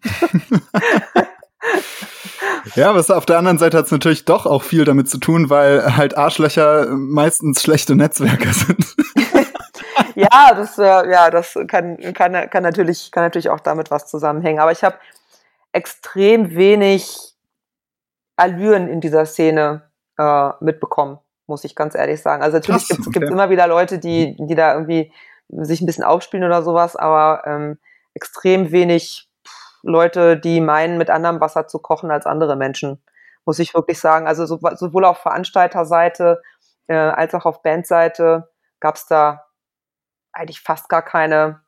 ja, 2.75 2.89
aber 2.89 2.99
auf 2.99 3.25
der 3.25 3.37
anderen 3.37 3.57
Seite 3.57 3.77
hat 3.77 3.85
es 3.85 3.91
natürlich 3.91 4.25
doch 4.25 4.45
auch 4.45 4.63
viel 4.63 4.85
damit 4.85 5.09
zu 5.09 5.17
tun, 5.17 5.49
weil 5.49 5.97
halt 5.97 6.17
Arschlöcher 6.17 6.87
meistens 6.89 7.61
schlechte 7.61 7.95
Netzwerker 7.95 8.53
sind. 8.53 8.95
Ja, 10.17 10.51
das, 10.55 10.79
äh, 10.79 10.83
ja, 10.83 11.29
das 11.29 11.53
kann, 11.67 11.97
kann, 12.13 12.49
kann, 12.49 12.63
natürlich, 12.63 13.11
kann 13.11 13.23
natürlich 13.23 13.51
auch 13.51 13.59
damit 13.59 13.91
was 13.91 14.07
zusammenhängen. 14.07 14.59
Aber 14.59 14.71
ich 14.71 14.83
habe 14.83 14.97
extrem 15.73 16.55
wenig 16.55 17.35
Allüren 18.35 18.87
in 18.87 18.99
dieser 18.99 19.27
Szene 19.27 19.83
äh, 20.17 20.49
mitbekommen, 20.59 21.19
muss 21.45 21.63
ich 21.63 21.75
ganz 21.75 21.93
ehrlich 21.93 22.19
sagen. 22.19 22.41
Also 22.41 22.57
natürlich 22.57 22.87
gibt 22.87 23.01
es 23.01 23.07
okay. 23.07 23.27
immer 23.27 23.51
wieder 23.51 23.67
Leute, 23.67 23.99
die, 23.99 24.35
die 24.39 24.55
da 24.55 24.73
irgendwie 24.73 25.13
sich 25.49 25.81
ein 25.81 25.85
bisschen 25.85 26.03
aufspielen 26.03 26.45
oder 26.45 26.63
sowas, 26.63 26.95
aber 26.95 27.43
ähm, 27.45 27.77
extrem 28.15 28.71
wenig 28.71 29.29
Leute, 29.83 30.35
die 30.35 30.61
meinen, 30.61 30.97
mit 30.97 31.11
anderem 31.11 31.39
Wasser 31.39 31.67
zu 31.67 31.77
kochen 31.77 32.09
als 32.09 32.25
andere 32.25 32.55
Menschen, 32.55 33.03
muss 33.45 33.59
ich 33.59 33.75
wirklich 33.75 33.99
sagen. 33.99 34.27
Also 34.27 34.47
so, 34.47 34.59
sowohl 34.75 35.05
auf 35.05 35.19
Veranstalterseite 35.19 36.41
äh, 36.87 36.95
als 36.95 37.35
auch 37.35 37.45
auf 37.45 37.61
Bandseite 37.61 38.49
gab 38.79 38.95
es 38.95 39.05
da 39.05 39.46
eigentlich 40.37 40.61
fast 40.61 40.89
gar 40.89 41.01
keine 41.01 41.61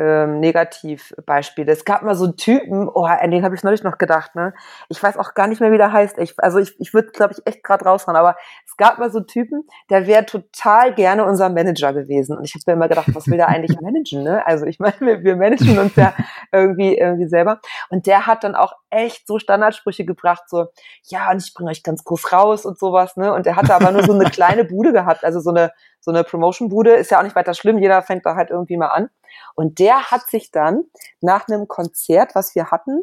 ähm, 0.00 0.40
Negativbeispiele. 0.40 1.70
Es 1.70 1.84
gab 1.84 2.02
mal 2.02 2.14
so 2.14 2.24
einen 2.24 2.36
Typen, 2.38 2.88
oh, 2.88 3.04
an 3.04 3.30
den 3.30 3.44
habe 3.44 3.54
ich 3.54 3.62
neulich 3.62 3.82
noch 3.82 3.98
gedacht, 3.98 4.34
ne? 4.34 4.54
Ich 4.88 5.02
weiß 5.02 5.18
auch 5.18 5.34
gar 5.34 5.46
nicht 5.46 5.60
mehr, 5.60 5.72
wie 5.72 5.76
der 5.76 5.92
heißt. 5.92 6.16
Ich, 6.16 6.34
also 6.38 6.58
ich, 6.58 6.80
ich 6.80 6.94
würde, 6.94 7.10
glaube 7.10 7.34
ich, 7.34 7.46
echt 7.46 7.62
gerade 7.62 7.84
rausfahren, 7.84 8.18
aber 8.18 8.36
es 8.66 8.78
gab 8.78 8.98
mal 8.98 9.10
so 9.10 9.18
einen 9.18 9.26
Typen, 9.26 9.68
der 9.90 10.06
wäre 10.06 10.24
total 10.24 10.94
gerne 10.94 11.26
unser 11.26 11.50
Manager 11.50 11.92
gewesen. 11.92 12.38
Und 12.38 12.44
ich 12.44 12.54
habe 12.54 12.62
mir 12.66 12.72
immer 12.72 12.88
gedacht, 12.88 13.14
was 13.14 13.26
will 13.26 13.36
der 13.36 13.48
eigentlich 13.48 13.78
managen, 13.82 14.22
ne? 14.22 14.46
Also 14.46 14.64
ich 14.64 14.80
meine, 14.80 14.94
wir, 15.00 15.22
wir 15.22 15.36
managen 15.36 15.78
uns 15.78 15.94
ja 15.96 16.14
irgendwie, 16.50 16.96
irgendwie 16.96 17.28
selber. 17.28 17.60
Und 17.90 18.06
der 18.06 18.26
hat 18.26 18.42
dann 18.42 18.54
auch 18.54 18.72
echt 18.88 19.26
so 19.26 19.38
Standardsprüche 19.38 20.06
gebracht, 20.06 20.44
so, 20.48 20.68
ja, 21.04 21.30
und 21.30 21.42
ich 21.42 21.52
bringe 21.52 21.70
euch 21.70 21.82
ganz 21.82 22.04
groß 22.04 22.32
raus 22.32 22.64
und 22.64 22.78
sowas, 22.78 23.18
ne? 23.18 23.34
Und 23.34 23.44
der 23.44 23.56
hatte 23.56 23.74
aber 23.74 23.92
nur 23.92 24.02
so 24.04 24.14
eine 24.14 24.24
kleine 24.30 24.64
Bude 24.64 24.94
gehabt, 24.94 25.24
also 25.24 25.40
so 25.40 25.50
eine, 25.50 25.72
so 26.00 26.10
eine 26.10 26.24
Promotion-Bude, 26.24 26.92
ist 26.92 27.10
ja 27.10 27.18
auch 27.18 27.22
nicht 27.22 27.36
weiter 27.36 27.52
schlimm, 27.52 27.76
jeder 27.76 28.00
fängt 28.00 28.24
da 28.24 28.34
halt 28.34 28.48
irgendwie 28.48 28.78
mal 28.78 28.88
an. 28.88 29.10
Und 29.54 29.78
der 29.78 30.10
hat 30.10 30.28
sich 30.28 30.50
dann 30.50 30.84
nach 31.20 31.48
einem 31.48 31.68
Konzert, 31.68 32.34
was 32.34 32.54
wir 32.54 32.70
hatten, 32.70 33.02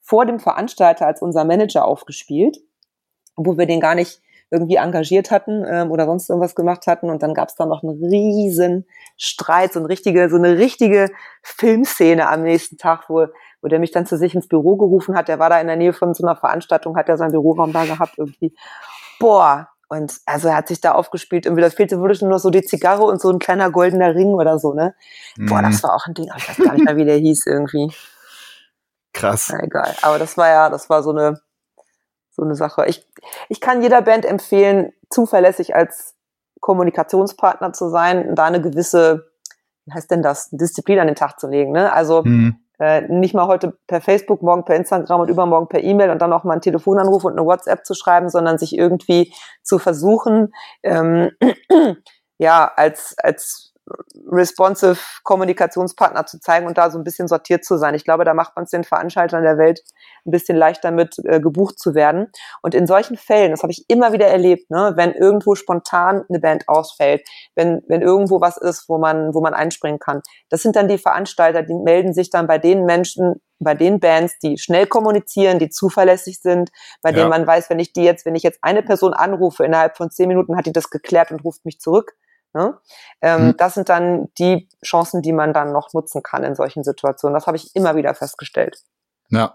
vor 0.00 0.26
dem 0.26 0.40
Veranstalter 0.40 1.06
als 1.06 1.22
unser 1.22 1.44
Manager 1.44 1.84
aufgespielt, 1.84 2.58
wo 3.36 3.56
wir 3.56 3.66
den 3.66 3.80
gar 3.80 3.94
nicht 3.94 4.20
irgendwie 4.50 4.76
engagiert 4.76 5.30
hatten 5.30 5.64
ähm, 5.66 5.92
oder 5.92 6.06
sonst 6.06 6.28
irgendwas 6.28 6.54
gemacht 6.54 6.86
hatten. 6.86 7.08
Und 7.08 7.22
dann 7.22 7.34
gab 7.34 7.48
es 7.48 7.54
da 7.54 7.66
noch 7.66 7.82
einen 7.82 8.02
riesen 8.04 8.86
Streit, 9.16 9.72
so 9.72 9.78
eine 9.78 9.88
richtige, 9.88 10.28
so 10.28 10.36
eine 10.36 10.58
richtige 10.58 11.10
Filmszene 11.42 12.28
am 12.28 12.42
nächsten 12.42 12.76
Tag, 12.76 13.08
wo, 13.08 13.26
wo 13.62 13.68
der 13.68 13.78
mich 13.78 13.92
dann 13.92 14.06
zu 14.06 14.18
sich 14.18 14.34
ins 14.34 14.48
Büro 14.48 14.76
gerufen 14.76 15.14
hat. 15.14 15.28
Der 15.28 15.38
war 15.38 15.50
da 15.50 15.60
in 15.60 15.68
der 15.68 15.76
Nähe 15.76 15.92
von 15.92 16.14
so 16.14 16.26
einer 16.26 16.36
Veranstaltung, 16.36 16.96
hat 16.96 17.08
er 17.08 17.16
seinen 17.16 17.30
Büroraum 17.30 17.72
da 17.72 17.84
gehabt 17.84 18.14
irgendwie. 18.18 18.52
Boah, 19.20 19.68
und 19.90 20.20
also 20.24 20.48
er 20.48 20.56
hat 20.56 20.68
sich 20.68 20.80
da 20.80 20.92
aufgespielt, 20.92 21.46
irgendwie, 21.46 21.62
das 21.62 21.74
fehlte 21.74 22.00
wirklich 22.00 22.22
nur 22.22 22.38
so 22.38 22.50
die 22.50 22.62
Zigarre 22.62 23.02
und 23.02 23.20
so 23.20 23.28
ein 23.28 23.40
kleiner 23.40 23.70
goldener 23.72 24.14
Ring 24.14 24.34
oder 24.34 24.58
so, 24.60 24.72
ne? 24.72 24.94
Mhm. 25.36 25.46
Boah, 25.46 25.62
das 25.62 25.78
mhm. 25.78 25.82
war 25.82 25.94
auch 25.96 26.06
ein 26.06 26.14
Ding, 26.14 26.30
ich 26.36 26.48
weiß 26.48 26.64
gar 26.64 26.74
nicht 26.74 26.84
mehr, 26.84 26.96
wie 26.96 27.04
der 27.04 27.16
hieß 27.16 27.46
irgendwie. 27.46 27.92
Krass. 29.12 29.50
Na, 29.52 29.64
egal. 29.64 29.92
Aber 30.02 30.20
das 30.20 30.36
war 30.36 30.48
ja, 30.48 30.70
das 30.70 30.88
war 30.88 31.02
so 31.02 31.10
eine, 31.10 31.40
so 32.30 32.42
eine 32.42 32.54
Sache. 32.54 32.86
Ich, 32.86 33.04
ich 33.48 33.60
kann 33.60 33.82
jeder 33.82 34.00
Band 34.00 34.24
empfehlen, 34.24 34.92
zuverlässig 35.10 35.74
als 35.74 36.14
Kommunikationspartner 36.60 37.72
zu 37.72 37.88
sein, 37.88 38.36
da 38.36 38.44
eine 38.44 38.60
gewisse, 38.60 39.32
wie 39.86 39.92
heißt 39.92 40.08
denn 40.10 40.22
das, 40.22 40.50
Disziplin 40.50 41.00
an 41.00 41.08
den 41.08 41.16
Tag 41.16 41.40
zu 41.40 41.48
legen, 41.48 41.72
ne? 41.72 41.92
Also, 41.92 42.22
mhm 42.22 42.60
äh, 42.80 43.02
nicht 43.02 43.34
mal 43.34 43.46
heute 43.46 43.76
per 43.86 44.00
Facebook, 44.00 44.42
morgen 44.42 44.64
per 44.64 44.74
Instagram 44.74 45.20
und 45.20 45.28
übermorgen 45.28 45.68
per 45.68 45.84
E-Mail 45.84 46.10
und 46.10 46.20
dann 46.20 46.32
auch 46.32 46.44
mal 46.44 46.54
einen 46.54 46.62
Telefonanruf 46.62 47.24
und 47.24 47.32
eine 47.32 47.44
WhatsApp 47.44 47.84
zu 47.84 47.94
schreiben, 47.94 48.30
sondern 48.30 48.58
sich 48.58 48.76
irgendwie 48.76 49.32
zu 49.62 49.78
versuchen, 49.78 50.52
ähm, 50.82 51.30
ja, 52.38 52.72
als, 52.74 53.14
als 53.18 53.69
responsive 54.30 54.98
Kommunikationspartner 55.22 56.26
zu 56.26 56.40
zeigen 56.40 56.66
und 56.66 56.78
da 56.78 56.90
so 56.90 56.98
ein 56.98 57.04
bisschen 57.04 57.28
sortiert 57.28 57.64
zu 57.64 57.76
sein. 57.76 57.94
Ich 57.94 58.04
glaube, 58.04 58.24
da 58.24 58.34
macht 58.34 58.56
man 58.56 58.64
es 58.64 58.70
den 58.70 58.84
Veranstaltern 58.84 59.42
der 59.42 59.58
Welt 59.58 59.80
ein 60.26 60.30
bisschen 60.30 60.56
leichter 60.56 60.90
mit 60.90 61.16
äh, 61.24 61.40
gebucht 61.40 61.78
zu 61.78 61.94
werden. 61.94 62.28
Und 62.62 62.74
in 62.74 62.86
solchen 62.86 63.16
Fällen, 63.16 63.50
das 63.50 63.62
habe 63.62 63.72
ich 63.72 63.84
immer 63.88 64.12
wieder 64.12 64.26
erlebt, 64.26 64.70
ne, 64.70 64.92
wenn 64.96 65.12
irgendwo 65.12 65.54
spontan 65.54 66.24
eine 66.28 66.40
Band 66.40 66.68
ausfällt, 66.68 67.26
wenn, 67.54 67.82
wenn 67.88 68.02
irgendwo 68.02 68.40
was 68.40 68.56
ist, 68.56 68.88
wo 68.88 68.98
man, 68.98 69.34
wo 69.34 69.40
man 69.40 69.54
einspringen 69.54 69.98
kann, 69.98 70.22
das 70.48 70.62
sind 70.62 70.76
dann 70.76 70.88
die 70.88 70.98
Veranstalter, 70.98 71.62
die 71.62 71.74
melden 71.74 72.12
sich 72.12 72.30
dann 72.30 72.46
bei 72.46 72.58
den 72.58 72.84
Menschen, 72.84 73.40
bei 73.60 73.74
den 73.74 74.00
Bands, 74.00 74.38
die 74.42 74.58
schnell 74.58 74.86
kommunizieren, 74.86 75.58
die 75.58 75.68
zuverlässig 75.68 76.40
sind, 76.40 76.70
bei 77.02 77.10
ja. 77.10 77.16
denen 77.16 77.28
man 77.28 77.46
weiß, 77.46 77.70
wenn 77.70 77.78
ich 77.78 77.92
die 77.92 78.02
jetzt, 78.02 78.24
wenn 78.24 78.34
ich 78.34 78.42
jetzt 78.42 78.58
eine 78.62 78.82
Person 78.82 79.12
anrufe, 79.12 79.64
innerhalb 79.64 79.96
von 79.96 80.10
zehn 80.10 80.28
Minuten 80.28 80.56
hat 80.56 80.66
die 80.66 80.72
das 80.72 80.90
geklärt 80.90 81.30
und 81.30 81.44
ruft 81.44 81.64
mich 81.64 81.78
zurück. 81.78 82.14
Ne? 82.54 82.78
Ähm, 83.22 83.40
hm. 83.40 83.56
Das 83.56 83.74
sind 83.74 83.88
dann 83.88 84.28
die 84.38 84.68
Chancen, 84.84 85.22
die 85.22 85.32
man 85.32 85.52
dann 85.52 85.72
noch 85.72 85.92
nutzen 85.92 86.22
kann 86.22 86.42
in 86.44 86.54
solchen 86.54 86.84
Situationen. 86.84 87.34
Das 87.34 87.46
habe 87.46 87.56
ich 87.56 87.74
immer 87.74 87.96
wieder 87.96 88.14
festgestellt. 88.14 88.82
Ja, 89.28 89.54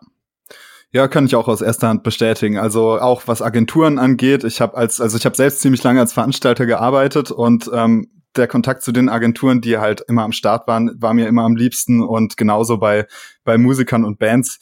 ja, 0.96 1.10
kann 1.10 1.26
ich 1.26 1.36
auch 1.36 1.50
aus 1.50 1.60
erster 1.60 1.90
Hand 1.90 2.04
bestätigen. 2.04 2.58
Also 2.58 3.02
auch 3.02 3.24
was 3.26 3.42
Agenturen 3.42 4.00
angeht, 4.00 4.46
ich 4.46 4.62
habe 4.62 4.78
als 4.78 5.02
also 5.02 5.18
ich 5.18 5.26
habe 5.26 5.36
selbst 5.36 5.60
ziemlich 5.60 5.84
lange 5.84 6.00
als 6.00 6.14
Veranstalter 6.14 6.66
gearbeitet 6.66 7.32
und 7.32 7.70
ähm, 7.74 8.10
der 8.38 8.48
Kontakt 8.48 8.82
zu 8.82 8.94
den 8.94 9.10
Agenturen, 9.10 9.60
die 9.60 9.78
halt 9.78 10.06
immer 10.08 10.24
am 10.24 10.32
Start 10.32 10.70
waren, 10.70 10.96
war 11.02 11.14
mir 11.14 11.28
immer 11.28 11.44
am 11.44 11.58
liebsten 11.58 12.02
und 12.02 12.38
genauso 12.38 12.78
bei 12.78 13.08
bei 13.44 13.58
Musikern 13.58 14.06
und 14.06 14.20
Bands 14.20 14.60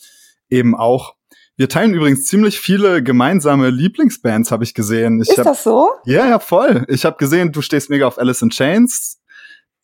eben 0.50 0.76
auch. 0.76 1.14
Wir 1.56 1.70
teilen 1.70 1.94
übrigens 1.94 2.26
ziemlich 2.26 2.60
viele 2.60 3.04
gemeinsame 3.04 3.70
Lieblingsbands, 3.70 4.52
habe 4.52 4.64
ich 4.64 4.74
gesehen. 4.74 5.22
Ich 5.22 5.30
Ist 5.30 5.38
hab, 5.38 5.46
das 5.46 5.64
so? 5.64 5.90
Ja, 6.06 6.28
ja, 6.28 6.40
voll. 6.40 6.86
Ich 6.88 7.06
habe 7.06 7.18
gesehen, 7.18 7.52
du 7.52 7.62
stehst 7.62 7.90
mega 7.90 8.08
auf 8.08 8.18
Alice 8.18 8.42
in 8.42 8.50
Chains. 8.50 9.22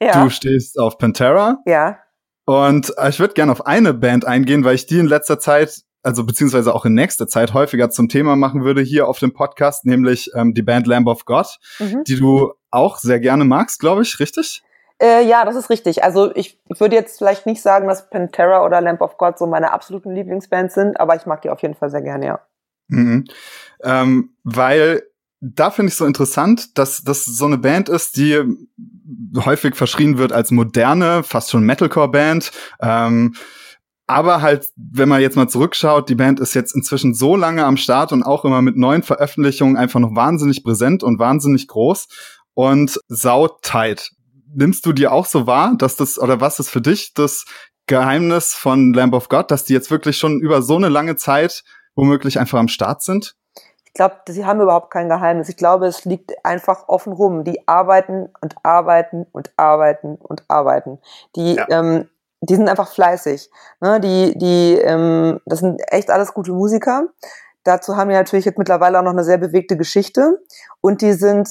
Ja. 0.02 0.24
Du 0.24 0.30
stehst 0.30 0.80
auf 0.80 0.98
Pantera. 0.98 1.58
Ja. 1.66 2.00
Und 2.46 2.94
ich 3.08 3.20
würde 3.20 3.36
gerne 3.36 3.52
auf 3.52 3.68
eine 3.68 3.94
Band 3.94 4.26
eingehen, 4.26 4.64
weil 4.64 4.76
ich 4.76 4.88
die 4.88 4.98
in 4.98 5.06
letzter 5.06 5.40
Zeit 5.40 5.84
also 6.02 6.24
beziehungsweise 6.24 6.74
auch 6.74 6.86
in 6.86 6.94
nächster 6.94 7.28
Zeit 7.28 7.54
häufiger 7.54 7.90
zum 7.90 8.08
Thema 8.10 8.36
machen 8.36 8.64
würde 8.64 8.82
hier 8.82 9.08
auf 9.08 9.20
dem 9.20 9.34
Podcast, 9.34 9.86
nämlich 9.86 10.32
ähm, 10.34 10.54
die 10.54 10.62
Band 10.62 10.88
Lamb 10.88 11.08
of 11.08 11.26
God, 11.26 11.58
mhm. 11.80 12.04
die 12.06 12.16
du 12.16 12.54
auch 12.72 12.98
sehr 12.98 13.20
gerne 13.20 13.46
magst, 13.46 13.80
glaube 13.80 14.04
ich, 14.04 14.20
richtig? 14.20 14.64
Äh, 15.02 15.26
ja, 15.26 15.46
das 15.46 15.56
ist 15.56 15.70
richtig. 15.70 16.04
Also 16.04 16.36
ich, 16.36 16.60
ich 16.68 16.80
würde 16.80 16.96
jetzt 16.96 17.18
vielleicht 17.18 17.46
nicht 17.46 17.62
sagen, 17.62 17.88
dass 17.88 18.10
Pantera 18.10 18.66
oder 18.66 18.82
Lamb 18.82 19.02
of 19.02 19.18
God 19.18 19.38
so 19.40 19.48
meine 19.48 19.72
absoluten 19.72 20.14
Lieblingsbands 20.14 20.76
sind, 20.76 21.00
aber 21.00 21.16
ich 21.16 21.26
mag 21.26 21.42
die 21.42 21.50
auf 21.50 21.62
jeden 21.62 21.76
Fall 21.76 21.90
sehr 21.90 22.02
gerne, 22.02 22.26
ja. 22.26 22.40
Mhm. 22.90 23.26
Ähm, 23.84 24.36
weil 24.44 25.04
da 25.42 25.72
finde 25.72 25.90
ich 25.90 25.96
so 25.96 26.06
interessant, 26.06 26.78
dass 26.78 27.04
das 27.04 27.24
so 27.24 27.46
eine 27.46 27.58
Band 27.58 27.88
ist, 27.88 28.18
die 28.18 28.44
häufig 29.38 29.76
verschrien 29.76 30.18
wird 30.18 30.34
als 30.34 30.52
moderne, 30.52 31.24
fast 31.24 31.52
schon 31.52 31.64
Metalcore-Band. 31.64 32.52
Ähm, 32.82 33.36
aber 34.06 34.42
halt, 34.42 34.72
wenn 34.76 35.08
man 35.08 35.22
jetzt 35.22 35.38
mal 35.38 35.48
zurückschaut, 35.48 36.10
die 36.10 36.16
Band 36.16 36.40
ist 36.40 36.56
jetzt 36.56 36.76
inzwischen 36.76 37.14
so 37.14 37.36
lange 37.36 37.64
am 37.64 37.78
Start 37.78 38.12
und 38.12 38.24
auch 38.24 38.44
immer 38.44 38.62
mit 38.62 38.76
neuen 38.76 39.04
Veröffentlichungen 39.04 39.78
einfach 39.78 40.00
noch 40.00 40.16
wahnsinnig 40.16 40.64
präsent 40.64 41.04
und 41.04 41.20
wahnsinnig 41.20 41.68
groß 41.68 42.08
und 42.54 43.00
sautight. 43.08 44.12
Nimmst 44.54 44.86
du 44.86 44.94
dir 44.94 45.12
auch 45.12 45.26
so 45.26 45.48
wahr, 45.48 45.76
dass 45.78 45.96
das, 45.96 46.20
oder 46.20 46.42
was 46.42 46.60
ist 46.60 46.70
für 46.70 46.82
dich 46.82 47.14
das 47.14 47.46
Geheimnis 47.88 48.54
von 48.54 48.94
Lamb 48.94 49.14
of 49.14 49.30
God, 49.30 49.52
dass 49.52 49.66
die 49.66 49.74
jetzt 49.74 49.92
wirklich 49.92 50.18
schon 50.18 50.40
über 50.40 50.62
so 50.62 50.76
eine 50.76 50.90
lange 50.90 51.16
Zeit 51.16 51.64
womöglich 51.96 52.40
einfach 52.40 52.60
am 52.60 52.68
Start 52.68 53.02
sind? 53.02 53.36
Ich 53.86 53.94
glaube, 53.94 54.16
sie 54.30 54.46
haben 54.46 54.62
überhaupt 54.62 54.92
kein 54.92 55.10
Geheimnis. 55.10 55.50
Ich 55.50 55.58
glaube, 55.58 55.88
es 55.88 56.06
liegt 56.06 56.46
einfach 56.46 56.88
offen 56.88 57.12
rum. 57.12 57.44
Die 57.44 57.68
arbeiten 57.68 58.30
und 58.42 58.56
arbeiten 58.64 59.26
und 59.32 59.52
arbeiten 59.58 60.16
und 60.16 60.44
arbeiten. 60.48 61.00
Die 61.36 61.56
ja. 61.56 61.66
ähm, 61.70 62.08
die 62.42 62.56
sind 62.56 62.70
einfach 62.70 62.92
fleißig. 62.92 63.50
Ne? 63.82 64.00
Die, 64.00 64.38
die, 64.38 64.76
ähm, 64.76 65.40
das 65.46 65.60
sind 65.60 65.82
echt 65.88 66.10
alles 66.10 66.34
gute 66.34 66.52
Musiker. 66.52 67.08
Dazu 67.64 67.98
haben 67.98 68.10
die 68.10 68.16
natürlich 68.16 68.46
jetzt 68.46 68.58
mittlerweile 68.58 69.00
auch 69.00 69.04
noch 69.04 69.12
eine 69.12 69.24
sehr 69.24 69.38
bewegte 69.38 69.76
Geschichte. 69.76 70.40
Und 70.82 71.02
die 71.02 71.14
sind 71.14 71.50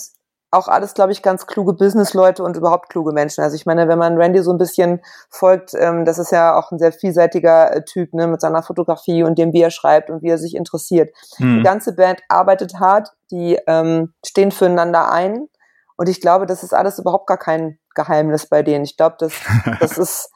auch 0.51 0.69
alles, 0.69 0.95
glaube 0.95 1.13
ich, 1.13 1.23
ganz 1.23 1.47
kluge 1.47 1.75
Businessleute 1.75 2.43
und 2.43 2.57
überhaupt 2.57 2.89
kluge 2.89 3.13
Menschen. 3.13 3.45
Also 3.45 3.55
ich 3.55 3.67
meine, 3.67 3.87
wenn 3.89 3.99
man 3.99 4.17
Randy 4.17 4.43
so 4.43 4.51
ein 4.51 4.59
bisschen 4.59 5.01
folgt, 5.29 5.75
ähm, 5.75 6.05
das 6.05 6.19
ist 6.19 6.33
ja 6.33 6.59
auch 6.59 6.71
ein 6.71 6.79
sehr 6.79 6.93
vielseitiger 6.93 7.75
äh, 7.75 7.85
Typ, 7.85 8.15
ne, 8.15 8.27
mit 8.27 8.41
seiner 8.41 8.63
Fotografie 8.63 9.23
und 9.23 9.39
dem, 9.39 9.53
wie 9.53 9.61
er 9.61 9.71
schreibt 9.71 10.09
und 10.09 10.23
wie 10.23 10.31
er 10.31 10.39
sich 10.39 10.55
interessiert. 10.55 11.15
Hm. 11.37 11.59
Die 11.59 11.63
ganze 11.63 11.95
Band 11.95 12.21
arbeitet 12.29 12.81
hart, 12.81 13.11
die 13.31 13.59
ähm, 13.67 14.15
stehen 14.25 14.51
füreinander 14.51 15.11
ein. 15.11 15.49
Und 15.97 16.09
ich 16.09 16.21
glaube, 16.21 16.47
das 16.47 16.63
ist 16.63 16.73
alles 16.73 16.99
überhaupt 16.99 17.27
gar 17.27 17.39
kein 17.39 17.79
Geheimnis 17.95 18.47
bei 18.47 18.63
denen. 18.63 18.85
Ich 18.85 18.97
glaube, 18.97 19.17
das, 19.19 19.35
das 19.81 19.99
ist 19.99 20.31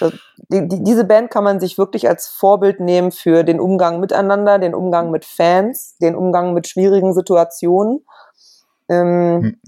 die, 0.00 0.68
die, 0.68 0.84
diese 0.84 1.04
Band 1.04 1.30
kann 1.30 1.44
man 1.44 1.60
sich 1.60 1.78
wirklich 1.78 2.08
als 2.08 2.28
Vorbild 2.28 2.80
nehmen 2.80 3.10
für 3.10 3.42
den 3.44 3.60
Umgang 3.60 4.00
miteinander, 4.00 4.58
den 4.58 4.74
Umgang 4.74 5.10
mit 5.10 5.24
Fans, 5.24 5.96
den 6.00 6.14
Umgang 6.14 6.54
mit 6.54 6.68
schwierigen 6.68 7.12
Situationen. 7.14 8.04
Ähm, 8.88 9.42
hm. 9.42 9.60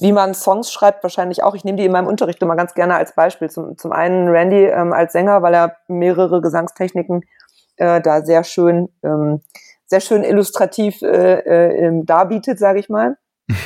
Wie 0.00 0.12
man 0.12 0.34
Songs 0.34 0.72
schreibt, 0.72 1.02
wahrscheinlich 1.02 1.42
auch. 1.42 1.56
Ich 1.56 1.64
nehme 1.64 1.76
die 1.76 1.84
in 1.84 1.90
meinem 1.90 2.06
Unterricht 2.06 2.40
immer 2.42 2.54
ganz 2.54 2.74
gerne 2.74 2.94
als 2.94 3.14
Beispiel. 3.14 3.50
Zum, 3.50 3.76
zum 3.76 3.90
einen 3.90 4.28
Randy 4.28 4.66
ähm, 4.66 4.92
als 4.92 5.12
Sänger, 5.12 5.42
weil 5.42 5.52
er 5.52 5.76
mehrere 5.88 6.40
Gesangstechniken 6.40 7.22
äh, 7.76 8.00
da 8.00 8.22
sehr 8.22 8.44
schön, 8.44 8.88
ähm, 9.02 9.40
sehr 9.86 10.00
schön 10.00 10.22
illustrativ 10.22 11.02
äh, 11.02 11.40
äh, 11.40 12.04
darbietet, 12.04 12.60
sage 12.60 12.78
ich 12.78 12.88
mal. 12.88 13.18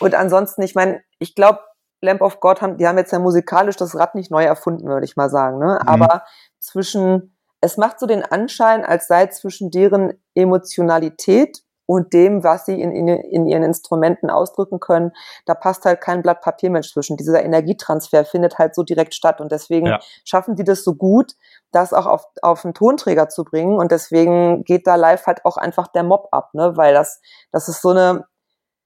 Und 0.00 0.14
ansonsten, 0.14 0.62
ich 0.62 0.74
meine, 0.74 1.02
ich 1.18 1.34
glaube, 1.34 1.60
Lamp 2.00 2.22
of 2.22 2.40
God 2.40 2.62
haben, 2.62 2.78
die 2.78 2.88
haben 2.88 2.98
jetzt 2.98 3.12
ja 3.12 3.18
musikalisch 3.18 3.76
das 3.76 3.94
Rad 3.94 4.14
nicht 4.14 4.30
neu 4.30 4.44
erfunden, 4.44 4.88
würde 4.88 5.04
ich 5.04 5.16
mal 5.16 5.28
sagen. 5.28 5.58
Ne? 5.58 5.78
Mhm. 5.82 5.88
Aber 5.88 6.22
zwischen, 6.58 7.36
es 7.60 7.76
macht 7.76 8.00
so 8.00 8.06
den 8.06 8.24
Anschein, 8.24 8.84
als 8.84 9.06
sei 9.06 9.26
zwischen 9.26 9.70
deren 9.70 10.14
Emotionalität 10.34 11.62
und 11.90 12.12
dem, 12.12 12.44
was 12.44 12.66
sie 12.66 12.80
in, 12.80 12.92
in, 12.92 13.08
in 13.08 13.46
ihren 13.48 13.64
Instrumenten 13.64 14.30
ausdrücken 14.30 14.78
können, 14.78 15.10
da 15.44 15.54
passt 15.54 15.84
halt 15.84 16.00
kein 16.00 16.22
Blatt 16.22 16.40
Papier 16.40 16.70
mehr 16.70 16.82
zwischen. 16.82 17.16
Dieser 17.16 17.42
Energietransfer 17.42 18.24
findet 18.24 18.58
halt 18.58 18.76
so 18.76 18.84
direkt 18.84 19.12
statt 19.12 19.40
und 19.40 19.50
deswegen 19.50 19.88
ja. 19.88 19.98
schaffen 20.24 20.54
die 20.54 20.62
das 20.62 20.84
so 20.84 20.94
gut, 20.94 21.32
das 21.72 21.92
auch 21.92 22.06
auf, 22.06 22.26
auf 22.42 22.64
einen 22.64 22.74
Tonträger 22.74 23.28
zu 23.28 23.42
bringen 23.42 23.76
und 23.76 23.90
deswegen 23.90 24.62
geht 24.62 24.86
da 24.86 24.94
live 24.94 25.26
halt 25.26 25.44
auch 25.44 25.56
einfach 25.56 25.88
der 25.88 26.04
Mob 26.04 26.28
ab, 26.30 26.50
ne, 26.54 26.76
weil 26.76 26.94
das, 26.94 27.20
das 27.50 27.68
ist 27.68 27.82
so 27.82 27.88
eine, 27.88 28.24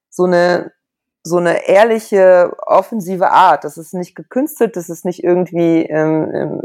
so 0.09 0.25
eine, 0.25 0.73
so 1.23 1.37
eine 1.37 1.69
ehrliche, 1.69 2.55
offensive 2.67 3.31
Art. 3.31 3.65
Das 3.65 3.77
ist 3.77 3.93
nicht 3.93 4.15
gekünstelt, 4.15 4.77
das 4.77 4.89
ist 4.89 5.05
nicht 5.05 5.23
irgendwie 5.23 5.83
ähm, 5.83 6.31
ähm, 6.35 6.63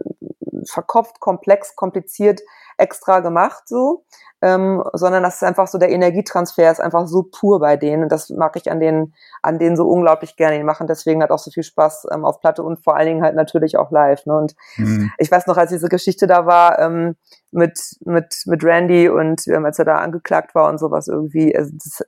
verkopft, 0.66 1.20
komplex, 1.20 1.76
kompliziert 1.76 2.42
extra 2.78 3.20
gemacht 3.20 3.64
so, 3.68 4.06
ähm, 4.42 4.84
sondern 4.94 5.24
das 5.24 5.36
ist 5.36 5.44
einfach 5.44 5.68
so 5.68 5.78
der 5.78 5.90
Energietransfer 5.90 6.72
ist 6.72 6.80
einfach 6.80 7.08
so 7.08 7.24
pur 7.24 7.60
bei 7.60 7.76
denen 7.76 8.04
und 8.04 8.12
das 8.12 8.30
mag 8.30 8.56
ich 8.56 8.72
an 8.72 8.80
denen 8.80 9.14
an 9.42 9.60
denen 9.60 9.76
so 9.76 9.88
unglaublich 9.88 10.38
gerne. 10.38 10.58
Die 10.58 10.64
machen 10.64 10.88
deswegen 10.88 11.22
halt 11.22 11.32
auch 11.32 11.40
so 11.40 11.52
viel 11.52 11.64
Spaß 11.64 12.08
ähm, 12.14 12.24
auf 12.24 12.40
Platte 12.40 12.64
und 12.64 12.84
vor 12.84 12.96
allen 12.96 13.08
Dingen 13.08 13.24
halt 13.24 13.36
natürlich 13.36 13.78
auch 13.78 13.92
live. 13.92 14.26
Ne? 14.26 14.38
Und 14.38 14.56
mhm. 14.78 15.12
ich 15.18 15.30
weiß 15.30 15.48
noch, 15.48 15.58
als 15.58 15.72
diese 15.72 15.90
Geschichte 15.90 16.26
da 16.26 16.46
war 16.46 16.80
ähm, 16.80 17.16
mit 17.52 17.98
mit 18.06 18.44
mit 18.46 18.64
Randy 18.64 19.10
und 19.10 19.46
ähm, 19.48 19.66
als 19.66 19.78
er 19.80 19.86
da 19.86 19.96
angeklagt 19.96 20.56
war 20.56 20.70
und 20.70 20.80
sowas 20.80 21.08
irgendwie, 21.10 21.56
also 21.56 21.72
das, 21.74 22.08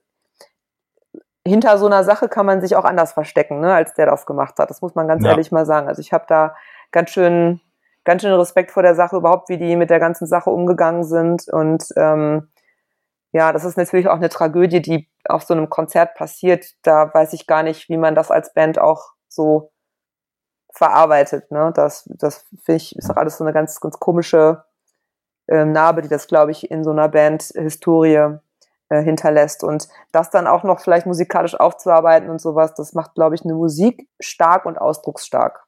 hinter 1.46 1.78
so 1.78 1.88
einer 1.88 2.04
Sache 2.04 2.30
kann 2.30 2.46
man 2.46 2.62
sich 2.62 2.76
auch 2.76 2.86
anders 2.86 3.14
verstecken, 3.14 3.60
ne, 3.62 3.74
als 3.74 3.94
der 3.94 4.06
das 4.06 4.26
gemacht 4.26 4.60
hat. 4.60 4.70
Das 4.70 4.82
muss 4.82 4.96
man 4.96 5.08
ganz 5.08 5.24
ja. 5.24 5.32
ehrlich 5.32 5.52
mal 5.52 5.66
sagen. 5.66 5.88
Also 5.88 6.00
ich 6.00 6.14
habe 6.14 6.26
da 6.28 6.56
ganz 6.92 7.10
schön, 7.10 7.62
ganz 8.04 8.22
schön 8.22 8.34
Respekt 8.34 8.72
vor 8.72 8.84
der 8.84 8.96
Sache 8.96 9.18
überhaupt, 9.18 9.50
wie 9.50 9.58
die 9.58 9.76
mit 9.76 9.90
der 9.90 10.00
ganzen 10.00 10.28
Sache 10.28 10.50
umgegangen 10.50 11.04
sind. 11.04 11.48
Und 11.50 11.86
ähm, 11.96 12.52
ja, 13.32 13.54
das 13.54 13.64
ist 13.64 13.78
natürlich 13.78 14.08
auch 14.08 14.16
eine 14.16 14.30
Tragödie, 14.30 14.82
die 14.82 15.10
auf 15.26 15.44
so 15.44 15.54
einem 15.54 15.70
Konzert 15.70 16.16
passiert. 16.16 16.66
Da 16.82 17.14
weiß 17.14 17.34
ich 17.34 17.48
gar 17.48 17.64
nicht, 17.64 17.90
wie 17.90 17.98
man 17.98 18.16
das 18.16 18.32
als 18.32 18.54
Band 18.54 18.80
auch 18.80 19.14
so 19.28 19.72
verarbeitet. 20.74 21.52
Ne? 21.52 21.72
Das, 21.76 22.10
das 22.18 22.46
finde 22.64 22.78
ich, 22.78 22.96
ist 22.96 23.10
auch 23.10 23.18
alles 23.18 23.38
so 23.38 23.44
eine 23.44 23.54
ganz, 23.54 23.80
ganz 23.80 24.00
komische 24.00 24.64
ähm, 25.48 25.72
Narbe, 25.72 26.02
die 26.02 26.10
das, 26.10 26.28
glaube 26.28 26.52
ich, 26.52 26.70
in 26.72 26.84
so 26.84 26.92
einer 26.92 27.10
Band-Historie 27.10 28.40
äh, 28.90 29.02
hinterlässt. 29.02 29.64
Und 29.64 29.88
das 30.12 30.30
dann 30.30 30.48
auch 30.48 30.64
noch 30.64 30.80
vielleicht 30.80 31.06
musikalisch 31.06 31.60
aufzuarbeiten 31.60 32.30
und 32.30 32.42
sowas, 32.42 32.74
das 32.74 32.94
macht, 32.94 33.16
glaube 33.16 33.36
ich, 33.36 33.44
eine 33.44 33.54
Musik 33.54 34.10
stark 34.20 34.66
und 34.66 34.78
ausdrucksstark. 34.78 35.66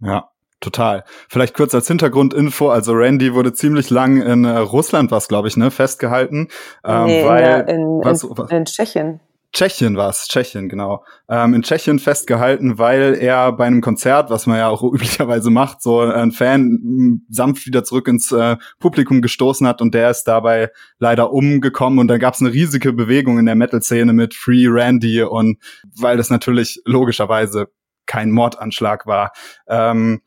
Ja. 0.00 0.30
Total. 0.60 1.04
Vielleicht 1.28 1.54
kurz 1.54 1.74
als 1.74 1.86
Hintergrundinfo, 1.86 2.70
also 2.70 2.92
Randy 2.92 3.34
wurde 3.34 3.52
ziemlich 3.52 3.90
lang 3.90 4.22
in 4.22 4.44
äh, 4.44 4.56
Russland, 4.56 5.10
was 5.10 5.28
glaube 5.28 5.48
ich, 5.48 5.56
ne, 5.56 5.70
festgehalten. 5.70 6.48
Ähm, 6.82 7.06
nee, 7.06 7.24
weil, 7.24 7.66
in, 7.68 7.76
in, 7.76 7.86
was, 8.02 8.22
in, 8.22 8.56
in 8.56 8.64
Tschechien. 8.64 9.20
Tschechien 9.52 9.96
war 9.96 10.10
es, 10.10 10.28
Tschechien, 10.28 10.68
genau. 10.68 11.04
Ähm, 11.28 11.54
in 11.54 11.62
Tschechien 11.62 11.98
festgehalten, 11.98 12.78
weil 12.78 13.14
er 13.14 13.52
bei 13.52 13.64
einem 13.66 13.80
Konzert, 13.80 14.28
was 14.28 14.46
man 14.46 14.58
ja 14.58 14.68
auch 14.68 14.82
üblicherweise 14.92 15.50
macht, 15.50 15.82
so 15.82 16.00
ein 16.00 16.32
Fan 16.32 17.22
sanft 17.30 17.66
wieder 17.66 17.84
zurück 17.84 18.08
ins 18.08 18.32
äh, 18.32 18.56
Publikum 18.78 19.22
gestoßen 19.22 19.66
hat 19.66 19.80
und 19.80 19.94
der 19.94 20.10
ist 20.10 20.24
dabei 20.24 20.70
leider 20.98 21.32
umgekommen 21.32 21.98
und 21.98 22.08
da 22.08 22.18
gab 22.18 22.34
es 22.34 22.40
eine 22.40 22.52
riesige 22.52 22.92
Bewegung 22.92 23.38
in 23.38 23.46
der 23.46 23.54
Metal-Szene 23.54 24.12
mit 24.12 24.34
Free 24.34 24.66
Randy 24.68 25.22
und 25.22 25.58
weil 25.98 26.16
das 26.16 26.28
natürlich 26.28 26.80
logischerweise 26.84 27.68
kein 28.04 28.30
Mordanschlag 28.30 29.06
war. 29.06 29.32
Ähm, 29.68 30.22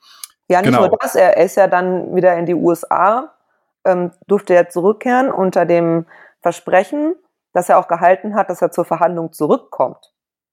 ja, 0.49 0.61
nicht 0.61 0.71
genau. 0.71 0.87
nur 0.87 0.97
das, 0.99 1.15
er 1.15 1.37
ist 1.37 1.55
ja 1.55 1.67
dann 1.67 2.15
wieder 2.15 2.35
in 2.35 2.45
die 2.45 2.55
USA, 2.55 3.33
ähm, 3.85 4.11
durfte 4.27 4.55
er 4.55 4.69
zurückkehren 4.69 5.31
unter 5.31 5.65
dem 5.65 6.05
Versprechen, 6.41 7.15
dass 7.53 7.69
er 7.69 7.77
auch 7.77 7.87
gehalten 7.87 8.35
hat, 8.35 8.49
dass 8.49 8.61
er 8.61 8.71
zur 8.71 8.85
Verhandlung 8.85 9.31
zurückkommt. 9.31 10.11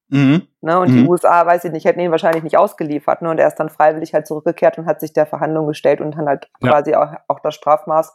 Mhm. 0.09 0.47
Ne, 0.61 0.79
und 0.79 0.91
mhm. 0.91 0.97
die 0.97 1.09
USA, 1.09 1.45
weiß 1.47 1.65
ich 1.65 1.73
nicht, 1.73 1.85
hätten 1.85 2.01
ihn 2.01 2.11
wahrscheinlich 2.11 2.45
nicht 2.45 2.59
ausgeliefert. 2.59 3.23
Ne, 3.23 3.31
und 3.31 3.39
er 3.39 3.49
ist 3.49 3.57
dann 3.57 3.71
freiwillig 3.71 4.15
halt 4.15 4.27
zurückgekehrt 4.27 4.79
und 4.79 4.87
hat 4.87 5.01
sich 5.01 5.13
der 5.13 5.27
Verhandlung 5.27 5.67
gestellt 5.67 6.01
und 6.01 6.17
dann 6.17 6.27
halt 6.27 6.49
ja. 6.61 6.71
quasi 6.71 6.95
auch, 6.95 7.13
auch 7.27 7.41
das 7.41 7.55
Strafmaß. 7.55 8.15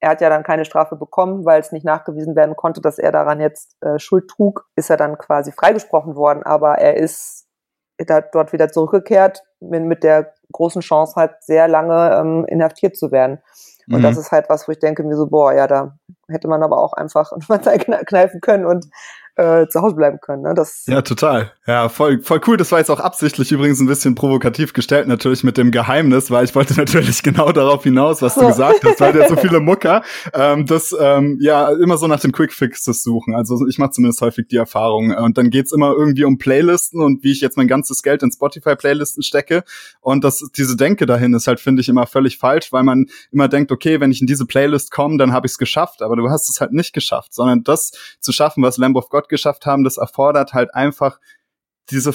Er 0.00 0.10
hat 0.10 0.20
ja 0.20 0.30
dann 0.30 0.42
keine 0.42 0.64
Strafe 0.64 0.96
bekommen, 0.96 1.44
weil 1.44 1.60
es 1.60 1.72
nicht 1.72 1.84
nachgewiesen 1.84 2.34
werden 2.34 2.56
konnte, 2.56 2.80
dass 2.80 2.98
er 2.98 3.12
daran 3.12 3.40
jetzt 3.40 3.76
äh, 3.82 3.98
Schuld 3.98 4.28
trug. 4.28 4.66
Ist 4.74 4.90
er 4.90 4.96
dann 4.96 5.16
quasi 5.16 5.52
freigesprochen 5.52 6.16
worden, 6.16 6.42
aber 6.42 6.78
er 6.78 6.96
ist 6.96 7.46
da, 7.98 8.20
dort 8.20 8.52
wieder 8.52 8.70
zurückgekehrt 8.70 9.42
mit, 9.60 9.84
mit 9.84 10.02
der 10.02 10.32
großen 10.52 10.82
Chance 10.82 11.14
halt 11.16 11.32
sehr 11.40 11.68
lange 11.68 12.14
ähm, 12.14 12.44
inhaftiert 12.46 12.96
zu 12.96 13.10
werden. 13.12 13.38
Und 13.88 13.98
mhm. 13.98 14.02
das 14.02 14.16
ist 14.16 14.30
halt 14.30 14.48
was, 14.48 14.68
wo 14.68 14.72
ich 14.72 14.78
denke 14.78 15.02
mir 15.02 15.16
so, 15.16 15.26
boah, 15.26 15.52
ja, 15.52 15.66
da 15.66 15.96
hätte 16.28 16.48
man 16.48 16.62
aber 16.62 16.78
auch 16.78 16.92
einfach 16.92 17.32
mal 17.48 17.58
kneifen 17.58 18.40
können 18.40 18.66
und 18.66 18.86
äh, 19.40 19.68
zu 19.68 19.80
Hause 19.80 19.94
bleiben 19.94 20.18
können. 20.20 20.42
Ne? 20.42 20.54
Das 20.54 20.84
ja, 20.86 21.00
total. 21.00 21.52
Ja, 21.66 21.88
voll, 21.88 22.20
voll 22.20 22.40
cool. 22.46 22.56
Das 22.58 22.70
war 22.72 22.78
jetzt 22.78 22.90
auch 22.90 23.00
absichtlich 23.00 23.50
übrigens 23.52 23.80
ein 23.80 23.86
bisschen 23.86 24.14
provokativ 24.14 24.74
gestellt, 24.74 25.08
natürlich 25.08 25.44
mit 25.44 25.56
dem 25.56 25.70
Geheimnis, 25.70 26.30
weil 26.30 26.44
ich 26.44 26.54
wollte 26.54 26.74
natürlich 26.76 27.22
genau 27.22 27.50
darauf 27.50 27.82
hinaus, 27.82 28.20
was 28.20 28.34
so. 28.34 28.42
du 28.42 28.46
gesagt 28.48 28.84
hast, 28.84 29.00
weil 29.00 29.16
ja 29.16 29.28
so 29.28 29.36
viele 29.36 29.60
Mucker 29.60 30.02
ähm, 30.34 30.66
das 30.66 30.94
ähm, 30.98 31.38
ja 31.40 31.70
immer 31.70 31.96
so 31.96 32.06
nach 32.06 32.20
den 32.20 32.32
Quick 32.32 32.52
Fixes 32.52 33.02
suchen. 33.02 33.34
Also 33.34 33.66
ich 33.66 33.78
mache 33.78 33.92
zumindest 33.92 34.20
häufig 34.20 34.48
die 34.48 34.56
Erfahrung. 34.56 35.14
Und 35.14 35.38
dann 35.38 35.48
geht's 35.48 35.72
immer 35.72 35.92
irgendwie 35.92 36.24
um 36.24 36.36
Playlisten 36.36 37.00
und 37.00 37.24
wie 37.24 37.32
ich 37.32 37.40
jetzt 37.40 37.56
mein 37.56 37.68
ganzes 37.68 38.02
Geld 38.02 38.22
in 38.22 38.30
Spotify-Playlisten 38.30 39.22
stecke. 39.22 39.64
Und 40.00 40.22
das, 40.22 40.44
diese 40.56 40.76
Denke 40.76 41.06
dahin 41.06 41.32
ist 41.32 41.46
halt, 41.46 41.60
finde 41.60 41.80
ich, 41.80 41.88
immer 41.88 42.06
völlig 42.06 42.36
falsch, 42.36 42.72
weil 42.72 42.82
man 42.82 43.06
immer 43.32 43.48
denkt, 43.48 43.72
okay, 43.72 44.00
wenn 44.00 44.10
ich 44.10 44.20
in 44.20 44.26
diese 44.26 44.44
Playlist 44.44 44.90
komme, 44.90 45.16
dann 45.16 45.32
habe 45.32 45.46
ich 45.46 45.52
es 45.52 45.58
geschafft. 45.58 46.02
Aber 46.02 46.16
du 46.16 46.28
hast 46.28 46.50
es 46.50 46.60
halt 46.60 46.72
nicht 46.72 46.92
geschafft, 46.92 47.32
sondern 47.32 47.64
das 47.64 47.92
zu 48.20 48.32
schaffen, 48.32 48.62
was 48.62 48.76
Lamb 48.76 48.96
of 48.96 49.08
God 49.08 49.29
geschafft 49.30 49.64
haben, 49.64 49.84
das 49.84 49.96
erfordert 49.96 50.52
halt 50.52 50.74
einfach 50.74 51.18
diese 51.90 52.12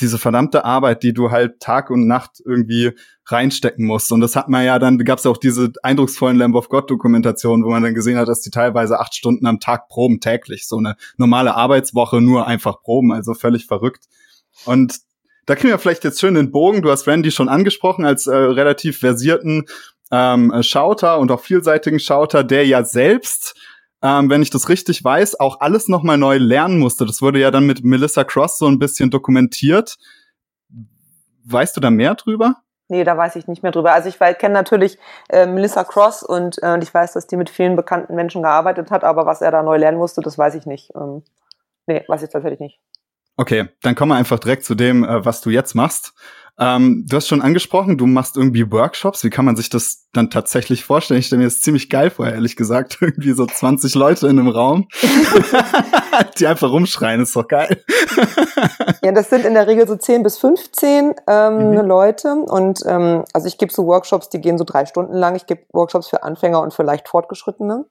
diese 0.00 0.18
verdammte 0.18 0.64
Arbeit, 0.64 1.02
die 1.02 1.14
du 1.14 1.30
halt 1.30 1.60
Tag 1.60 1.90
und 1.90 2.06
Nacht 2.06 2.42
irgendwie 2.44 2.92
reinstecken 3.26 3.86
musst. 3.86 4.12
Und 4.12 4.20
das 4.20 4.36
hat 4.36 4.48
man 4.48 4.64
ja 4.64 4.78
dann, 4.78 4.98
gab 4.98 5.18
es 5.18 5.26
auch 5.26 5.38
diese 5.38 5.72
eindrucksvollen 5.82 6.36
Lamb 6.36 6.54
of 6.54 6.68
God 6.68 6.90
Dokumentationen, 6.90 7.64
wo 7.64 7.70
man 7.70 7.82
dann 7.82 7.94
gesehen 7.94 8.18
hat, 8.18 8.28
dass 8.28 8.42
die 8.42 8.50
teilweise 8.50 9.00
acht 9.00 9.14
Stunden 9.14 9.46
am 9.46 9.58
Tag 9.58 9.88
proben 9.88 10.20
täglich. 10.20 10.68
So 10.68 10.76
eine 10.76 10.96
normale 11.16 11.54
Arbeitswoche 11.54 12.20
nur 12.20 12.46
einfach 12.46 12.82
proben, 12.82 13.12
also 13.12 13.32
völlig 13.34 13.66
verrückt. 13.66 14.04
Und 14.66 14.98
da 15.46 15.54
kriegen 15.54 15.70
wir 15.70 15.78
vielleicht 15.78 16.04
jetzt 16.04 16.20
schön 16.20 16.34
den 16.34 16.50
Bogen. 16.50 16.82
Du 16.82 16.90
hast 16.90 17.06
Randy 17.06 17.30
schon 17.30 17.48
angesprochen 17.48 18.04
als 18.04 18.26
äh, 18.26 18.36
relativ 18.36 18.98
versierten 18.98 19.64
ähm, 20.10 20.52
Schauter 20.62 21.18
und 21.18 21.30
auch 21.30 21.40
vielseitigen 21.40 22.00
Schauter, 22.00 22.44
der 22.44 22.66
ja 22.66 22.84
selbst 22.84 23.54
ähm, 24.02 24.30
wenn 24.30 24.42
ich 24.42 24.50
das 24.50 24.68
richtig 24.68 25.02
weiß, 25.02 25.40
auch 25.40 25.60
alles 25.60 25.88
nochmal 25.88 26.18
neu 26.18 26.36
lernen 26.38 26.78
musste. 26.78 27.06
Das 27.06 27.22
wurde 27.22 27.40
ja 27.40 27.50
dann 27.50 27.66
mit 27.66 27.84
Melissa 27.84 28.24
Cross 28.24 28.58
so 28.58 28.66
ein 28.66 28.78
bisschen 28.78 29.10
dokumentiert. 29.10 29.96
Weißt 31.44 31.76
du 31.76 31.80
da 31.80 31.90
mehr 31.90 32.14
drüber? 32.14 32.56
Nee, 32.88 33.02
da 33.02 33.16
weiß 33.16 33.36
ich 33.36 33.48
nicht 33.48 33.62
mehr 33.62 33.72
drüber. 33.72 33.92
Also 33.92 34.08
ich 34.08 34.18
kenne 34.18 34.54
natürlich 34.54 34.98
äh, 35.28 35.46
Melissa 35.46 35.82
Cross 35.82 36.22
und, 36.22 36.62
äh, 36.62 36.78
ich 36.80 36.92
weiß, 36.92 37.14
dass 37.14 37.26
die 37.26 37.36
mit 37.36 37.50
vielen 37.50 37.74
bekannten 37.74 38.14
Menschen 38.14 38.42
gearbeitet 38.42 38.90
hat, 38.90 39.02
aber 39.02 39.26
was 39.26 39.40
er 39.40 39.50
da 39.50 39.62
neu 39.62 39.76
lernen 39.76 39.98
musste, 39.98 40.20
das 40.20 40.38
weiß 40.38 40.54
ich 40.54 40.66
nicht. 40.66 40.92
Ähm, 40.94 41.24
nee, 41.86 42.04
weiß 42.06 42.22
ich 42.22 42.30
tatsächlich 42.30 42.60
nicht. 42.60 42.80
Okay, 43.36 43.68
dann 43.82 43.94
kommen 43.94 44.12
wir 44.12 44.16
einfach 44.16 44.38
direkt 44.38 44.64
zu 44.64 44.74
dem, 44.74 45.04
äh, 45.04 45.24
was 45.24 45.40
du 45.40 45.50
jetzt 45.50 45.74
machst. 45.74 46.14
Ähm, 46.58 47.04
du 47.06 47.16
hast 47.16 47.28
schon 47.28 47.42
angesprochen, 47.42 47.98
du 47.98 48.06
machst 48.06 48.36
irgendwie 48.36 48.70
Workshops. 48.70 49.22
Wie 49.24 49.30
kann 49.30 49.44
man 49.44 49.56
sich 49.56 49.68
das 49.68 50.08
dann 50.14 50.30
tatsächlich 50.30 50.84
vorstellen? 50.84 51.20
Ich 51.20 51.26
stelle 51.26 51.40
mir 51.40 51.46
das 51.46 51.60
ziemlich 51.60 51.90
geil 51.90 52.08
vor, 52.08 52.26
ehrlich 52.26 52.56
gesagt. 52.56 52.98
Irgendwie 53.00 53.32
so 53.32 53.44
20 53.44 53.94
Leute 53.94 54.26
in 54.28 54.38
einem 54.38 54.48
Raum, 54.48 54.88
die 56.38 56.46
einfach 56.46 56.70
rumschreien. 56.70 57.20
Ist 57.20 57.36
doch 57.36 57.46
geil. 57.46 57.84
ja, 59.02 59.12
das 59.12 59.28
sind 59.28 59.44
in 59.44 59.52
der 59.52 59.66
Regel 59.66 59.86
so 59.86 59.96
10 59.96 60.22
bis 60.22 60.38
15 60.38 61.14
ähm, 61.26 61.70
mhm. 61.70 61.86
Leute. 61.86 62.32
Und 62.32 62.80
ähm, 62.86 63.24
also 63.34 63.46
ich 63.48 63.58
gebe 63.58 63.72
so 63.72 63.86
Workshops, 63.86 64.30
die 64.30 64.40
gehen 64.40 64.56
so 64.56 64.64
drei 64.64 64.86
Stunden 64.86 65.14
lang. 65.14 65.36
Ich 65.36 65.46
gebe 65.46 65.62
Workshops 65.72 66.08
für 66.08 66.22
Anfänger 66.22 66.62
und 66.62 66.72
für 66.72 66.84
leicht 66.84 67.08
Fortgeschrittene. 67.08 67.84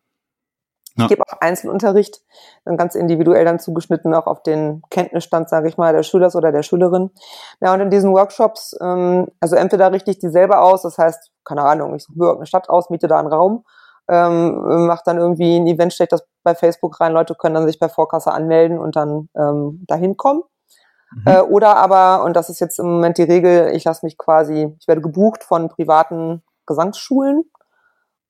Ja. 0.98 1.06
Ich 1.06 1.10
gebe 1.10 1.24
auch 1.24 1.42
Einzelunterricht, 1.42 2.22
dann 2.64 2.78
ganz 2.78 2.96
individuell 2.96 3.44
dann 3.44 3.60
zugeschnitten 3.60 4.14
auch 4.14 4.28
auf 4.28 4.44
den 4.44 4.82
Kenntnisstand, 4.90 5.50
sage 5.50 5.68
ich 5.68 5.78
mal, 5.78 5.94
der 5.94 6.04
Schülers 6.04 6.36
oder 6.38 6.54
der 6.54 6.64
Schülerin. 6.64 7.12
Ja, 7.60 7.74
und 7.74 7.82
in 7.82 7.90
diesen 7.90 8.14
Workshops, 8.14 8.78
ähm, 8.82 9.28
also 9.42 9.58
entweder 9.58 9.92
richte 9.92 10.12
ich 10.12 10.20
die 10.20 10.30
selber 10.30 10.62
aus, 10.62 10.84
das 10.84 10.98
heißt, 10.98 11.32
keine 11.44 11.64
Ahnung, 11.64 11.96
ich 11.96 12.04
suche 12.04 12.18
mir 12.18 12.26
irgendeine 12.26 12.48
Stadt 12.48 12.70
aus, 12.70 12.90
miete 12.90 13.08
da 13.08 13.20
einen 13.20 13.28
Raum, 13.28 13.66
ähm, 14.08 14.86
mache 14.88 15.04
dann 15.06 15.18
irgendwie 15.18 15.58
ein 15.58 15.68
Event, 15.68 15.94
stelle 15.94 16.08
das 16.08 16.26
bei 16.44 16.56
Facebook 16.56 17.02
rein, 17.02 17.12
Leute 17.12 17.36
können 17.36 17.56
dann 17.56 17.68
sich 17.68 17.80
bei 17.80 17.90
Vorkasse 17.90 18.32
anmelden 18.32 18.80
und 18.80 18.96
dann 18.96 19.28
ähm, 19.36 19.84
dahin 19.88 20.16
kommen. 20.16 20.44
Mhm. 21.12 21.24
Äh, 21.26 21.42
oder 21.42 21.76
aber, 21.76 22.24
und 22.24 22.38
das 22.38 22.50
ist 22.50 22.62
jetzt 22.62 22.80
im 22.80 22.86
Moment 22.86 23.18
die 23.18 23.24
Regel, 23.24 23.76
ich 23.76 23.84
lasse 23.84 24.06
mich 24.06 24.18
quasi, 24.18 24.74
ich 24.80 24.88
werde 24.88 25.02
gebucht 25.02 25.44
von 25.44 25.68
privaten 25.68 26.42
Gesangsschulen 26.66 27.44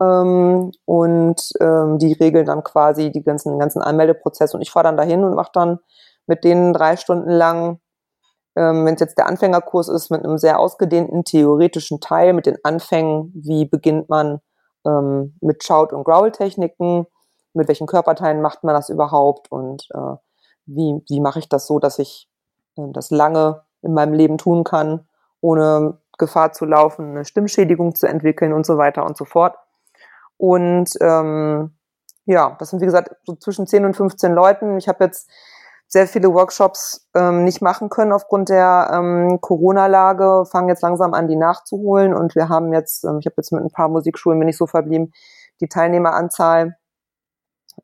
ähm, 0.01 0.71
und 0.85 1.53
ähm, 1.59 1.97
die 1.99 2.13
regeln 2.13 2.45
dann 2.45 2.63
quasi 2.63 3.11
die 3.11 3.23
ganzen, 3.23 3.51
den 3.51 3.59
ganzen 3.59 3.81
Anmeldeprozess 3.81 4.53
und 4.53 4.61
ich 4.61 4.71
fahre 4.71 4.85
dann 4.85 4.97
dahin 4.97 5.23
und 5.23 5.35
mache 5.35 5.51
dann 5.53 5.79
mit 6.27 6.43
denen 6.43 6.73
drei 6.73 6.97
Stunden 6.97 7.29
lang, 7.29 7.79
ähm, 8.55 8.85
wenn 8.85 8.95
es 8.95 8.99
jetzt 8.99 9.17
der 9.17 9.27
Anfängerkurs 9.27 9.89
ist, 9.89 10.11
mit 10.11 10.23
einem 10.23 10.37
sehr 10.37 10.59
ausgedehnten 10.59 11.23
theoretischen 11.23 11.99
Teil, 12.01 12.33
mit 12.33 12.45
den 12.45 12.57
Anfängen, 12.63 13.31
wie 13.35 13.65
beginnt 13.65 14.09
man 14.09 14.41
ähm, 14.85 15.37
mit 15.41 15.63
Shout- 15.63 15.93
und 15.93 16.03
Growl-Techniken, 16.03 17.07
mit 17.53 17.67
welchen 17.67 17.87
Körperteilen 17.87 18.41
macht 18.41 18.63
man 18.63 18.75
das 18.75 18.89
überhaupt 18.89 19.51
und 19.51 19.87
äh, 19.93 20.15
wie, 20.65 21.01
wie 21.07 21.21
mache 21.21 21.39
ich 21.39 21.49
das 21.49 21.67
so, 21.67 21.79
dass 21.79 21.99
ich 21.99 22.29
äh, 22.77 22.91
das 22.91 23.11
lange 23.11 23.63
in 23.81 23.93
meinem 23.93 24.13
Leben 24.13 24.37
tun 24.37 24.63
kann, 24.63 25.07
ohne 25.41 25.99
Gefahr 26.17 26.53
zu 26.53 26.65
laufen, 26.65 27.11
eine 27.11 27.25
Stimmschädigung 27.25 27.95
zu 27.95 28.07
entwickeln 28.07 28.53
und 28.53 28.65
so 28.65 28.77
weiter 28.77 29.05
und 29.05 29.17
so 29.17 29.25
fort. 29.25 29.55
Und 30.37 30.91
ähm, 31.01 31.75
ja, 32.25 32.55
das 32.59 32.69
sind 32.71 32.81
wie 32.81 32.85
gesagt 32.85 33.15
so 33.23 33.35
zwischen 33.35 33.67
10 33.67 33.85
und 33.85 33.95
15 33.95 34.33
Leuten. 34.33 34.77
Ich 34.77 34.87
habe 34.87 35.03
jetzt 35.03 35.29
sehr 35.87 36.07
viele 36.07 36.33
Workshops 36.33 37.07
ähm, 37.15 37.43
nicht 37.43 37.61
machen 37.61 37.89
können 37.89 38.11
aufgrund 38.11 38.49
der 38.49 38.89
ähm, 38.91 39.39
Corona-Lage, 39.39 40.45
fangen 40.45 40.69
jetzt 40.69 40.81
langsam 40.81 41.13
an, 41.13 41.27
die 41.27 41.35
nachzuholen. 41.35 42.13
Und 42.13 42.35
wir 42.35 42.49
haben 42.49 42.73
jetzt, 42.73 43.03
ähm, 43.03 43.19
ich 43.19 43.25
habe 43.27 43.35
jetzt 43.37 43.51
mit 43.51 43.63
ein 43.63 43.71
paar 43.71 43.89
Musikschulen, 43.89 44.39
bin 44.39 44.49
ich 44.49 44.57
so 44.57 44.65
verblieben, 44.65 45.13
die 45.61 45.69
Teilnehmeranzahl 45.69 46.75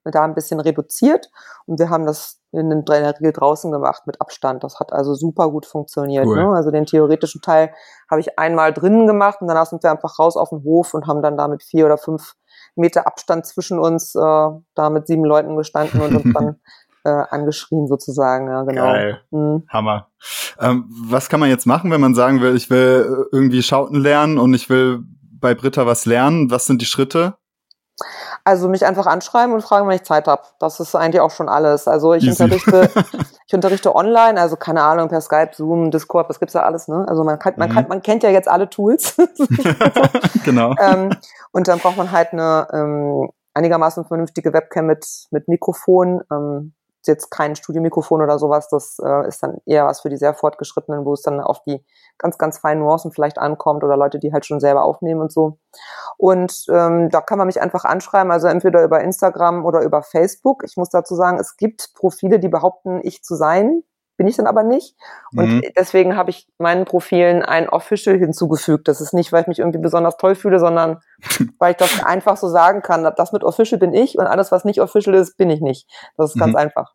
da 0.03 0.23
ein 0.23 0.33
bisschen 0.33 0.59
reduziert. 0.59 1.29
Und 1.65 1.79
wir 1.79 1.89
haben 1.89 2.05
das 2.05 2.41
in 2.51 2.69
der 2.85 3.15
Regel 3.19 3.31
draußen 3.31 3.71
gemacht 3.71 4.07
mit 4.07 4.19
Abstand. 4.19 4.63
Das 4.63 4.79
hat 4.79 4.91
also 4.91 5.13
super 5.13 5.49
gut 5.51 5.65
funktioniert. 5.65 6.25
Cool. 6.25 6.37
Ne? 6.37 6.55
Also 6.55 6.71
den 6.71 6.85
theoretischen 6.85 7.41
Teil 7.41 7.73
habe 8.09 8.19
ich 8.19 8.37
einmal 8.37 8.73
drinnen 8.73 9.07
gemacht 9.07 9.41
und 9.41 9.47
danach 9.47 9.67
sind 9.67 9.83
wir 9.83 9.91
einfach 9.91 10.19
raus 10.19 10.35
auf 10.35 10.49
den 10.49 10.63
Hof 10.63 10.93
und 10.93 11.07
haben 11.07 11.21
dann 11.21 11.37
da 11.37 11.47
mit 11.47 11.63
vier 11.63 11.85
oder 11.85 11.97
fünf 11.97 12.35
Meter 12.75 13.07
Abstand 13.07 13.45
zwischen 13.45 13.79
uns 13.79 14.15
äh, 14.15 14.19
da 14.19 14.89
mit 14.89 15.07
sieben 15.07 15.25
Leuten 15.25 15.55
gestanden 15.57 16.01
und 16.01 16.15
uns 16.15 16.33
dann 16.33 16.55
äh, 17.03 17.23
angeschrien 17.29 17.87
sozusagen. 17.87 18.47
Ja, 18.47 18.63
genau. 18.63 18.83
Geil. 18.83 19.21
Mhm. 19.31 19.63
Hammer. 19.69 20.07
Ähm, 20.59 20.85
was 20.89 21.29
kann 21.29 21.39
man 21.39 21.49
jetzt 21.49 21.65
machen, 21.65 21.91
wenn 21.91 22.01
man 22.01 22.15
sagen 22.15 22.41
will, 22.41 22.55
ich 22.55 22.69
will 22.69 23.27
äh, 23.31 23.35
irgendwie 23.35 23.63
Schauten 23.63 23.99
lernen 23.99 24.37
und 24.37 24.53
ich 24.53 24.69
will 24.69 25.03
bei 25.33 25.55
Britta 25.55 25.85
was 25.85 26.05
lernen? 26.05 26.51
Was 26.51 26.65
sind 26.65 26.81
die 26.81 26.85
Schritte? 26.85 27.35
Also 28.43 28.67
mich 28.67 28.85
einfach 28.85 29.05
anschreiben 29.05 29.53
und 29.53 29.61
fragen, 29.61 29.87
wenn 29.87 29.95
ich 29.95 30.03
Zeit 30.03 30.27
habe. 30.27 30.41
Das 30.59 30.79
ist 30.79 30.95
eigentlich 30.95 31.21
auch 31.21 31.31
schon 31.31 31.49
alles. 31.49 31.87
Also 31.87 32.13
ich 32.13 32.27
unterrichte, 32.27 32.89
ich 33.47 33.53
unterrichte 33.53 33.95
online, 33.95 34.39
also 34.39 34.55
keine 34.55 34.81
Ahnung, 34.83 35.09
per 35.09 35.21
Skype, 35.21 35.51
Zoom, 35.53 35.91
Discord, 35.91 36.29
was 36.29 36.39
gibt's 36.39 36.53
da 36.53 36.63
alles, 36.63 36.87
ne? 36.87 37.05
Also 37.07 37.23
man 37.23 37.37
kann, 37.37 37.53
man 37.57 37.69
mhm. 37.69 37.73
kann, 37.73 37.87
man 37.87 38.01
kennt 38.01 38.23
ja 38.23 38.29
jetzt 38.29 38.47
alle 38.47 38.69
Tools. 38.69 39.15
genau. 40.43 40.75
Ähm, 40.79 41.11
und 41.51 41.67
dann 41.67 41.79
braucht 41.79 41.97
man 41.97 42.11
halt 42.11 42.33
eine 42.33 42.67
ähm, 42.73 43.29
einigermaßen 43.53 44.05
vernünftige 44.05 44.53
Webcam 44.53 44.85
mit, 44.87 45.05
mit 45.31 45.47
Mikrofon. 45.47 46.21
Ähm, 46.31 46.73
jetzt 47.07 47.31
kein 47.31 47.55
Studiomikrofon 47.55 48.21
oder 48.21 48.39
sowas, 48.39 48.67
das 48.69 48.97
äh, 49.03 49.27
ist 49.27 49.41
dann 49.43 49.57
eher 49.65 49.85
was 49.85 50.01
für 50.01 50.09
die 50.09 50.17
sehr 50.17 50.33
fortgeschrittenen, 50.33 51.05
wo 51.05 51.13
es 51.13 51.21
dann 51.21 51.39
auf 51.39 51.63
die 51.63 51.83
ganz, 52.17 52.37
ganz 52.37 52.59
feinen 52.59 52.83
Nuancen 52.83 53.11
vielleicht 53.11 53.37
ankommt 53.37 53.83
oder 53.83 53.97
Leute, 53.97 54.19
die 54.19 54.33
halt 54.33 54.45
schon 54.45 54.59
selber 54.59 54.83
aufnehmen 54.83 55.21
und 55.21 55.31
so. 55.31 55.57
Und 56.17 56.65
ähm, 56.69 57.09
da 57.09 57.21
kann 57.21 57.37
man 57.37 57.47
mich 57.47 57.61
einfach 57.61 57.85
anschreiben, 57.85 58.31
also 58.31 58.47
entweder 58.47 58.83
über 58.83 59.01
Instagram 59.01 59.65
oder 59.65 59.81
über 59.81 60.03
Facebook. 60.03 60.63
Ich 60.63 60.77
muss 60.77 60.89
dazu 60.89 61.15
sagen, 61.15 61.39
es 61.39 61.57
gibt 61.57 61.93
Profile, 61.95 62.39
die 62.39 62.49
behaupten, 62.49 63.01
ich 63.03 63.23
zu 63.23 63.35
sein, 63.35 63.83
bin 64.21 64.27
ich 64.27 64.37
dann 64.37 64.45
aber 64.45 64.61
nicht. 64.61 64.95
Und 65.35 65.49
mhm. 65.49 65.63
deswegen 65.75 66.15
habe 66.15 66.29
ich 66.29 66.47
meinen 66.59 66.85
Profilen 66.85 67.41
ein 67.41 67.67
Official 67.67 68.19
hinzugefügt. 68.19 68.87
Das 68.87 69.01
ist 69.01 69.15
nicht, 69.15 69.31
weil 69.31 69.41
ich 69.41 69.47
mich 69.47 69.57
irgendwie 69.57 69.79
besonders 69.79 70.15
toll 70.17 70.35
fühle, 70.35 70.59
sondern 70.59 70.99
weil 71.57 71.71
ich 71.71 71.77
das 71.77 72.03
einfach 72.05 72.37
so 72.37 72.47
sagen 72.47 72.83
kann. 72.83 73.11
Das 73.17 73.31
mit 73.31 73.43
Official 73.43 73.79
bin 73.79 73.95
ich 73.95 74.19
und 74.19 74.27
alles, 74.27 74.51
was 74.51 74.63
nicht 74.63 74.79
Official 74.79 75.15
ist, 75.15 75.37
bin 75.37 75.49
ich 75.49 75.59
nicht. 75.59 75.89
Das 76.17 76.29
ist 76.29 76.35
mhm. 76.35 76.41
ganz 76.41 76.55
einfach. 76.55 76.93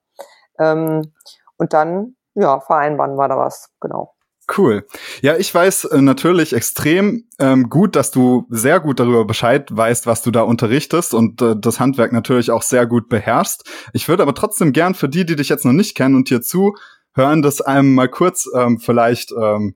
Ähm, 0.60 1.12
und 1.56 1.72
dann, 1.72 2.14
ja, 2.34 2.60
vereinbaren 2.60 3.16
war 3.16 3.28
da 3.28 3.36
was, 3.36 3.70
genau. 3.80 4.14
Cool. 4.56 4.86
Ja, 5.22 5.36
ich 5.36 5.52
weiß 5.52 5.86
äh, 5.86 6.00
natürlich 6.00 6.52
extrem 6.52 7.24
ähm, 7.40 7.68
gut, 7.68 7.96
dass 7.96 8.12
du 8.12 8.46
sehr 8.48 8.78
gut 8.78 9.00
darüber 9.00 9.24
Bescheid 9.24 9.68
weißt, 9.72 10.06
was 10.06 10.22
du 10.22 10.30
da 10.30 10.42
unterrichtest 10.42 11.14
und 11.14 11.42
äh, 11.42 11.56
das 11.58 11.80
Handwerk 11.80 12.12
natürlich 12.12 12.52
auch 12.52 12.62
sehr 12.62 12.86
gut 12.86 13.08
beherrschst. 13.08 13.68
Ich 13.92 14.08
würde 14.08 14.22
aber 14.22 14.34
trotzdem 14.34 14.72
gern 14.72 14.94
für 14.94 15.08
die, 15.08 15.26
die 15.26 15.34
dich 15.34 15.48
jetzt 15.48 15.64
noch 15.64 15.72
nicht 15.72 15.96
kennen 15.96 16.14
und 16.14 16.28
hier 16.28 16.42
zuhören, 17.16 17.40
das 17.42 17.60
einem 17.60 17.94
mal 17.94 18.08
kurz 18.08 18.48
ähm, 18.54 18.78
vielleicht 18.78 19.32
ähm, 19.32 19.74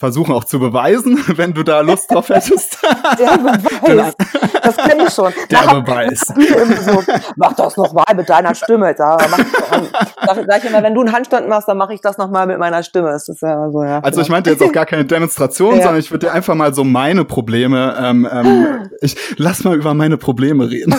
versuchen 0.00 0.32
auch 0.32 0.44
zu 0.44 0.58
beweisen, 0.58 1.22
wenn 1.36 1.52
du 1.52 1.62
da 1.62 1.82
Lust 1.82 2.10
drauf 2.10 2.30
hättest. 2.30 2.78
Der 3.18 3.36
Beweis. 3.36 4.14
Das 4.62 4.76
kenne 4.78 5.04
ich 5.06 5.12
schon. 5.12 5.32
Der 5.50 5.62
da 5.62 5.80
Beweis. 5.80 6.24
So, 6.80 7.02
mach 7.36 7.52
das 7.54 7.76
nochmal 7.76 8.14
mit 8.16 8.28
deiner 8.28 8.54
Stimme. 8.54 8.94
Da, 8.94 9.18
mach, 9.30 10.36
sag 10.46 10.64
ich 10.64 10.70
immer, 10.70 10.82
wenn 10.82 10.94
du 10.94 11.00
einen 11.00 11.12
Handstand 11.12 11.48
machst, 11.48 11.68
dann 11.68 11.76
mache 11.76 11.92
ich 11.92 12.00
das 12.00 12.16
nochmal 12.16 12.46
mit 12.46 12.58
meiner 12.58 12.82
Stimme. 12.82 13.10
Das 13.10 13.28
ist 13.28 13.42
ja 13.42 13.70
so, 13.70 13.82
ja. 13.82 14.00
Also 14.00 14.22
ich 14.22 14.30
meinte 14.30 14.50
jetzt 14.50 14.62
auch 14.62 14.72
gar 14.72 14.86
keine 14.86 15.04
Demonstration, 15.04 15.76
ja. 15.76 15.82
sondern 15.82 16.00
ich 16.00 16.10
würde 16.10 16.26
dir 16.26 16.32
einfach 16.32 16.54
mal 16.54 16.72
so 16.72 16.84
meine 16.84 17.24
Probleme, 17.24 17.96
ähm, 18.00 18.28
ähm, 18.30 18.90
ich 19.02 19.16
lass 19.36 19.64
mal 19.64 19.76
über 19.76 19.92
meine 19.92 20.16
Probleme 20.16 20.70
reden. 20.70 20.94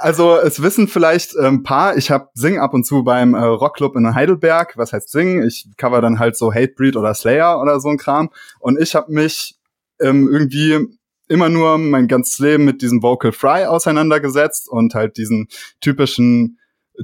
Also 0.00 0.36
es 0.36 0.62
wissen 0.62 0.88
vielleicht 0.88 1.36
ein 1.36 1.46
ähm, 1.46 1.62
paar, 1.62 1.96
ich 1.96 2.10
habe 2.10 2.28
sing 2.34 2.58
ab 2.58 2.72
und 2.72 2.84
zu 2.84 3.04
beim 3.04 3.34
äh, 3.34 3.42
Rockclub 3.42 3.96
in 3.96 4.14
Heidelberg. 4.14 4.74
Was 4.76 4.92
heißt 4.92 5.10
singen? 5.10 5.46
Ich 5.46 5.68
cover 5.76 6.00
dann 6.00 6.18
halt 6.18 6.37
so 6.38 6.52
Hatebreed 6.52 6.96
oder 6.96 7.14
Slayer 7.14 7.60
oder 7.60 7.80
so 7.80 7.88
ein 7.88 7.98
Kram. 7.98 8.30
Und 8.60 8.80
ich 8.80 8.94
habe 8.94 9.12
mich 9.12 9.56
ähm, 10.00 10.28
irgendwie 10.30 10.86
immer 11.28 11.48
nur 11.48 11.78
mein 11.78 12.08
ganzes 12.08 12.38
Leben 12.38 12.64
mit 12.64 12.82
diesem 12.82 13.02
Vocal 13.02 13.32
Fry 13.32 13.66
auseinandergesetzt 13.66 14.68
und 14.68 14.94
halt 14.94 15.16
diesen 15.16 15.48
typischen 15.80 16.58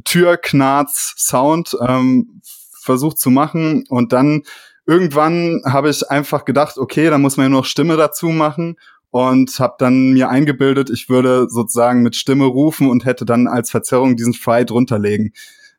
Türknarz-Sound 0.04 1.76
ähm, 1.86 2.40
versucht 2.80 3.18
zu 3.18 3.30
machen. 3.30 3.84
Und 3.88 4.12
dann 4.12 4.42
irgendwann 4.86 5.62
habe 5.64 5.90
ich 5.90 6.10
einfach 6.10 6.44
gedacht, 6.44 6.78
okay, 6.78 7.10
da 7.10 7.18
muss 7.18 7.36
man 7.36 7.44
ja 7.44 7.50
noch 7.50 7.64
Stimme 7.64 7.96
dazu 7.96 8.28
machen 8.28 8.76
und 9.10 9.58
habe 9.60 9.76
dann 9.78 10.12
mir 10.12 10.28
eingebildet, 10.28 10.90
ich 10.90 11.08
würde 11.08 11.46
sozusagen 11.48 12.02
mit 12.02 12.16
Stimme 12.16 12.46
rufen 12.46 12.90
und 12.90 13.04
hätte 13.04 13.24
dann 13.24 13.46
als 13.46 13.70
Verzerrung 13.70 14.16
diesen 14.16 14.34
Fry 14.34 14.64
drunter 14.64 14.98
legen 14.98 15.32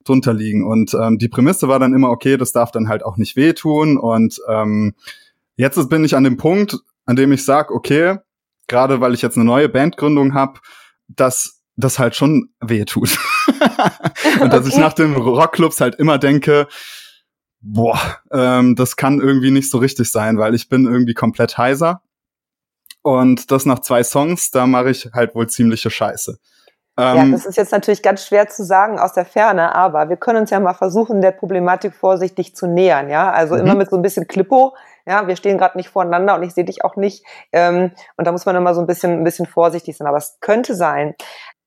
drunter 0.05 0.33
liegen. 0.33 0.65
Und 0.65 0.93
ähm, 0.93 1.17
die 1.17 1.27
Prämisse 1.27 1.67
war 1.67 1.79
dann 1.79 1.93
immer, 1.93 2.09
okay, 2.09 2.37
das 2.37 2.51
darf 2.51 2.71
dann 2.71 2.87
halt 2.87 3.03
auch 3.03 3.17
nicht 3.17 3.35
wehtun. 3.35 3.97
Und 3.97 4.39
ähm, 4.47 4.93
jetzt 5.57 5.89
bin 5.89 6.05
ich 6.05 6.15
an 6.15 6.23
dem 6.23 6.37
Punkt, 6.37 6.77
an 7.05 7.15
dem 7.15 7.31
ich 7.31 7.43
sage, 7.43 7.73
okay, 7.73 8.17
gerade 8.67 9.01
weil 9.01 9.13
ich 9.13 9.21
jetzt 9.21 9.35
eine 9.35 9.45
neue 9.45 9.69
Bandgründung 9.69 10.33
habe, 10.33 10.59
dass 11.07 11.61
das 11.75 11.99
halt 11.99 12.15
schon 12.15 12.49
wehtut. 12.61 13.17
und 14.41 14.53
dass 14.53 14.67
ich 14.67 14.77
nach 14.77 14.93
den 14.93 15.13
Rockclubs 15.15 15.81
halt 15.81 15.95
immer 15.95 16.17
denke, 16.17 16.67
boah, 17.61 17.99
ähm, 18.31 18.75
das 18.75 18.95
kann 18.95 19.19
irgendwie 19.19 19.51
nicht 19.51 19.69
so 19.69 19.79
richtig 19.79 20.09
sein, 20.09 20.37
weil 20.37 20.55
ich 20.55 20.69
bin 20.69 20.85
irgendwie 20.85 21.13
komplett 21.13 21.57
heiser. 21.57 22.01
Und 23.01 23.51
das 23.51 23.65
nach 23.65 23.79
zwei 23.79 24.03
Songs, 24.03 24.51
da 24.51 24.65
mache 24.65 24.89
ich 24.89 25.09
halt 25.13 25.35
wohl 25.35 25.47
ziemliche 25.47 25.89
Scheiße. 25.89 26.39
Ähm, 26.97 27.17
ja, 27.17 27.31
das 27.31 27.45
ist 27.45 27.57
jetzt 27.57 27.73
natürlich 27.73 28.01
ganz 28.01 28.25
schwer 28.25 28.47
zu 28.47 28.63
sagen 28.63 28.99
aus 28.99 29.13
der 29.13 29.25
Ferne, 29.25 29.75
aber 29.75 30.07
wir 30.07 30.15
können 30.15 30.39
uns 30.39 30.49
ja 30.49 30.59
mal 30.59 30.73
versuchen, 30.73 31.21
der 31.21 31.31
Problematik 31.31 31.93
vorsichtig 31.93 32.55
zu 32.55 32.67
nähern, 32.67 33.09
ja. 33.09 33.31
Also 33.31 33.55
mhm. 33.55 33.61
immer 33.61 33.75
mit 33.75 33.89
so 33.89 33.97
ein 33.97 34.01
bisschen 34.01 34.27
Klippo. 34.27 34.75
Ja, 35.05 35.27
wir 35.27 35.35
stehen 35.35 35.57
gerade 35.57 35.77
nicht 35.77 35.89
voreinander 35.89 36.35
und 36.35 36.43
ich 36.43 36.53
sehe 36.53 36.65
dich 36.65 36.83
auch 36.83 36.95
nicht. 36.95 37.23
Ähm, 37.51 37.91
und 38.17 38.25
da 38.25 38.31
muss 38.31 38.45
man 38.45 38.55
immer 38.55 38.73
so 38.73 38.81
ein 38.81 38.87
bisschen, 38.87 39.19
ein 39.19 39.23
bisschen 39.23 39.45
vorsichtig 39.45 39.97
sein. 39.97 40.07
Aber 40.07 40.17
es 40.17 40.37
könnte 40.39 40.73
sein, 40.73 41.15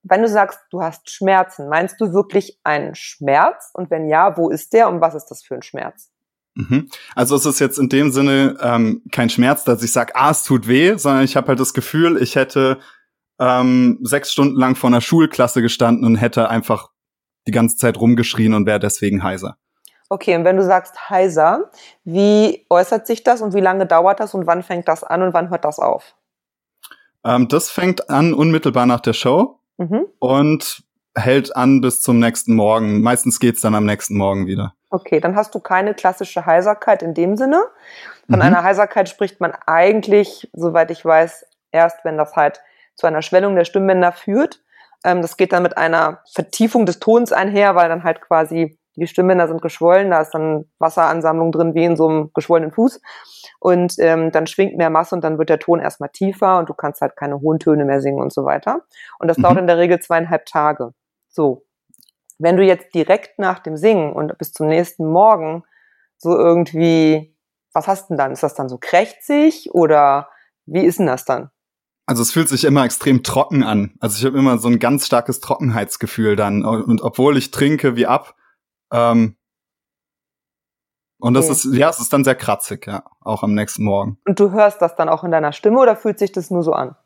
wenn 0.02 0.22
du 0.22 0.28
sagst, 0.28 0.60
du 0.70 0.82
hast 0.82 1.10
Schmerzen, 1.10 1.68
meinst 1.68 2.00
du 2.00 2.12
wirklich 2.12 2.58
einen 2.64 2.94
Schmerz? 2.94 3.70
Und 3.74 3.90
wenn 3.90 4.08
ja, 4.08 4.36
wo 4.36 4.48
ist 4.48 4.72
der 4.72 4.88
und 4.88 5.00
was 5.00 5.14
ist 5.14 5.26
das 5.26 5.42
für 5.42 5.54
ein 5.54 5.62
Schmerz? 5.62 6.10
Mhm. 6.54 6.88
Also 7.14 7.36
es 7.36 7.46
ist 7.46 7.60
jetzt 7.60 7.78
in 7.78 7.88
dem 7.88 8.10
Sinne 8.10 8.56
ähm, 8.60 9.02
kein 9.12 9.30
Schmerz, 9.30 9.64
dass 9.64 9.82
ich 9.82 9.92
sage, 9.92 10.14
ah, 10.16 10.30
es 10.30 10.42
tut 10.42 10.66
weh, 10.66 10.96
sondern 10.96 11.24
ich 11.24 11.36
habe 11.36 11.48
halt 11.48 11.60
das 11.60 11.74
Gefühl, 11.74 12.20
ich 12.20 12.34
hätte 12.34 12.78
ähm, 13.40 13.98
sechs 14.02 14.32
Stunden 14.32 14.56
lang 14.56 14.74
vor 14.74 14.88
einer 14.88 15.00
Schulklasse 15.00 15.62
gestanden 15.62 16.04
und 16.04 16.16
hätte 16.16 16.48
einfach 16.48 16.90
die 17.46 17.52
ganze 17.52 17.76
Zeit 17.76 17.98
rumgeschrien 17.98 18.54
und 18.54 18.66
wäre 18.66 18.78
deswegen 18.78 19.22
heiser. 19.22 19.56
Okay, 20.10 20.36
und 20.36 20.44
wenn 20.44 20.56
du 20.56 20.64
sagst 20.64 21.10
heiser, 21.10 21.70
wie 22.04 22.66
äußert 22.70 23.06
sich 23.06 23.24
das 23.24 23.42
und 23.42 23.54
wie 23.54 23.60
lange 23.60 23.86
dauert 23.86 24.20
das 24.20 24.34
und 24.34 24.46
wann 24.46 24.62
fängt 24.62 24.88
das 24.88 25.04
an 25.04 25.22
und 25.22 25.34
wann 25.34 25.50
hört 25.50 25.64
das 25.64 25.78
auf? 25.78 26.14
Ähm, 27.24 27.48
das 27.48 27.70
fängt 27.70 28.08
an 28.08 28.32
unmittelbar 28.32 28.86
nach 28.86 29.00
der 29.00 29.12
Show 29.12 29.60
mhm. 29.76 30.06
und 30.18 30.82
hält 31.14 31.54
an 31.56 31.80
bis 31.80 32.00
zum 32.00 32.18
nächsten 32.18 32.54
Morgen. 32.54 33.02
Meistens 33.02 33.38
geht's 33.40 33.60
dann 33.60 33.74
am 33.74 33.84
nächsten 33.84 34.16
Morgen 34.16 34.46
wieder. 34.46 34.74
Okay, 34.90 35.20
dann 35.20 35.36
hast 35.36 35.54
du 35.54 35.60
keine 35.60 35.94
klassische 35.94 36.46
Heiserkeit 36.46 37.02
in 37.02 37.12
dem 37.12 37.36
Sinne. 37.36 37.62
Von 38.26 38.36
mhm. 38.36 38.42
einer 38.42 38.62
Heiserkeit 38.62 39.08
spricht 39.08 39.40
man 39.40 39.52
eigentlich, 39.66 40.48
soweit 40.54 40.90
ich 40.90 41.04
weiß, 41.04 41.44
erst 41.70 42.04
wenn 42.04 42.16
das 42.16 42.34
halt 42.34 42.60
zu 42.98 43.06
einer 43.06 43.22
Schwellung 43.22 43.54
der 43.54 43.64
Stimmbänder 43.64 44.12
führt. 44.12 44.60
Ähm, 45.04 45.22
das 45.22 45.36
geht 45.36 45.52
dann 45.52 45.62
mit 45.62 45.78
einer 45.78 46.20
Vertiefung 46.34 46.84
des 46.84 46.98
Tons 46.98 47.32
einher, 47.32 47.76
weil 47.76 47.88
dann 47.88 48.04
halt 48.04 48.20
quasi 48.20 48.78
die 48.96 49.06
Stimmbänder 49.06 49.46
sind 49.46 49.62
geschwollen, 49.62 50.10
da 50.10 50.20
ist 50.20 50.32
dann 50.32 50.64
Wasseransammlung 50.80 51.52
drin 51.52 51.74
wie 51.76 51.84
in 51.84 51.96
so 51.96 52.08
einem 52.08 52.30
geschwollenen 52.34 52.72
Fuß 52.72 53.00
und 53.60 53.94
ähm, 54.00 54.32
dann 54.32 54.48
schwingt 54.48 54.76
mehr 54.76 54.90
Masse 54.90 55.14
und 55.14 55.22
dann 55.22 55.38
wird 55.38 55.50
der 55.50 55.60
Ton 55.60 55.78
erstmal 55.78 56.08
tiefer 56.08 56.58
und 56.58 56.68
du 56.68 56.74
kannst 56.74 57.00
halt 57.00 57.14
keine 57.14 57.40
hohen 57.40 57.60
Töne 57.60 57.84
mehr 57.84 58.00
singen 58.00 58.20
und 58.20 58.32
so 58.32 58.44
weiter. 58.44 58.82
Und 59.20 59.28
das 59.28 59.38
mhm. 59.38 59.42
dauert 59.42 59.58
in 59.58 59.66
der 59.68 59.78
Regel 59.78 60.00
zweieinhalb 60.00 60.46
Tage. 60.46 60.94
So. 61.28 61.64
Wenn 62.40 62.56
du 62.56 62.64
jetzt 62.64 62.92
direkt 62.92 63.38
nach 63.38 63.60
dem 63.60 63.76
Singen 63.76 64.12
und 64.12 64.36
bis 64.38 64.52
zum 64.52 64.66
nächsten 64.66 65.06
Morgen 65.06 65.62
so 66.16 66.36
irgendwie, 66.36 67.36
was 67.72 67.86
hast 67.86 68.04
du 68.04 68.14
denn 68.14 68.18
dann? 68.18 68.32
Ist 68.32 68.42
das 68.42 68.54
dann 68.54 68.68
so 68.68 68.78
krächzig 68.78 69.72
oder 69.72 70.28
wie 70.66 70.84
ist 70.84 70.98
denn 70.98 71.06
das 71.06 71.24
dann? 71.24 71.50
Also 72.08 72.22
es 72.22 72.32
fühlt 72.32 72.48
sich 72.48 72.64
immer 72.64 72.86
extrem 72.86 73.22
trocken 73.22 73.62
an. 73.62 73.92
Also 74.00 74.16
ich 74.18 74.24
habe 74.24 74.38
immer 74.38 74.56
so 74.56 74.68
ein 74.68 74.78
ganz 74.78 75.04
starkes 75.04 75.40
Trockenheitsgefühl 75.40 76.36
dann. 76.36 76.64
Und 76.64 77.02
obwohl 77.02 77.36
ich 77.36 77.50
trinke 77.50 77.96
wie 77.96 78.06
ab. 78.06 78.34
Ähm, 78.90 79.36
und 81.18 81.34
das 81.34 81.50
okay. 81.50 81.52
ist, 81.52 81.64
ja, 81.76 81.90
es 81.90 82.00
ist 82.00 82.10
dann 82.10 82.24
sehr 82.24 82.34
kratzig, 82.34 82.86
ja, 82.86 83.02
auch 83.20 83.42
am 83.42 83.52
nächsten 83.52 83.84
Morgen. 83.84 84.16
Und 84.26 84.40
du 84.40 84.52
hörst 84.52 84.80
das 84.80 84.96
dann 84.96 85.10
auch 85.10 85.22
in 85.22 85.30
deiner 85.30 85.52
Stimme 85.52 85.80
oder 85.80 85.96
fühlt 85.96 86.18
sich 86.18 86.32
das 86.32 86.50
nur 86.50 86.62
so 86.62 86.72
an? 86.72 86.96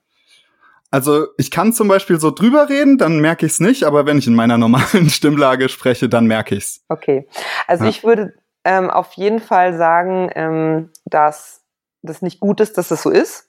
Also 0.92 1.26
ich 1.36 1.50
kann 1.50 1.72
zum 1.72 1.88
Beispiel 1.88 2.20
so 2.20 2.30
drüber 2.30 2.68
reden, 2.68 2.96
dann 2.96 3.18
merke 3.18 3.44
ich 3.44 3.52
es 3.52 3.60
nicht, 3.60 3.82
aber 3.82 4.06
wenn 4.06 4.18
ich 4.18 4.28
in 4.28 4.36
meiner 4.36 4.56
normalen 4.58 5.10
Stimmlage 5.10 5.68
spreche, 5.68 6.08
dann 6.08 6.26
merke 6.26 6.54
ich 6.54 6.62
es. 6.62 6.84
Okay. 6.88 7.26
Also 7.66 7.82
ja. 7.82 7.90
ich 7.90 8.04
würde 8.04 8.34
ähm, 8.62 8.88
auf 8.88 9.14
jeden 9.14 9.40
Fall 9.40 9.76
sagen, 9.76 10.30
ähm, 10.36 10.90
dass 11.06 11.64
das 12.02 12.22
nicht 12.22 12.38
gut 12.38 12.60
ist, 12.60 12.78
dass 12.78 12.84
es 12.84 12.88
das 12.90 13.02
so 13.02 13.10
ist. 13.10 13.48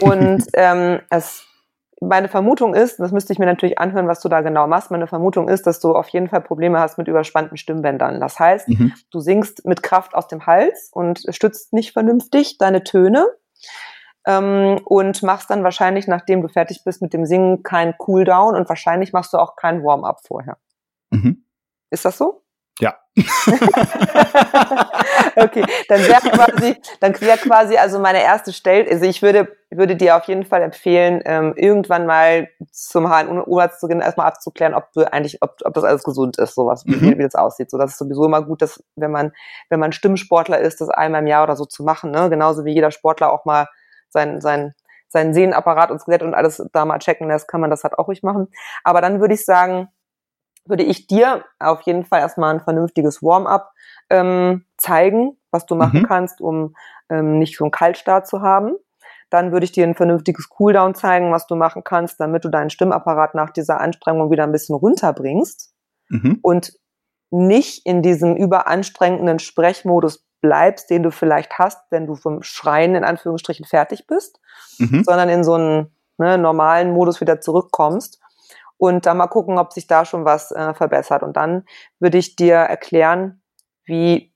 Und 0.00 0.44
ähm, 0.54 1.00
es, 1.10 1.46
meine 2.00 2.28
Vermutung 2.28 2.74
ist, 2.74 3.00
das 3.00 3.12
müsste 3.12 3.32
ich 3.32 3.38
mir 3.38 3.46
natürlich 3.46 3.78
anhören, 3.78 4.08
was 4.08 4.20
du 4.20 4.28
da 4.28 4.40
genau 4.40 4.66
machst. 4.66 4.90
Meine 4.90 5.06
Vermutung 5.06 5.48
ist, 5.48 5.66
dass 5.66 5.80
du 5.80 5.94
auf 5.94 6.08
jeden 6.08 6.28
Fall 6.28 6.40
Probleme 6.40 6.78
hast 6.78 6.98
mit 6.98 7.08
überspannten 7.08 7.56
Stimmbändern. 7.56 8.20
Das 8.20 8.38
heißt, 8.38 8.68
mhm. 8.68 8.92
du 9.10 9.20
singst 9.20 9.66
mit 9.66 9.82
Kraft 9.82 10.14
aus 10.14 10.28
dem 10.28 10.46
Hals 10.46 10.90
und 10.92 11.22
stützt 11.30 11.72
nicht 11.72 11.92
vernünftig 11.92 12.58
deine 12.58 12.84
Töne 12.84 13.26
ähm, 14.26 14.80
und 14.84 15.22
machst 15.22 15.50
dann 15.50 15.64
wahrscheinlich, 15.64 16.06
nachdem 16.06 16.42
du 16.42 16.48
fertig 16.48 16.82
bist 16.84 17.02
mit 17.02 17.12
dem 17.12 17.24
Singen, 17.24 17.62
keinen 17.62 17.96
Cooldown 17.98 18.54
und 18.54 18.68
wahrscheinlich 18.68 19.12
machst 19.12 19.32
du 19.32 19.38
auch 19.38 19.56
kein 19.56 19.82
Warm-up 19.82 20.20
vorher. 20.26 20.58
Mhm. 21.10 21.44
Ist 21.90 22.04
das 22.04 22.18
so? 22.18 22.42
Ja. 22.80 22.96
okay, 25.36 25.64
dann 25.88 26.00
wäre 26.00 26.20
quasi, 26.30 26.76
dann 27.00 27.20
wäre 27.20 27.38
quasi 27.38 27.76
also 27.76 27.98
meine 27.98 28.22
erste 28.22 28.52
Stelle, 28.52 28.88
also 28.88 29.04
ich 29.04 29.20
würde, 29.22 29.48
würde 29.70 29.96
dir 29.96 30.16
auf 30.16 30.24
jeden 30.24 30.44
Fall 30.44 30.62
empfehlen, 30.62 31.20
ähm, 31.24 31.54
irgendwann 31.56 32.06
mal 32.06 32.48
zum 32.70 33.08
HNO-Arzt 33.08 33.80
zu 33.80 33.88
gehen, 33.88 34.00
erstmal 34.00 34.28
abzuklären, 34.28 34.74
ob 34.74 34.92
du 34.92 35.12
eigentlich, 35.12 35.42
ob, 35.42 35.56
ob 35.64 35.74
das 35.74 35.82
alles 35.82 36.04
gesund 36.04 36.38
ist, 36.38 36.54
sowas, 36.54 36.84
mhm. 36.84 37.00
wie, 37.00 37.18
wie 37.18 37.22
das 37.24 37.34
aussieht. 37.34 37.70
So, 37.70 37.78
das 37.78 37.90
ist 37.92 37.98
sowieso 37.98 38.24
immer 38.24 38.42
gut, 38.42 38.62
dass, 38.62 38.84
wenn 38.94 39.10
man, 39.10 39.32
wenn 39.68 39.80
man 39.80 39.90
Stimmsportler 39.92 40.60
ist, 40.60 40.80
das 40.80 40.88
einmal 40.88 41.22
im 41.22 41.26
Jahr 41.26 41.42
oder 41.42 41.56
so 41.56 41.64
zu 41.64 41.82
machen, 41.82 42.12
ne? 42.12 42.30
Genauso 42.30 42.64
wie 42.64 42.72
jeder 42.72 42.92
Sportler 42.92 43.32
auch 43.32 43.44
mal 43.44 43.66
sein, 44.10 44.40
sein, 44.40 44.74
seinen 45.08 45.34
Sehnenapparat 45.34 45.90
und 45.90 46.00
Skelett 46.00 46.22
und 46.22 46.34
alles 46.34 46.64
da 46.72 46.84
mal 46.84 46.98
checken 46.98 47.28
lässt, 47.28 47.48
kann 47.48 47.60
man 47.60 47.70
das 47.70 47.82
halt 47.82 47.98
auch 47.98 48.08
ruhig 48.08 48.22
machen. 48.22 48.48
Aber 48.84 49.00
dann 49.00 49.20
würde 49.20 49.34
ich 49.34 49.44
sagen, 49.44 49.88
würde 50.68 50.82
ich 50.82 51.06
dir 51.06 51.44
auf 51.58 51.82
jeden 51.82 52.04
Fall 52.04 52.20
erstmal 52.20 52.54
ein 52.54 52.60
vernünftiges 52.60 53.22
Warm-up 53.22 53.72
ähm, 54.10 54.64
zeigen, 54.76 55.36
was 55.50 55.66
du 55.66 55.74
machen 55.74 56.00
mhm. 56.00 56.06
kannst, 56.06 56.40
um 56.40 56.74
ähm, 57.08 57.38
nicht 57.38 57.56
so 57.56 57.64
einen 57.64 57.70
Kaltstart 57.70 58.26
zu 58.26 58.42
haben. 58.42 58.74
Dann 59.30 59.52
würde 59.52 59.64
ich 59.64 59.72
dir 59.72 59.86
ein 59.86 59.94
vernünftiges 59.94 60.48
Cooldown 60.48 60.94
zeigen, 60.94 61.32
was 61.32 61.46
du 61.46 61.54
machen 61.54 61.84
kannst, 61.84 62.18
damit 62.20 62.44
du 62.44 62.48
deinen 62.48 62.70
Stimmapparat 62.70 63.34
nach 63.34 63.50
dieser 63.50 63.80
Anstrengung 63.80 64.30
wieder 64.30 64.44
ein 64.44 64.52
bisschen 64.52 64.74
runterbringst 64.74 65.72
mhm. 66.08 66.38
und 66.42 66.72
nicht 67.30 67.84
in 67.84 68.00
diesem 68.00 68.36
überanstrengenden 68.36 69.38
Sprechmodus 69.38 70.24
bleibst, 70.40 70.88
den 70.88 71.02
du 71.02 71.10
vielleicht 71.10 71.58
hast, 71.58 71.78
wenn 71.90 72.06
du 72.06 72.14
vom 72.14 72.42
Schreien 72.42 72.94
in 72.94 73.04
Anführungsstrichen 73.04 73.66
fertig 73.66 74.06
bist, 74.06 74.40
mhm. 74.78 75.02
sondern 75.04 75.28
in 75.28 75.44
so 75.44 75.54
einen 75.54 75.90
ne, 76.16 76.38
normalen 76.38 76.92
Modus 76.92 77.20
wieder 77.20 77.40
zurückkommst 77.40 78.20
und 78.78 79.06
dann 79.06 79.18
mal 79.18 79.26
gucken, 79.26 79.58
ob 79.58 79.72
sich 79.72 79.86
da 79.86 80.04
schon 80.04 80.24
was 80.24 80.50
äh, 80.52 80.72
verbessert. 80.72 81.22
Und 81.22 81.36
dann 81.36 81.64
würde 81.98 82.18
ich 82.18 82.36
dir 82.36 82.54
erklären, 82.54 83.42
wie 83.84 84.32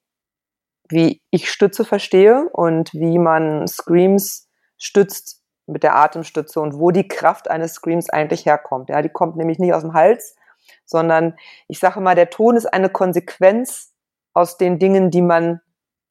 wie 0.93 1.23
ich 1.31 1.51
Stütze 1.51 1.85
verstehe 1.85 2.49
und 2.53 2.93
wie 2.93 3.19
man 3.19 3.67
Screams 3.67 4.49
stützt 4.77 5.43
mit 5.67 5.83
der 5.83 5.97
Atemstütze 5.97 6.61
und 6.61 6.79
wo 6.79 6.91
die 6.91 7.09
Kraft 7.09 7.51
eines 7.51 7.75
Screams 7.75 8.11
eigentlich 8.11 8.47
herkommt. 8.47 8.91
Ja, 8.91 9.01
die 9.01 9.09
kommt 9.09 9.37
nämlich 9.37 9.59
nicht 9.59 9.73
aus 9.73 9.83
dem 9.83 9.95
Hals, 9.95 10.37
sondern 10.85 11.35
ich 11.67 11.79
sage 11.79 12.01
mal, 12.01 12.15
der 12.15 12.31
Ton 12.31 12.57
ist 12.57 12.67
eine 12.67 12.91
Konsequenz 12.91 13.95
aus 14.35 14.59
den 14.59 14.79
Dingen, 14.79 15.11
die 15.11 15.23
man 15.23 15.61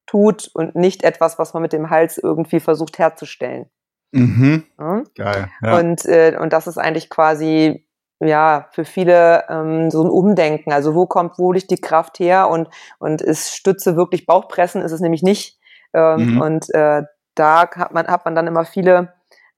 tut 0.06 0.50
und 0.54 0.74
nicht 0.74 1.04
etwas, 1.04 1.38
was 1.38 1.54
man 1.54 1.62
mit 1.62 1.72
dem 1.72 1.90
Hals 1.90 2.18
irgendwie 2.18 2.60
versucht 2.60 2.98
herzustellen. 2.98 3.70
Mhm. 4.10 4.64
Ja? 4.78 5.04
Geil. 5.14 5.50
Ja. 5.62 5.78
Und, 5.78 6.04
äh, 6.06 6.36
und 6.40 6.52
das 6.52 6.66
ist 6.66 6.78
eigentlich 6.78 7.08
quasi 7.08 7.86
ja 8.28 8.68
für 8.72 8.84
viele 8.84 9.44
ähm, 9.48 9.90
so 9.90 10.02
ein 10.02 10.10
Umdenken. 10.10 10.72
Also 10.72 10.94
wo 10.94 11.06
kommt, 11.06 11.38
wo 11.38 11.52
liegt 11.52 11.70
die 11.70 11.80
Kraft 11.80 12.18
her 12.18 12.48
und 12.48 12.68
und 12.98 13.22
ist 13.22 13.54
Stütze 13.54 13.96
wirklich 13.96 14.26
Bauchpressen? 14.26 14.82
Ist 14.82 14.92
es 14.92 15.00
nämlich 15.00 15.22
nicht. 15.22 15.58
Ähm, 15.94 16.34
mhm. 16.34 16.40
Und 16.40 16.74
äh, 16.74 17.02
da 17.34 17.70
hat 17.70 17.92
man 17.92 18.06
hat 18.06 18.24
man 18.24 18.34
dann 18.34 18.46
immer 18.46 18.64
viele 18.64 19.14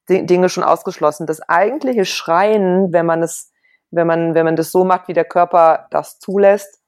Dinge 0.09 0.49
schon 0.49 0.63
ausgeschlossen. 0.63 1.25
Das 1.25 1.41
eigentliche 1.41 2.05
Schreien, 2.05 2.93
wenn 2.93 3.05
man 3.05 3.23
es, 3.23 3.51
wenn 3.91 4.07
man 4.07 4.35
wenn 4.35 4.45
man 4.45 4.55
das 4.55 4.71
so 4.71 4.83
macht, 4.83 5.07
wie 5.07 5.13
der 5.13 5.25
Körper 5.25 5.87
das 5.91 6.19
zulässt, 6.19 6.79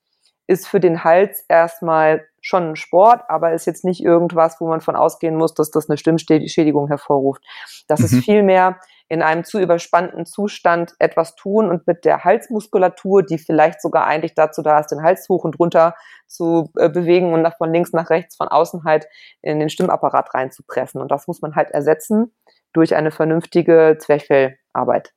ist 0.48 0.68
für 0.68 0.80
den 0.80 1.04
Hals 1.04 1.44
erstmal 1.48 2.26
schon 2.42 2.72
ein 2.72 2.76
Sport, 2.76 3.24
aber 3.28 3.54
ist 3.54 3.66
jetzt 3.66 3.84
nicht 3.84 4.02
irgendwas, 4.02 4.62
wo 4.62 4.68
man 4.68 4.80
von 4.80 4.96
ausgehen 4.96 5.36
muss, 5.36 5.54
dass 5.54 5.70
das 5.70 5.90
eine 5.90 5.98
Stimmschädigung 5.98 6.88
hervorruft. 6.88 7.44
Das 7.88 8.00
mhm. 8.00 8.06
ist 8.06 8.16
vielmehr 8.24 8.80
in 9.10 9.22
einem 9.22 9.44
zu 9.44 9.60
überspannten 9.60 10.26
Zustand 10.26 10.96
etwas 11.00 11.36
tun 11.36 11.70
und 11.70 11.88
mit 11.88 12.04
der 12.06 12.24
Halsmuskulatur, 12.24 13.24
die 13.24 13.38
vielleicht 13.38 13.82
sogar 13.82 14.06
eigentlich 14.06 14.34
dazu 14.34 14.62
da 14.62 14.80
ist, 14.80 14.88
den 14.88 15.02
Hals 15.02 15.28
hoch 15.30 15.44
und 15.44 15.60
runter 15.60 15.96
zu 16.28 16.72
äh, 16.78 16.90
bewegen 16.90 17.34
und 17.34 17.42
nach, 17.42 17.58
von 17.58 17.72
links 17.72 17.94
nach 17.94 18.10
rechts, 18.10 18.36
von 18.36 18.48
außen 18.48 18.84
halt 18.84 19.08
in 19.42 19.60
den 19.60 19.70
Stimmapparat 19.70 20.34
reinzupressen. 20.34 21.02
Und 21.02 21.10
das 21.10 21.28
muss 21.28 21.42
man 21.42 21.56
halt 21.56 21.72
ersetzen 21.72 22.36
durch 22.74 22.96
eine 22.96 23.12
vernünftige 23.12 23.98
Zwerchfellarbeit. 24.00 25.14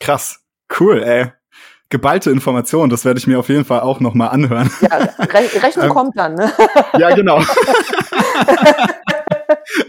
Krass. 0.00 0.40
Cool, 0.78 1.02
ey 1.02 1.32
geballte 1.92 2.30
Information. 2.30 2.88
Das 2.88 3.04
werde 3.04 3.18
ich 3.18 3.26
mir 3.28 3.38
auf 3.38 3.48
jeden 3.50 3.66
Fall 3.66 3.80
auch 3.80 4.00
noch 4.00 4.14
mal 4.14 4.28
anhören. 4.28 4.70
Ja, 4.80 4.96
Re 4.96 5.62
Rechnung 5.62 5.84
ähm, 5.88 5.90
kommt 5.92 6.18
dann. 6.18 6.34
Ne? 6.34 6.50
Ja, 6.98 7.14
genau. 7.14 7.38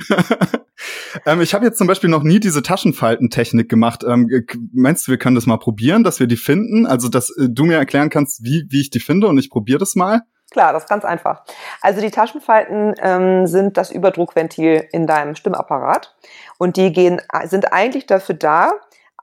ähm, 1.25 1.41
ich 1.41 1.53
habe 1.53 1.65
jetzt 1.65 1.77
zum 1.77 1.87
Beispiel 1.87 2.09
noch 2.09 2.23
nie 2.23 2.39
diese 2.39 2.63
Taschenfaltentechnik 2.63 3.69
gemacht. 3.69 4.03
Ähm, 4.07 4.29
meinst 4.73 5.07
du, 5.07 5.11
wir 5.11 5.17
können 5.17 5.35
das 5.35 5.45
mal 5.45 5.57
probieren, 5.57 6.03
dass 6.03 6.19
wir 6.19 6.27
die 6.27 6.37
finden? 6.37 6.85
Also, 6.85 7.09
dass 7.09 7.29
äh, 7.37 7.47
du 7.49 7.65
mir 7.65 7.77
erklären 7.77 8.09
kannst, 8.09 8.43
wie, 8.43 8.65
wie 8.69 8.81
ich 8.81 8.89
die 8.89 8.99
finde 8.99 9.27
und 9.27 9.37
ich 9.37 9.49
probiere 9.49 9.79
das 9.79 9.95
mal? 9.95 10.21
Klar, 10.51 10.71
das 10.71 10.83
ist 10.83 10.89
ganz 10.89 11.03
einfach. 11.03 11.43
Also 11.81 11.99
die 11.99 12.11
Taschenfalten 12.11 12.93
ähm, 13.01 13.47
sind 13.47 13.75
das 13.75 13.89
Überdruckventil 13.89 14.87
in 14.91 15.07
deinem 15.07 15.35
Stimmapparat 15.35 16.15
und 16.59 16.77
die 16.77 16.93
gehen, 16.93 17.19
sind 17.45 17.73
eigentlich 17.73 18.05
dafür 18.05 18.35
da, 18.35 18.73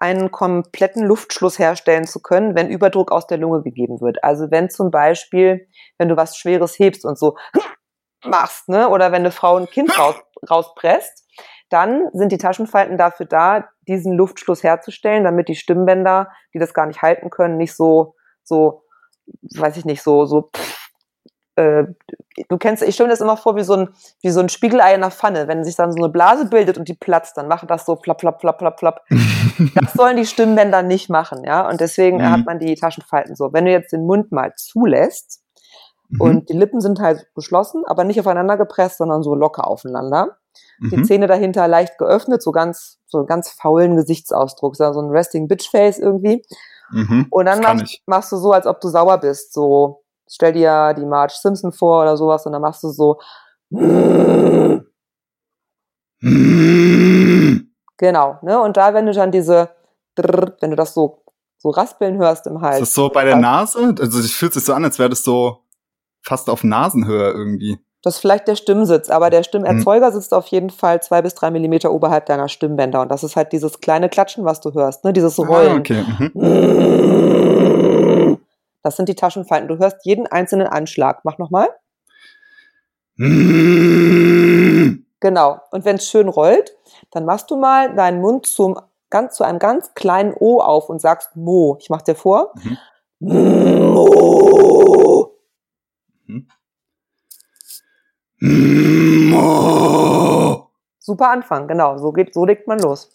einen 0.00 0.30
kompletten 0.32 1.04
Luftschluss 1.04 1.58
herstellen 1.58 2.06
zu 2.06 2.20
können, 2.20 2.56
wenn 2.56 2.70
Überdruck 2.70 3.12
aus 3.12 3.26
der 3.26 3.38
Lunge 3.38 3.62
gegeben 3.62 4.00
wird. 4.00 4.24
Also 4.24 4.50
wenn 4.50 4.70
zum 4.70 4.90
Beispiel, 4.90 5.68
wenn 5.98 6.08
du 6.08 6.16
was 6.16 6.36
Schweres 6.36 6.78
hebst 6.78 7.04
und 7.04 7.18
so 7.18 7.36
machst, 8.24 8.68
ne, 8.68 8.88
oder 8.88 9.12
wenn 9.12 9.22
eine 9.22 9.30
Frau 9.30 9.56
ein 9.56 9.66
Kind 9.66 9.98
raus, 9.98 10.16
rauspresst, 10.48 11.26
dann 11.68 12.08
sind 12.12 12.32
die 12.32 12.38
Taschenfalten 12.38 12.98
dafür 12.98 13.26
da, 13.26 13.68
diesen 13.86 14.14
Luftschluss 14.14 14.62
herzustellen, 14.62 15.24
damit 15.24 15.48
die 15.48 15.54
Stimmbänder, 15.54 16.30
die 16.52 16.58
das 16.58 16.74
gar 16.74 16.86
nicht 16.86 17.02
halten 17.02 17.30
können, 17.30 17.56
nicht 17.56 17.74
so, 17.74 18.14
so, 18.42 18.82
weiß 19.56 19.76
ich 19.76 19.84
nicht, 19.84 20.02
so, 20.02 20.26
so 20.26 20.50
pff, 20.54 20.80
äh, 21.60 21.84
du 22.48 22.58
kennst, 22.58 22.82
ich 22.82 22.94
stelle 22.94 23.08
mir 23.08 23.12
das 23.12 23.20
immer 23.20 23.36
vor 23.36 23.56
wie 23.56 23.64
so, 23.64 23.74
ein, 23.74 23.88
wie 24.22 24.30
so 24.30 24.40
ein 24.40 24.48
Spiegelei 24.48 24.94
in 24.94 25.00
der 25.00 25.10
Pfanne. 25.10 25.48
Wenn 25.48 25.64
sich 25.64 25.76
dann 25.76 25.92
so 25.92 25.98
eine 25.98 26.08
Blase 26.08 26.46
bildet 26.46 26.78
und 26.78 26.88
die 26.88 26.94
platzt, 26.94 27.36
dann 27.36 27.48
macht 27.48 27.70
das 27.70 27.86
so 27.86 27.96
flapp, 27.96 28.20
flapp, 28.20 28.40
flapp, 28.40 28.58
flapp, 28.58 28.78
flapp. 28.78 29.04
das 29.74 29.92
sollen 29.92 30.16
die 30.16 30.26
Stimmbänder 30.26 30.82
nicht 30.82 31.10
machen, 31.10 31.44
ja. 31.44 31.68
Und 31.68 31.80
deswegen 31.80 32.18
mhm. 32.18 32.30
hat 32.30 32.46
man 32.46 32.58
die 32.58 32.74
Taschenfalten 32.74 33.36
so. 33.36 33.52
Wenn 33.52 33.64
du 33.64 33.72
jetzt 33.72 33.92
den 33.92 34.06
Mund 34.06 34.32
mal 34.32 34.52
zulässt 34.56 35.42
mhm. 36.10 36.20
und 36.20 36.48
die 36.48 36.56
Lippen 36.56 36.80
sind 36.80 37.00
halt 37.00 37.26
geschlossen, 37.34 37.84
aber 37.86 38.04
nicht 38.04 38.20
aufeinander 38.20 38.56
gepresst, 38.56 38.98
sondern 38.98 39.22
so 39.22 39.34
locker 39.34 39.66
aufeinander. 39.66 40.36
Mhm. 40.78 40.90
Die 40.90 41.02
Zähne 41.02 41.26
dahinter 41.26 41.68
leicht 41.68 41.98
geöffnet, 41.98 42.42
so 42.42 42.52
ganz, 42.52 42.98
so 43.06 43.24
ganz 43.24 43.50
faulen 43.50 43.96
Gesichtsausdruck, 43.96 44.76
so 44.76 44.84
ein 44.84 45.10
Resting 45.10 45.48
Bitch 45.48 45.70
Face 45.70 45.98
irgendwie. 45.98 46.42
Mhm. 46.90 47.26
Und 47.30 47.46
dann 47.46 47.60
machst, 47.60 48.02
machst, 48.06 48.32
du 48.32 48.36
so, 48.36 48.52
als 48.52 48.66
ob 48.66 48.80
du 48.80 48.88
sauer 48.88 49.18
bist, 49.18 49.52
so 49.52 50.02
stell 50.28 50.52
dir 50.52 50.94
die 50.94 51.06
Marge 51.06 51.34
Simpson 51.36 51.72
vor 51.72 52.02
oder 52.02 52.16
sowas 52.16 52.46
und 52.46 52.52
dann 52.52 52.62
machst 52.62 52.82
du 52.82 52.88
so 52.90 53.18
genau, 57.96 58.38
ne? 58.42 58.60
Und 58.60 58.76
da, 58.76 58.92
wenn 58.94 59.06
du 59.06 59.12
dann 59.12 59.30
diese, 59.30 59.70
wenn 60.16 60.70
du 60.70 60.76
das 60.76 60.94
so, 60.94 61.22
so 61.58 61.70
raspeln 61.70 62.18
hörst 62.18 62.46
im 62.46 62.60
Hals. 62.60 62.80
Ist 62.80 62.88
das 62.88 62.94
so 62.94 63.08
bei 63.10 63.24
der 63.24 63.36
Nase? 63.36 63.94
Also 64.00 64.18
es 64.18 64.32
fühlt 64.32 64.54
sich 64.54 64.64
so 64.64 64.74
an, 64.74 64.84
als 64.84 64.98
wäre 64.98 65.10
das 65.10 65.22
so 65.22 65.62
fast 66.22 66.50
auf 66.50 66.64
Nasenhöhe 66.64 67.30
irgendwie. 67.30 67.78
Das 68.02 68.14
ist 68.14 68.20
vielleicht 68.20 68.48
der 68.48 68.56
Stimmsitz, 68.56 69.10
aber 69.10 69.28
der 69.28 69.42
Stimmerzeuger 69.42 70.08
mhm. 70.08 70.14
sitzt 70.14 70.32
auf 70.32 70.46
jeden 70.46 70.70
Fall 70.70 71.02
zwei 71.02 71.20
bis 71.20 71.34
drei 71.34 71.50
Millimeter 71.50 71.92
oberhalb 71.92 72.24
deiner 72.26 72.48
Stimmbänder. 72.48 73.02
Und 73.02 73.10
das 73.10 73.22
ist 73.22 73.36
halt 73.36 73.52
dieses 73.52 73.80
kleine 73.80 74.08
Klatschen, 74.08 74.46
was 74.46 74.60
du 74.60 74.72
hörst, 74.72 75.04
ne? 75.04 75.12
Dieses 75.12 75.38
ah, 75.38 75.44
Rollen. 75.44 75.72
Ah, 75.72 75.76
okay. 75.76 76.04
Mhm. 76.34 77.30
Das 78.82 78.96
sind 78.96 79.10
die 79.10 79.14
Taschenfalten. 79.14 79.68
Du 79.68 79.78
hörst 79.78 79.98
jeden 80.04 80.26
einzelnen 80.26 80.66
Anschlag. 80.66 81.20
Mach 81.24 81.36
nochmal. 81.36 81.68
genau. 85.20 85.60
Und 85.70 85.84
wenn 85.84 85.96
es 85.96 86.08
schön 86.08 86.28
rollt, 86.28 86.74
dann 87.10 87.26
machst 87.26 87.50
du 87.50 87.56
mal 87.56 87.94
deinen 87.94 88.22
Mund 88.22 88.46
zum, 88.46 88.80
ganz, 89.10 89.36
zu 89.36 89.44
einem 89.44 89.58
ganz 89.58 89.92
kleinen 89.94 90.32
O 90.38 90.60
auf 90.60 90.88
und 90.88 91.02
sagst 91.02 91.36
Mo. 91.36 91.76
Ich 91.80 91.90
mach 91.90 92.00
dir 92.00 92.14
vor. 92.14 92.54
Mhm. 92.54 92.78
Mo. 93.92 94.99
Mo. 98.40 99.50
Super 100.98 101.30
Anfang, 101.30 101.68
genau. 101.68 101.98
So 101.98 102.12
geht, 102.12 102.32
so 102.34 102.44
legt 102.44 102.66
man 102.66 102.78
los. 102.78 103.10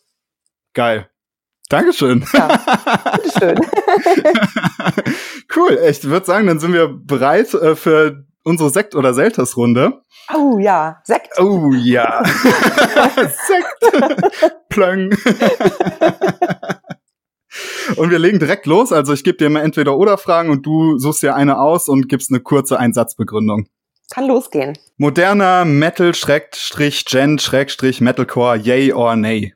Geil. 0.74 1.10
Dankeschön. 1.70 2.26
Ja, 2.34 2.48
bitteschön. 3.16 3.58
cool, 5.56 5.80
ich 5.90 6.04
würde 6.04 6.26
sagen, 6.26 6.48
dann 6.48 6.60
sind 6.60 6.74
wir 6.74 6.90
bereit 6.90 7.54
äh, 7.56 7.76
für 7.76 8.26
unsere 8.44 8.70
Sekt- 8.70 8.94
oder 8.96 9.14
Selters-Runde. 9.14 10.02
Oh 10.34 10.60
ja, 10.60 11.02
Sekt. 11.04 11.40
Oh 11.40 11.72
ja. 11.74 12.24
Sekt. 13.16 14.70
Plöng. 14.70 15.10
Und 17.96 18.10
wir 18.10 18.20
legen 18.20 18.40
direkt 18.40 18.66
los. 18.66 18.92
Also 18.92 19.14
ich 19.14 19.24
gebe 19.24 19.38
dir 19.38 19.48
immer 19.48 19.64
entweder 19.64 19.98
oder 19.98 20.18
Fragen 20.18 20.50
und 20.50 20.66
du 20.66 20.98
suchst 20.98 21.24
dir 21.24 21.36
eine 21.36 21.60
aus 21.60 21.88
und 21.90 22.10
gibst 22.10 22.32
eine 22.32 22.40
kurze 22.40 22.80
Einsatzbegründung. 22.80 23.68
Kann 24.10 24.28
losgehen. 24.28 24.78
Moderner 24.98 25.66
Metal 25.66 26.14
Schrägstrich 26.14 27.06
Gen 27.06 27.40
Schrägstrich 27.40 28.02
Metalcore, 28.02 28.58
yay 28.58 28.94
or 28.94 29.16
nay? 29.16 29.54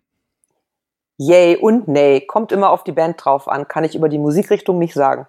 Yay 1.18 1.58
und 1.58 1.88
nay. 1.88 2.26
Kommt 2.26 2.52
immer 2.52 2.70
auf 2.70 2.84
die 2.84 2.92
Band 2.92 3.24
drauf 3.24 3.48
an. 3.48 3.68
Kann 3.68 3.84
ich 3.84 3.96
über 3.96 4.10
die 4.10 4.18
Musikrichtung 4.18 4.80
nicht 4.80 4.94
sagen. 4.94 5.28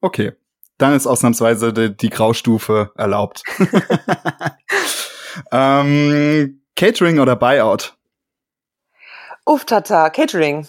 Okay. 0.00 0.32
Dann 0.78 0.94
ist 0.94 1.06
ausnahmsweise 1.06 1.72
die, 1.72 1.96
die 1.96 2.08
Graustufe 2.08 2.92
erlaubt. 2.96 3.42
ähm, 5.52 6.62
Catering 6.76 7.18
oder 7.18 7.36
Buyout? 7.36 7.96
Uff, 9.44 9.64
tata, 9.64 10.08
Catering. 10.10 10.66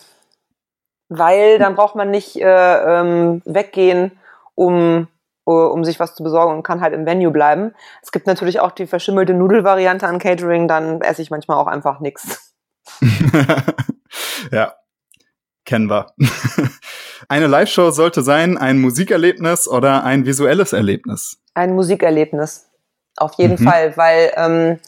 Weil 1.09 1.57
dann 1.57 1.75
braucht 1.75 1.95
man 1.95 2.11
nicht 2.11 2.39
äh, 2.39 2.99
ähm, 2.99 3.41
weggehen, 3.45 4.11
um, 4.55 5.07
uh, 5.47 5.51
um 5.51 5.83
sich 5.83 5.99
was 5.99 6.15
zu 6.15 6.23
besorgen 6.23 6.53
und 6.53 6.63
kann 6.63 6.81
halt 6.81 6.93
im 6.93 7.05
Venue 7.05 7.31
bleiben. 7.31 7.73
Es 8.01 8.11
gibt 8.11 8.27
natürlich 8.27 8.59
auch 8.59 8.71
die 8.71 8.87
verschimmelte 8.87 9.33
Nudelvariante 9.33 10.07
an 10.07 10.19
Catering, 10.19 10.67
dann 10.67 11.01
esse 11.01 11.21
ich 11.21 11.31
manchmal 11.31 11.57
auch 11.57 11.67
einfach 11.67 11.99
nichts. 11.99 12.53
ja, 14.51 14.73
kennen 15.65 15.89
wir. 15.89 16.07
Eine 17.27 17.47
Live-Show 17.47 17.91
sollte 17.91 18.21
sein 18.21 18.57
ein 18.57 18.79
Musikerlebnis 18.79 19.67
oder 19.67 20.03
ein 20.03 20.25
visuelles 20.25 20.73
Erlebnis? 20.73 21.37
Ein 21.53 21.75
Musikerlebnis. 21.75 22.67
Auf 23.17 23.33
jeden 23.33 23.61
mhm. 23.61 23.67
Fall, 23.67 23.97
weil 23.97 24.31
ähm, 24.35 24.79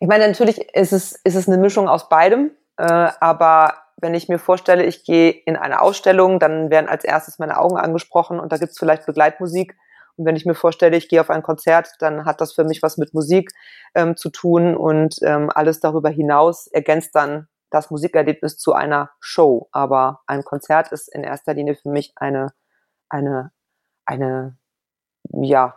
ich 0.00 0.08
meine, 0.08 0.26
natürlich 0.26 0.58
ist 0.74 0.92
es, 0.92 1.12
ist 1.12 1.36
es 1.36 1.46
eine 1.46 1.58
Mischung 1.58 1.88
aus 1.88 2.08
beidem, 2.08 2.50
äh, 2.76 2.84
aber 3.20 3.74
wenn 4.00 4.14
ich 4.14 4.28
mir 4.28 4.38
vorstelle, 4.38 4.84
ich 4.84 5.04
gehe 5.04 5.30
in 5.30 5.56
eine 5.56 5.80
Ausstellung, 5.80 6.38
dann 6.38 6.70
werden 6.70 6.88
als 6.88 7.04
erstes 7.04 7.38
meine 7.38 7.58
Augen 7.58 7.76
angesprochen 7.76 8.40
und 8.40 8.52
da 8.52 8.56
gibt 8.56 8.72
es 8.72 8.78
vielleicht 8.78 9.06
Begleitmusik. 9.06 9.76
Und 10.16 10.26
wenn 10.26 10.36
ich 10.36 10.44
mir 10.44 10.54
vorstelle, 10.54 10.96
ich 10.96 11.08
gehe 11.08 11.20
auf 11.20 11.30
ein 11.30 11.42
Konzert, 11.42 11.88
dann 12.00 12.24
hat 12.24 12.40
das 12.40 12.52
für 12.52 12.64
mich 12.64 12.82
was 12.82 12.98
mit 12.98 13.14
Musik 13.14 13.52
ähm, 13.94 14.16
zu 14.16 14.30
tun 14.30 14.76
und 14.76 15.16
ähm, 15.22 15.50
alles 15.54 15.80
darüber 15.80 16.10
hinaus 16.10 16.66
ergänzt 16.66 17.14
dann 17.14 17.48
das 17.70 17.90
Musikerlebnis 17.90 18.58
zu 18.58 18.72
einer 18.72 19.10
Show. 19.20 19.68
Aber 19.72 20.20
ein 20.26 20.44
Konzert 20.44 20.92
ist 20.92 21.08
in 21.14 21.22
erster 21.22 21.54
Linie 21.54 21.76
für 21.76 21.88
mich 21.88 22.12
eine, 22.16 22.52
eine, 23.08 23.52
eine, 24.04 24.56
ja, 25.30 25.76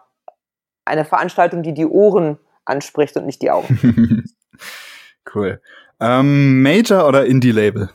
eine 0.85 1.05
Veranstaltung, 1.05 1.63
die 1.63 1.73
die 1.73 1.85
Ohren 1.85 2.39
anspricht 2.65 3.15
und 3.15 3.25
nicht 3.25 3.41
die 3.41 3.51
Augen. 3.51 4.25
cool. 5.35 5.61
Ähm, 5.99 6.61
Major 6.61 7.07
oder 7.07 7.25
Indie-Label? 7.25 7.89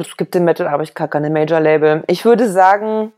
Es 0.00 0.16
gibt 0.16 0.34
den 0.34 0.44
Metal, 0.44 0.66
aber 0.68 0.82
ich 0.82 0.94
kacke 0.94 1.18
eine 1.18 1.30
Major-Label. 1.30 2.04
Ich 2.06 2.24
würde 2.24 2.48
sagen, 2.50 3.12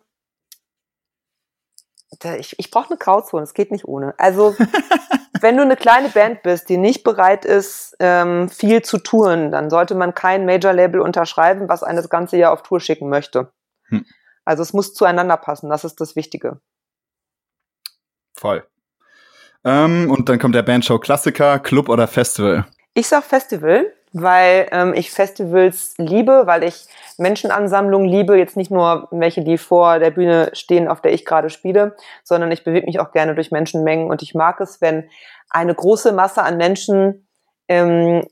ich, 2.39 2.59
ich 2.59 2.71
brauche 2.71 2.91
eine 2.91 2.99
Grauzone, 2.99 3.43
es 3.43 3.55
geht 3.55 3.71
nicht 3.71 3.87
ohne. 3.87 4.15
Also, 4.19 4.55
wenn 5.41 5.57
du 5.57 5.63
eine 5.63 5.77
kleine 5.77 6.09
Band 6.09 6.43
bist, 6.43 6.69
die 6.69 6.77
nicht 6.77 7.05
bereit 7.05 7.45
ist, 7.45 7.97
ähm, 8.01 8.49
viel 8.49 8.83
zu 8.83 8.99
touren, 8.99 9.51
dann 9.51 9.71
sollte 9.71 9.95
man 9.95 10.15
kein 10.15 10.47
Major-Label 10.47 11.01
unterschreiben, 11.01 11.69
was 11.69 11.83
eine 11.83 12.01
das 12.01 12.11
ganze 12.11 12.37
Jahr 12.37 12.53
auf 12.53 12.63
Tour 12.63 12.81
schicken 12.81 13.09
möchte. 13.09 13.53
Hm. 13.89 14.05
Also 14.45 14.63
es 14.63 14.73
muss 14.73 14.95
zueinander 14.95 15.37
passen, 15.37 15.69
das 15.69 15.85
ist 15.85 16.01
das 16.01 16.17
Wichtige. 16.17 16.61
Voll. 18.35 18.67
Ähm, 19.65 20.11
und 20.11 20.29
dann 20.29 20.39
kommt 20.39 20.55
der 20.55 20.63
Bandshow 20.63 20.99
Klassiker, 20.99 21.59
Club 21.59 21.89
oder 21.89 22.07
Festival? 22.07 22.67
Ich 22.95 23.09
sag 23.09 23.25
Festival, 23.25 23.93
weil 24.19 24.67
ähm, 24.73 24.95
ich 24.95 25.11
Festivals 25.11 25.95
liebe, 25.99 26.43
weil 26.47 26.65
ich 26.65 26.87
Menschenansammlungen 27.19 28.09
liebe, 28.09 28.39
jetzt 28.39 28.57
nicht 28.57 28.71
nur 28.71 29.09
welche, 29.11 29.45
die 29.45 29.59
vor 29.59 29.99
der 29.99 30.11
Bühne 30.11 30.51
stehen, 30.55 30.89
auf 30.89 31.03
der 31.03 31.13
ich 31.13 31.27
gerade 31.27 31.51
spiele, 31.51 31.97
sondern 32.25 32.51
ich 32.51 32.65
bewege 32.65 32.87
mich 32.87 32.99
auch 32.99 33.13
gerne 33.13 33.35
durch 33.35 33.51
Menschenmengen 33.51 34.09
und 34.11 34.23
ich 34.23 34.35
mag 34.35 34.61
es, 34.61 34.81
wenn 34.81 35.11
eine 35.51 35.75
große 35.75 36.13
Masse 36.13 36.43
an 36.43 36.57
Menschen 36.57 37.29
ähm, 37.69 38.27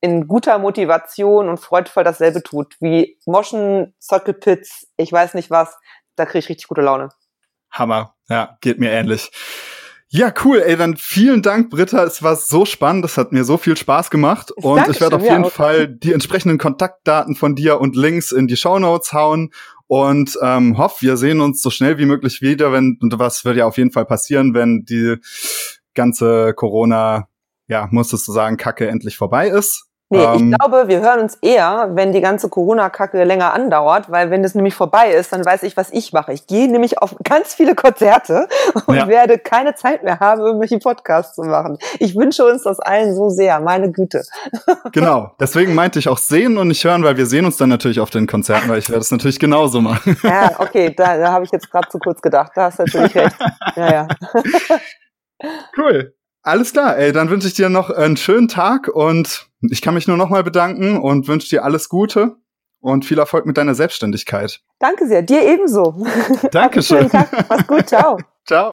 in 0.00 0.26
guter 0.26 0.58
Motivation 0.58 1.48
und 1.48 1.58
freudvoll 1.58 2.04
dasselbe 2.04 2.42
tut, 2.42 2.76
wie 2.80 3.18
Moschen, 3.26 3.94
Circle 4.00 4.62
ich 4.96 5.12
weiß 5.12 5.34
nicht 5.34 5.50
was, 5.50 5.76
da 6.16 6.24
kriege 6.24 6.40
ich 6.40 6.48
richtig 6.48 6.68
gute 6.68 6.82
Laune. 6.82 7.10
Hammer, 7.70 8.14
ja, 8.28 8.58
geht 8.60 8.78
mir 8.78 8.90
ähnlich. 8.90 9.30
Ja, 10.14 10.30
cool, 10.44 10.58
ey, 10.58 10.76
dann 10.76 10.98
vielen 10.98 11.40
Dank, 11.40 11.70
Britta. 11.70 12.04
Es 12.04 12.22
war 12.22 12.36
so 12.36 12.66
spannend, 12.66 13.02
es 13.06 13.16
hat 13.16 13.32
mir 13.32 13.44
so 13.44 13.56
viel 13.56 13.78
Spaß 13.78 14.10
gemacht. 14.10 14.50
Und 14.50 14.76
Dankeschön, 14.76 14.92
ich 14.92 15.00
werde 15.00 15.16
auf 15.16 15.22
jeden 15.22 15.44
Fall 15.46 15.88
die 15.88 16.12
entsprechenden 16.12 16.58
Kontaktdaten 16.58 17.34
von 17.34 17.54
dir 17.54 17.80
und 17.80 17.96
Links 17.96 18.30
in 18.30 18.46
die 18.46 18.58
Show 18.58 18.78
Notes 18.78 19.14
hauen. 19.14 19.54
Und 19.86 20.38
ähm, 20.42 20.76
hoffe, 20.76 21.00
wir 21.00 21.16
sehen 21.16 21.40
uns 21.40 21.62
so 21.62 21.70
schnell 21.70 21.96
wie 21.96 22.04
möglich 22.04 22.42
wieder, 22.42 22.72
wenn, 22.72 22.98
und 23.00 23.18
was 23.18 23.46
wird 23.46 23.56
ja 23.56 23.64
auf 23.64 23.78
jeden 23.78 23.90
Fall 23.90 24.04
passieren, 24.04 24.52
wenn 24.52 24.84
die 24.84 25.16
ganze 25.94 26.52
Corona, 26.52 27.28
ja, 27.68 27.88
muss 27.90 28.12
es 28.12 28.26
so 28.26 28.34
sagen, 28.34 28.58
Kacke 28.58 28.88
endlich 28.88 29.16
vorbei 29.16 29.48
ist. 29.48 29.86
Nee, 30.12 30.22
ähm, 30.22 30.52
ich 30.52 30.58
glaube, 30.58 30.88
wir 30.88 31.00
hören 31.00 31.20
uns 31.20 31.38
eher, 31.40 31.88
wenn 31.94 32.12
die 32.12 32.20
ganze 32.20 32.50
Corona-Kacke 32.50 33.24
länger 33.24 33.54
andauert, 33.54 34.10
weil 34.10 34.30
wenn 34.30 34.42
das 34.42 34.54
nämlich 34.54 34.74
vorbei 34.74 35.10
ist, 35.10 35.32
dann 35.32 35.42
weiß 35.42 35.62
ich, 35.62 35.74
was 35.78 35.90
ich 35.90 36.12
mache. 36.12 36.34
Ich 36.34 36.46
gehe 36.46 36.70
nämlich 36.70 36.98
auf 36.98 37.16
ganz 37.24 37.54
viele 37.54 37.74
Konzerte 37.74 38.46
und 38.86 38.94
ja. 38.94 39.08
werde 39.08 39.38
keine 39.38 39.74
Zeit 39.74 40.02
mehr 40.02 40.20
haben, 40.20 40.42
irgendwelche 40.42 40.78
Podcasts 40.78 41.34
zu 41.34 41.44
machen. 41.44 41.78
Ich 41.98 42.14
wünsche 42.14 42.44
uns 42.44 42.64
das 42.64 42.78
allen 42.78 43.14
so 43.14 43.30
sehr, 43.30 43.58
meine 43.60 43.90
Güte. 43.90 44.22
Genau, 44.92 45.32
deswegen 45.40 45.74
meinte 45.74 45.98
ich 45.98 46.08
auch 46.08 46.18
sehen 46.18 46.58
und 46.58 46.68
nicht 46.68 46.84
hören, 46.84 47.02
weil 47.02 47.16
wir 47.16 47.24
sehen 47.24 47.46
uns 47.46 47.56
dann 47.56 47.70
natürlich 47.70 48.00
auf 48.00 48.10
den 48.10 48.26
Konzerten, 48.26 48.68
weil 48.68 48.78
ich 48.78 48.90
werde 48.90 49.00
es 49.00 49.10
natürlich 49.10 49.38
genauso 49.38 49.80
machen. 49.80 50.16
Ja, 50.22 50.52
okay, 50.58 50.92
da, 50.94 51.16
da 51.16 51.32
habe 51.32 51.44
ich 51.44 51.50
jetzt 51.50 51.70
gerade 51.70 51.88
zu 51.88 51.98
kurz 51.98 52.20
gedacht. 52.20 52.52
Da 52.54 52.64
hast 52.64 52.78
du 52.78 52.84
natürlich 52.84 53.14
recht. 53.14 53.36
Ja, 53.76 53.92
ja. 53.92 54.08
Cool. 55.76 56.14
Alles 56.42 56.72
klar, 56.72 56.98
ey, 56.98 57.12
dann 57.12 57.30
wünsche 57.30 57.46
ich 57.46 57.54
dir 57.54 57.68
noch 57.68 57.90
einen 57.90 58.16
schönen 58.16 58.48
Tag 58.48 58.88
und 58.88 59.51
ich 59.70 59.82
kann 59.82 59.94
mich 59.94 60.08
nur 60.08 60.16
nochmal 60.16 60.42
bedanken 60.42 60.98
und 60.98 61.28
wünsche 61.28 61.48
dir 61.48 61.64
alles 61.64 61.88
Gute 61.88 62.36
und 62.80 63.04
viel 63.04 63.18
Erfolg 63.18 63.46
mit 63.46 63.56
deiner 63.56 63.74
Selbstständigkeit. 63.74 64.60
Danke 64.78 65.06
sehr, 65.06 65.22
dir 65.22 65.42
ebenso. 65.42 66.04
Dankeschön. 66.50 67.08
Mach's 67.48 67.66
gut, 67.66 67.88
ciao. 67.88 68.18
ciao. 68.46 68.72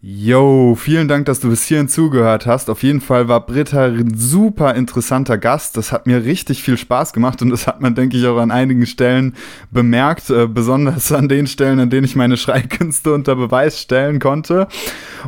Yo, 0.00 0.76
vielen 0.76 1.08
Dank, 1.08 1.26
dass 1.26 1.40
du 1.40 1.50
bis 1.50 1.64
hierhin 1.64 1.88
zugehört 1.88 2.46
hast. 2.46 2.70
Auf 2.70 2.84
jeden 2.84 3.00
Fall 3.00 3.26
war 3.26 3.44
Britta 3.44 3.86
ein 3.86 4.16
super 4.16 4.76
interessanter 4.76 5.38
Gast. 5.38 5.76
Das 5.76 5.90
hat 5.90 6.06
mir 6.06 6.24
richtig 6.24 6.62
viel 6.62 6.78
Spaß 6.78 7.12
gemacht 7.12 7.42
und 7.42 7.50
das 7.50 7.66
hat 7.66 7.80
man, 7.80 7.96
denke 7.96 8.16
ich, 8.16 8.24
auch 8.28 8.38
an 8.38 8.52
einigen 8.52 8.86
Stellen 8.86 9.34
bemerkt, 9.72 10.30
äh, 10.30 10.46
besonders 10.46 11.10
an 11.10 11.28
den 11.28 11.48
Stellen, 11.48 11.80
an 11.80 11.90
denen 11.90 12.04
ich 12.04 12.14
meine 12.14 12.36
Schreikünste 12.36 13.12
unter 13.12 13.34
Beweis 13.34 13.80
stellen 13.80 14.20
konnte. 14.20 14.68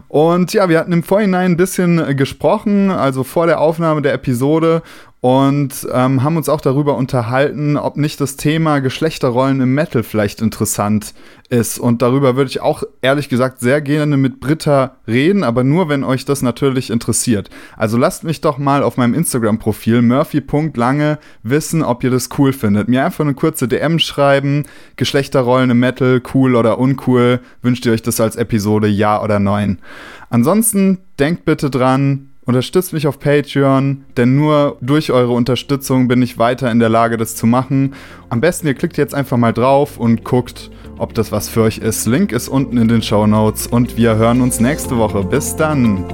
Und 0.07 0.53
ja, 0.53 0.69
wir 0.69 0.79
hatten 0.79 0.93
im 0.93 1.03
Vorhinein 1.03 1.51
ein 1.51 1.57
bisschen 1.57 2.17
gesprochen, 2.17 2.91
also 2.93 3.25
vor 3.25 3.47
der 3.47 3.61
Aufnahme 3.61 4.03
der 4.03 4.15
Episode 4.15 4.83
und 5.21 5.87
ähm, 5.93 6.23
haben 6.23 6.39
uns 6.39 6.49
auch 6.49 6.63
darüber 6.63 6.97
unterhalten, 6.97 7.77
ob 7.77 7.99
nicht 7.99 8.21
das 8.23 8.37
Thema 8.37 8.79
Geschlechterrollen 8.79 9.61
im 9.61 9.75
Metal 9.75 10.03
vielleicht 10.03 10.41
interessant 10.41 11.13
ist. 11.51 11.79
Und 11.79 12.01
darüber 12.01 12.37
würde 12.37 12.49
ich 12.49 12.63
auch 12.63 12.85
ehrlich 13.03 13.29
gesagt 13.29 13.61
sehr 13.61 13.83
gerne 13.83 14.17
mit 14.17 14.41
Britta 14.41 14.97
reden, 15.07 15.45
aber 15.45 15.63
nur 15.63 15.91
wenn 15.91 16.05
euch 16.05 16.25
das 16.25 16.41
natürlich 16.41 16.89
interessiert. 16.89 17.51
Also 17.77 17.99
lasst 17.99 18.25
mich 18.25 18.41
doch 18.41 18.57
mal 18.57 18.83
auf 18.83 18.97
meinem 18.97 19.13
Instagram-Profil 19.13 20.01
murphy.lange 20.01 21.19
wissen, 21.43 21.83
ob 21.83 22.03
ihr 22.03 22.11
das 22.11 22.31
cool 22.39 22.55
findet. 22.55 22.89
Mir 22.89 23.05
einfach 23.05 23.25
eine 23.25 23.35
kurze 23.35 23.69
DM 23.69 23.99
schreiben, 23.99 24.65
Geschlechterrollen 24.97 25.69
im 25.69 25.81
Metal, 25.81 26.23
cool 26.33 26.57
oder 26.57 26.79
uncool. 26.79 27.41
Wünscht 27.61 27.85
ihr 27.85 27.93
euch 27.93 28.03
das 28.03 28.21
als 28.21 28.37
Episode 28.37 28.89
ja 28.89 29.23
oder 29.23 29.39
nein? 29.39 29.81
Ansonsten 30.31 30.99
denkt 31.19 31.45
bitte 31.45 31.69
dran, 31.69 32.30
Unterstützt 32.51 32.93
mich 32.93 33.07
auf 33.07 33.21
Patreon, 33.21 34.07
denn 34.17 34.35
nur 34.35 34.77
durch 34.81 35.13
eure 35.13 35.31
Unterstützung 35.31 36.09
bin 36.09 36.21
ich 36.21 36.37
weiter 36.37 36.69
in 36.69 36.81
der 36.81 36.89
Lage, 36.89 37.17
das 37.17 37.37
zu 37.37 37.47
machen. 37.47 37.95
Am 38.29 38.41
besten 38.41 38.67
ihr 38.67 38.75
klickt 38.75 38.97
jetzt 38.97 39.15
einfach 39.15 39.37
mal 39.37 39.53
drauf 39.53 39.99
und 39.99 40.25
guckt, 40.25 40.69
ob 40.99 41.15
das 41.15 41.31
was 41.31 41.49
für 41.49 41.63
euch 41.63 41.79
ist. 41.79 42.09
Link 42.09 42.33
ist 42.33 42.49
unten 42.49 42.77
in 42.77 42.89
den 42.89 43.03
Show 43.03 43.25
Notes 43.29 43.69
und 43.69 43.97
wir 43.97 44.17
hören 44.17 44.41
uns 44.41 44.59
nächste 44.59 44.99
Woche. 44.99 45.23
Bis 45.23 45.55
dann! 45.55 46.05